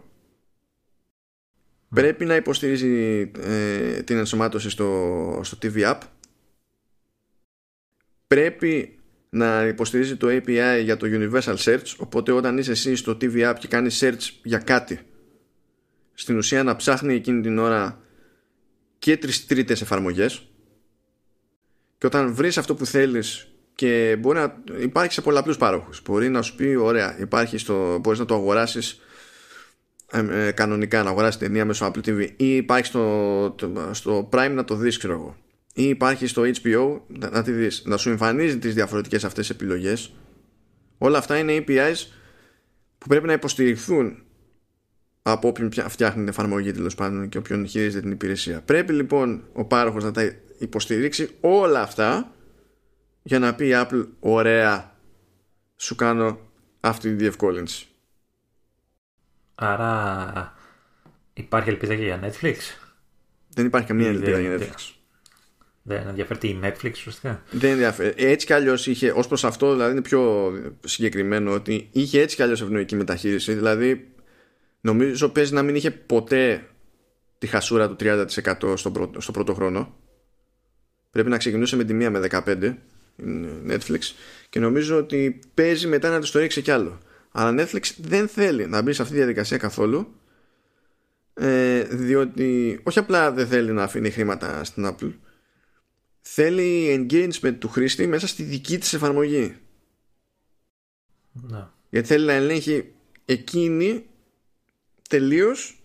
πρέπει 1.89 2.24
να 2.24 2.35
υποστηρίζει 2.35 3.31
ε, 3.40 4.02
την 4.02 4.16
ενσωμάτωση 4.16 4.70
στο, 4.70 5.40
στο 5.43 5.59
TV 5.62 5.93
App, 5.93 5.98
πρέπει 8.27 8.98
να 9.28 9.66
υποστηρίζει 9.66 10.16
το 10.16 10.27
API 10.31 10.81
για 10.82 10.97
το 10.97 11.06
Universal 11.10 11.56
Search, 11.56 11.94
οπότε 11.97 12.32
όταν 12.32 12.59
είσαι 12.59 12.70
εσύ 12.70 12.97
στο 12.97 13.16
TV 13.20 13.51
App 13.51 13.55
και 13.59 13.68
κάνεις 13.68 14.05
search 14.05 14.31
για 14.43 14.59
κάτι, 14.59 15.01
στην 16.14 16.36
ουσία 16.36 16.62
να 16.62 16.77
ψάχνει 16.77 17.14
εκείνη 17.14 17.40
την 17.40 17.59
ώρα 17.59 18.01
και 19.07 19.16
τρεις 19.16 19.47
τρίτες 19.47 19.81
εφαρμογές. 19.81 20.49
Και 21.99 22.07
όταν 22.07 22.35
βρεις 22.35 22.59
αυτό 22.59 22.74
που 22.74 22.87
θέλεις 22.87 23.49
και 23.74 24.16
μπορεί 24.19 24.39
να 24.39 24.62
υπάρχει 24.81 25.12
σε 25.12 25.20
πολλαπλούς 25.20 25.57
πάροχους. 25.57 26.03
Μπορεί 26.05 26.28
να 26.28 26.43
σου 26.43 26.55
πει 26.55 26.74
ωραία 26.74 27.19
υπάρχει 27.20 27.59
στο, 27.59 27.99
μπορείς 27.99 28.19
να 28.19 28.24
το 28.24 28.35
αγοράσεις 28.35 29.01
ε, 30.12 30.47
ε, 30.47 30.53
κανονικά 30.53 31.03
να 31.03 31.11
αγοράσεις 31.11 31.41
ταινία 31.41 31.65
μέσω 31.65 31.93
Apple 31.93 32.09
TV 32.09 32.28
ή 32.37 32.57
υπάρχει 32.57 32.87
στο, 32.87 33.55
στο 33.91 34.28
Prime 34.33 34.53
να 34.55 34.65
το 34.65 34.74
δεις 34.74 34.99
ξέρω 34.99 35.12
εγώ. 35.12 35.37
Ή 35.74 35.89
υπάρχει 35.89 36.27
στο 36.27 36.43
HBO 36.43 37.01
να, 37.07 37.31
να 37.31 37.43
τη 37.43 37.53
δεις. 37.53 37.83
Να 37.85 37.97
σου 37.97 38.11
εμφανίζει 38.11 38.59
τις 38.59 38.74
διαφορετικές 38.74 39.24
αυτές 39.24 39.51
επιλογές. 39.51 40.12
Όλα 40.99 41.19
αυτά 41.19 41.39
είναι 41.39 41.65
APIs 41.66 42.07
που 42.99 43.07
πρέπει 43.07 43.27
να 43.27 43.33
υποστηριχθούν 43.33 44.26
από 45.28 45.48
όποιον 45.48 45.70
φτιάχνει 45.73 46.19
την 46.19 46.28
εφαρμογή 46.28 46.73
τέλος 46.73 46.94
πάντων 46.94 47.28
και 47.28 47.39
όποιον 47.39 47.66
χειρίζεται 47.66 48.01
την 48.01 48.11
υπηρεσία. 48.11 48.61
Πρέπει 48.61 48.93
λοιπόν 48.93 49.44
ο 49.53 49.65
πάροχος 49.65 50.05
να 50.05 50.12
τα 50.12 50.32
υποστηρίξει 50.59 51.31
όλα 51.40 51.81
αυτά 51.81 52.32
για 53.23 53.39
να 53.39 53.55
πει 53.55 53.66
η 53.66 53.73
Apple 53.74 54.07
ωραία 54.20 54.97
σου 55.77 55.94
κάνω 55.94 56.39
αυτή 56.81 57.09
τη 57.09 57.15
διευκόλυνση. 57.15 57.86
Άρα 59.55 60.55
υπάρχει 61.35 61.69
ελπίδα 61.69 61.94
και 61.94 62.03
για 62.03 62.20
Netflix; 62.23 62.57
Δεν 63.48 63.66
υπάρχει 63.66 63.86
καμία 63.86 64.09
ελπίδα 64.09 64.40
για 64.40 64.57
Netflix. 64.57 64.94
Δεν 65.82 66.07
ενδιαφέρει 66.09 66.48
η 66.48 66.61
Netflix 66.62 66.90
ουσιαστικά; 66.90 67.43
Δεν 67.51 67.70
ενδιαφέρει. 67.70 68.15
Έτσι 68.16 68.47
κι 68.47 68.53
αλλιώς 68.53 68.86
είχε, 68.86 69.11
ως 69.11 69.27
προς 69.27 69.44
αυτό, 69.44 69.73
δηλαδή 69.73 69.93
είναι 69.93 70.03
πιο 70.03 70.53
συγκεκριμένο 70.85 71.53
ότι 71.53 71.89
είχε 71.93 72.20
έτσι 72.20 72.36
κι 72.36 72.43
αλλιώς 72.43 72.62
ευνοϊκή 72.62 72.97
μεταχείριση. 72.97 73.55
Δηλαδή 73.55 74.11
Νομίζω 74.86 75.28
παίζει 75.28 75.52
να 75.52 75.62
μην 75.62 75.74
είχε 75.74 75.90
ποτέ 75.90 76.68
τη 77.38 77.46
χασούρα 77.46 77.88
του 77.88 77.96
30% 78.00 78.74
στο 78.76 78.90
πρώτο, 78.90 79.20
στο 79.20 79.32
πρώτο 79.32 79.54
χρόνο. 79.54 79.96
Πρέπει 81.10 81.28
να 81.28 81.36
ξεκινούσε 81.36 81.76
με 81.76 81.84
τη 81.84 81.94
μία 81.94 82.10
με 82.10 82.28
15 82.30 82.74
Netflix 83.68 84.00
και 84.48 84.60
νομίζω 84.60 84.96
ότι 84.96 85.40
παίζει 85.54 85.86
μετά 85.86 86.10
να 86.10 86.20
το 86.20 86.38
ρίξει 86.38 86.62
κι 86.62 86.70
άλλο. 86.70 86.98
Αλλά 87.30 87.62
Netflix 87.62 87.82
δεν 87.98 88.28
θέλει 88.28 88.66
να 88.66 88.82
μπει 88.82 88.92
σε 88.92 89.02
αυτή 89.02 89.14
τη 89.14 89.20
διαδικασία 89.20 89.56
καθόλου 89.56 90.14
ε, 91.34 91.82
διότι 91.82 92.80
όχι 92.82 92.98
απλά 92.98 93.32
δεν 93.32 93.46
θέλει 93.46 93.72
να 93.72 93.82
αφήνει 93.82 94.10
χρήματα 94.10 94.64
στην 94.64 94.86
Apple 94.86 95.12
θέλει 96.20 97.06
engagement 97.10 97.54
του 97.58 97.68
χρήστη 97.68 98.06
μέσα 98.06 98.26
στη 98.26 98.42
δική 98.42 98.78
της 98.78 98.92
εφαρμογή. 98.92 99.56
Να. 101.32 101.74
Γιατί 101.90 102.08
θέλει 102.08 102.26
να 102.26 102.32
ελέγχει 102.32 102.92
εκείνη 103.24 104.06
τελείως 105.07 105.81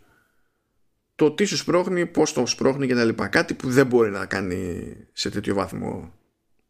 το 1.15 1.31
τι 1.31 1.45
σου 1.45 1.57
σπρώχνει, 1.57 2.05
πώς 2.05 2.33
το 2.33 2.45
σπρώχνει 2.45 2.87
κτλ. 2.87 3.09
Κάτι 3.29 3.53
που 3.53 3.69
δεν 3.69 3.87
μπορεί 3.87 4.11
να 4.11 4.25
κάνει 4.25 4.93
σε 5.13 5.29
τέτοιο 5.29 5.55
βάθμο 5.55 6.13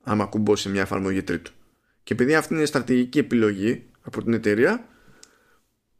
άμα 0.04 0.26
κουμπώσει 0.26 0.70
μια 0.70 0.82
εφαρμογή 0.82 1.24
τρίτου. 1.24 1.52
Και 2.04 2.14
επειδή 2.14 2.36
αυτή 2.36 2.54
είναι 2.54 2.66
στρατηγική 2.66 3.20
επιλογή 3.20 3.90
από 4.02 4.24
την 4.24 4.34
εταιρεία, 4.34 4.88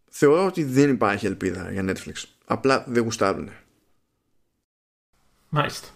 θεωρώ 0.10 0.46
ότι 0.46 0.64
δεν 0.64 0.90
υπάρχει 0.90 1.26
ελπίδα 1.26 1.72
για 1.72 1.86
Netflix. 1.88 2.24
Απλά 2.46 2.86
δεν 2.88 3.04
γουστάρουν. 3.04 3.50
Μάλιστα. 5.50 5.88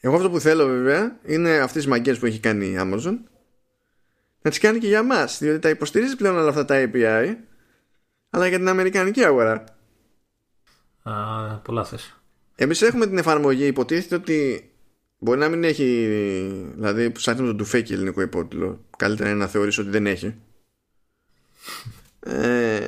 Εγώ 0.00 0.14
αυτό 0.14 0.30
που 0.30 0.40
θέλω 0.40 0.66
βέβαια 0.66 1.18
είναι 1.26 1.50
αυτές 1.50 1.82
τις 1.82 1.86
μαγκές 1.86 2.18
που 2.18 2.26
έχει 2.26 2.40
κάνει 2.40 2.66
η 2.66 2.76
Amazon 2.78 3.18
να 4.42 4.50
τις 4.50 4.58
κάνει 4.58 4.78
και 4.78 4.86
για 4.86 5.02
μας 5.02 5.38
διότι 5.38 5.58
τα 5.58 5.68
υποστηρίζει 5.68 6.16
πλέον 6.16 6.36
όλα 6.36 6.48
αυτά 6.48 6.64
τα 6.64 6.90
API 6.92 7.34
αλλά 8.30 8.46
για 8.46 8.58
την 8.58 8.68
Αμερικανική 8.68 9.24
αγορά. 9.24 9.64
Α, 11.02 11.12
πολλά 11.54 11.84
θες. 11.84 12.14
Εμείς 12.54 12.82
έχουμε 12.82 13.06
την 13.06 13.18
εφαρμογή, 13.18 13.66
υποτίθεται 13.66 14.14
ότι 14.14 14.70
μπορεί 15.18 15.38
να 15.38 15.48
μην 15.48 15.64
έχει, 15.64 16.08
δηλαδή 16.74 17.10
που 17.10 17.20
με 17.26 17.34
τον 17.34 17.56
τουφέκι 17.56 17.92
ελληνικό 17.92 18.20
υπότιτλο, 18.20 18.84
καλύτερα 18.96 19.28
είναι 19.30 19.38
να 19.38 19.46
θεωρήσω 19.46 19.82
ότι 19.82 19.90
δεν 19.90 20.06
έχει. 20.06 20.34
ε, 22.20 22.80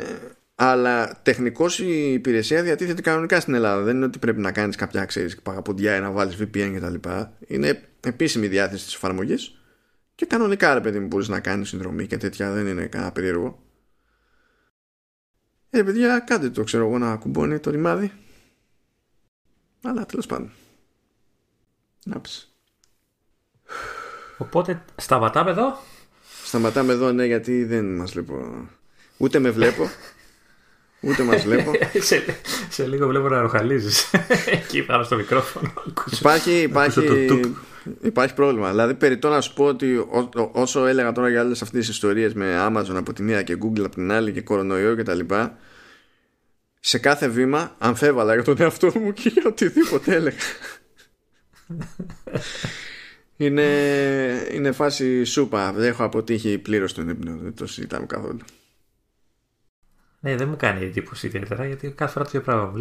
αλλά 0.54 1.20
τεχνικώς 1.22 1.78
η 1.78 2.12
υπηρεσία 2.12 2.62
διατίθεται 2.62 3.00
κανονικά 3.00 3.40
στην 3.40 3.54
Ελλάδα. 3.54 3.82
Δεν 3.82 3.96
είναι 3.96 4.04
ότι 4.04 4.18
πρέπει 4.18 4.40
να 4.40 4.52
κάνεις 4.52 4.76
κάποια 4.76 5.04
ξέρεις 5.04 5.42
παγαποντιά 5.42 5.96
ή 5.96 6.00
να 6.00 6.10
βάλεις 6.10 6.36
VPN 6.40 6.72
κτλ. 6.76 7.08
Είναι 7.46 7.88
επίσημη 8.00 8.46
διάθεση 8.46 8.84
της 8.84 8.94
εφαρμογής 8.94 9.62
και 10.14 10.26
κανονικά 10.26 10.74
ρε 10.74 10.80
παιδί 10.80 10.98
μου 10.98 11.06
μπορείς 11.06 11.28
να 11.28 11.40
κάνεις 11.40 11.68
συνδρομή 11.68 12.06
και 12.06 12.16
τέτοια. 12.16 12.52
Δεν 12.52 12.66
είναι 12.66 12.86
κανένα 12.86 13.12
περίεργο. 13.12 13.61
Ε, 15.74 15.82
παιδιά, 15.82 16.18
κάντε 16.18 16.50
το, 16.50 16.64
ξέρω 16.64 16.86
εγώ, 16.86 16.98
να 16.98 17.16
κουμπώνει 17.16 17.58
το 17.58 17.70
ρημάδι. 17.70 18.12
Αλλά 19.82 20.06
τέλος 20.06 20.26
πάντων. 20.26 20.50
Να 22.04 22.20
Οπότε, 24.38 24.84
σταματάμε 24.96 25.50
εδώ. 25.50 25.78
Σταματάμε 26.44 26.92
εδώ, 26.92 27.12
ναι, 27.12 27.24
γιατί 27.24 27.64
δεν 27.64 27.94
μας 27.94 28.12
βλέπω. 28.12 28.68
Ούτε 29.16 29.38
με 29.38 29.50
βλέπω. 29.50 29.90
Ούτε 31.08 31.22
μας 31.22 31.42
βλέπω. 31.42 31.72
σε, 31.98 32.24
σε 32.68 32.86
λίγο 32.86 33.06
βλέπω 33.06 33.28
να 33.28 33.40
ροχαλίζεις. 33.40 34.10
Εκεί 34.46 34.82
πάνω 34.82 35.02
στο 35.02 35.16
μικρόφωνο. 35.16 35.72
Υπάρχει, 36.10 36.60
υπάρχει, 36.60 37.00
υπάρχει 38.00 38.34
πρόβλημα. 38.34 38.70
Δηλαδή, 38.70 38.94
περιττώ 38.94 39.28
να 39.28 39.40
σου 39.40 39.54
πω 39.54 39.64
ότι 39.64 40.06
όσο 40.52 40.86
έλεγα 40.86 41.12
τώρα 41.12 41.28
για 41.28 41.40
άλλες 41.40 41.62
αυτές 41.62 41.80
τις 41.80 41.88
ιστορίες 41.88 42.34
με 42.34 42.66
Amazon 42.68 42.94
από 42.94 43.12
τη 43.12 43.22
μία 43.22 43.42
και 43.42 43.58
Google 43.62 43.80
από 43.84 43.94
την 43.94 44.12
άλλη 44.12 44.32
και 44.32 44.40
κορονοϊό 44.40 44.94
και 44.94 45.02
τα 45.02 45.14
λοιπά, 45.14 45.56
σε 46.80 46.98
κάθε 46.98 47.28
βήμα 47.28 47.74
αμφέβαλα 47.78 48.34
για 48.34 48.42
τον 48.42 48.56
εαυτό 48.60 48.92
μου 48.94 49.12
και 49.12 49.28
για 49.28 49.42
οτιδήποτε 49.46 50.14
έλεγα. 50.14 50.36
είναι, 53.36 53.66
είναι 54.52 54.72
φάση 54.72 55.24
σούπα. 55.24 55.72
Δεν 55.72 55.88
έχω 55.88 56.04
αποτύχει 56.04 56.58
πλήρως 56.58 56.94
τον 56.94 57.08
ύπνο. 57.08 57.36
Δεν 57.36 57.54
το 57.54 57.66
συζητάμε 57.66 58.06
καθόλου. 58.06 58.40
Ναι, 60.20 60.36
δεν 60.36 60.48
μου 60.48 60.56
κάνει 60.56 60.84
εντύπωση 60.84 61.26
ιδιαίτερα 61.26 61.66
γιατί 61.66 61.90
κάθε 61.90 62.12
φορά 62.12 62.24
το 62.24 62.30
ίδιο 62.34 62.52
πράγμα 62.52 62.70
μου 62.70 62.78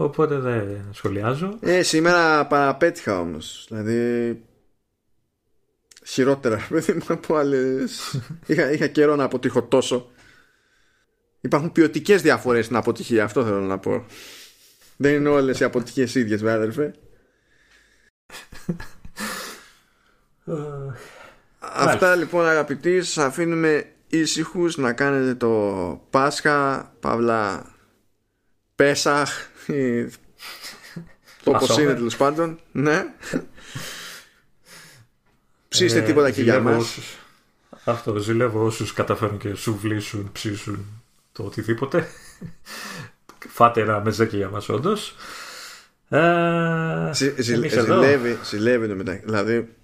Οπότε 0.00 0.38
δεν 0.38 0.88
σχολιάζω. 0.92 1.56
Ε, 1.60 1.82
σήμερα 1.82 2.46
παραπέτυχα 2.46 3.20
όμως. 3.20 3.66
Δηλαδή. 3.68 4.42
Χειρότερα, 6.06 6.66
παιδί 6.68 6.92
μου, 6.92 7.04
από 7.08 7.36
άλλες. 7.36 8.20
είχα, 8.46 8.72
είχα 8.72 8.86
καιρό 8.86 9.16
να 9.16 9.24
αποτύχω 9.24 9.62
τόσο. 9.62 10.10
Υπάρχουν 11.40 11.72
ποιοτικές 11.72 12.22
διαφορές 12.22 12.64
στην 12.64 12.76
αποτυχία, 12.76 13.24
αυτό 13.24 13.44
θέλω 13.44 13.60
να 13.60 13.78
πω. 13.78 14.06
Δεν 14.96 15.14
είναι 15.14 15.28
όλες 15.28 15.60
οι 15.60 15.64
αποτυχίες 15.64 16.14
ίδιες, 16.14 16.42
βέβαια, 16.42 16.56
αδερφέ. 16.56 16.94
Αυτά 21.58 22.14
λοιπόν 22.14 22.46
αγαπητοί 22.46 23.02
σας 23.02 23.24
αφήνουμε 23.24 23.84
ήσυχους 24.08 24.76
να 24.76 24.92
κάνετε 24.92 25.34
το 25.34 26.06
Πάσχα 26.10 26.92
Παύλα 27.00 27.72
Πέσαχ 28.74 29.48
το 31.42 31.50
όπως 31.50 31.78
είναι 31.78 31.94
τέλος 31.94 32.16
πάντων 32.16 32.58
ναι 32.72 33.04
ψήστε 35.68 35.98
ε, 35.98 36.02
τίποτα 36.02 36.30
και 36.30 36.42
για 36.42 36.60
μας 36.60 36.98
αυτό 37.84 38.16
ζηλεύω 38.16 38.64
όσους 38.64 38.92
καταφέρουν 38.92 39.38
και 39.38 39.54
σου 39.54 39.78
βλήσουν 39.78 40.30
ψήσουν 40.32 41.02
το 41.32 41.42
οτιδήποτε 41.42 42.08
Φάτε 43.48 43.80
ένα 43.80 44.00
μεζέκι 44.00 44.36
για 44.36 44.48
μας 44.48 44.68
όντως. 44.68 45.14
Ε, 46.08 47.10
ζηλεύει, 47.38 48.38
ζηλεύει 48.44 48.88
το 48.88 48.94
μεταξύ. 48.94 49.22
Δηλαδή 49.24 49.76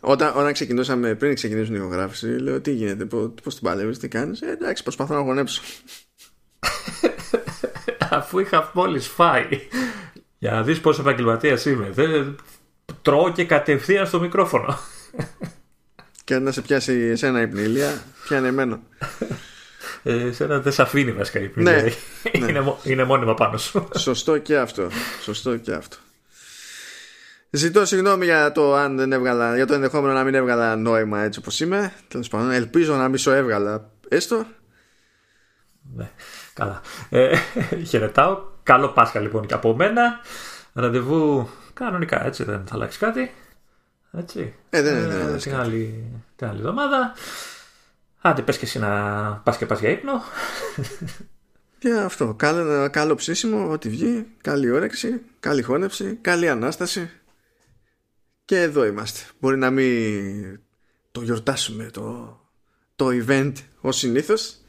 Όταν, 0.00 0.32
όταν 0.36 0.52
ξεκινούσαμε, 0.52 1.14
πριν 1.14 1.34
ξεκινήσουν 1.34 1.74
η 1.74 1.78
ηχογράφηση, 1.80 2.26
λέω 2.26 2.60
τι 2.60 2.72
γίνεται, 2.72 3.04
πώς 3.42 3.54
την 3.54 3.62
παλεύεις, 3.62 3.98
τι 3.98 4.08
κάνεις; 4.08 4.42
Ε, 4.42 4.50
εντάξει, 4.50 4.82
προσπαθώ 4.82 5.14
να 5.14 5.20
γονέψω. 5.20 5.62
Αφού 8.10 8.38
είχα 8.38 8.70
μόλις 8.74 9.08
φάει. 9.08 9.48
Για 10.38 10.50
να 10.50 10.62
δεις 10.62 10.80
πόσο 10.80 11.00
επαγγελματίας 11.00 11.64
είμαι. 11.64 11.90
Δεν... 11.90 12.36
Τρώω 13.02 13.32
και 13.32 13.44
κατευθείαν 13.44 14.06
στο 14.06 14.20
μικρόφωνο. 14.20 14.78
Και 16.24 16.38
να 16.38 16.52
σε 16.52 16.62
πιάσει 16.62 16.92
εσένα 16.92 17.40
η 17.40 17.46
πνήλια, 17.46 18.02
πιάνε 18.28 18.48
εμένα. 18.48 18.80
Ε, 20.02 20.32
σένα 20.32 20.60
δεν 20.60 20.72
σε 20.72 20.82
αφήνει 20.82 21.12
βασικά 21.12 21.40
η 21.40 21.48
πνήλια. 21.48 21.82
Ναι, 21.82 21.90
είναι, 22.32 22.52
ναι. 22.52 22.74
είναι 22.82 23.04
μόνιμα 23.04 23.34
πάνω 23.34 23.56
σου. 23.56 23.88
Σωστό 23.96 24.38
και 24.38 24.56
αυτό. 24.56 24.88
Σωστό 25.22 25.56
και 25.56 25.72
αυτό. 25.72 25.96
Ζητώ 27.50 27.84
συγγνώμη 27.84 28.24
για 28.24 28.52
το 28.52 28.74
αν 28.74 28.96
δεν 28.96 29.12
έβγαλα, 29.12 29.56
για 29.56 29.66
το 29.66 29.74
ενδεχόμενο 29.74 30.14
να 30.14 30.24
μην 30.24 30.34
έβγαλα 30.34 30.76
νόημα 30.76 31.20
έτσι 31.20 31.38
όπως 31.38 31.60
είμαι. 31.60 31.92
Τέλος 32.08 32.28
πάντων, 32.28 32.50
ελπίζω 32.50 32.96
να 32.96 33.08
μην 33.08 33.18
σου 33.18 33.30
έβγαλα 33.30 33.90
έστω. 34.08 34.46
Ναι, 35.94 36.10
καλά. 36.54 36.80
Ε, 37.08 37.36
χαιρετάω. 37.88 38.42
Καλό 38.62 38.88
Πάσχα 38.88 39.20
λοιπόν 39.20 39.46
και 39.46 39.54
από 39.54 39.76
μένα. 39.76 40.20
Ραντεβού 40.72 41.48
κανονικά 41.72 42.26
έτσι, 42.26 42.44
δεν 42.44 42.62
θα 42.66 42.74
αλλάξει 42.74 42.98
κάτι. 42.98 43.34
Έτσι. 44.12 44.54
Ε, 44.70 44.82
δεν 44.82 44.96
είναι. 44.96 45.14
Ε, 45.14 45.36
την, 45.36 45.54
άλλη, 45.54 46.04
την 46.36 46.46
άλλη 46.46 46.58
εβδομάδα. 46.58 47.12
Άντε 48.20 48.42
πες 48.42 48.58
και 48.58 48.64
εσύ 48.64 48.78
να 48.78 48.90
πας 49.44 49.56
και 49.56 49.66
πας 49.66 49.80
για 49.80 49.90
ύπνο. 49.90 50.22
Και 51.78 51.92
αυτό. 51.92 52.34
Καλό, 52.34 52.90
καλό 52.90 53.14
ψήσιμο, 53.14 53.70
ό,τι 53.70 53.88
βγει. 53.88 54.26
Καλή 54.40 54.70
όρεξη, 54.70 55.20
καλή 55.40 55.62
χώνευση, 55.62 56.18
καλή 56.20 56.48
ανάσταση. 56.48 57.10
Και 58.48 58.60
εδώ 58.60 58.84
είμαστε. 58.86 59.20
Μπορεί 59.40 59.56
να 59.56 59.70
μην 59.70 60.60
το 61.12 61.22
γιορτάσουμε 61.22 61.90
το, 61.92 62.38
το 62.96 63.08
event 63.08 63.52
ως 63.80 63.96
συνήθως 63.96 64.60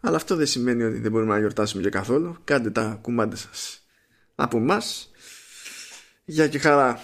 αλλά 0.00 0.16
αυτό 0.16 0.36
δεν 0.36 0.46
σημαίνει 0.46 0.82
ότι 0.82 0.98
δεν 0.98 1.10
μπορούμε 1.10 1.32
να 1.32 1.38
γιορτάσουμε 1.38 1.82
και 1.82 1.88
καθόλου. 1.88 2.36
Κάντε 2.44 2.70
τα 2.70 2.98
κουμάντα 3.02 3.36
σας 3.36 3.86
από 4.34 4.58
μας. 4.58 5.10
Για 6.24 6.48
και 6.48 6.58
χαρά. 6.58 7.00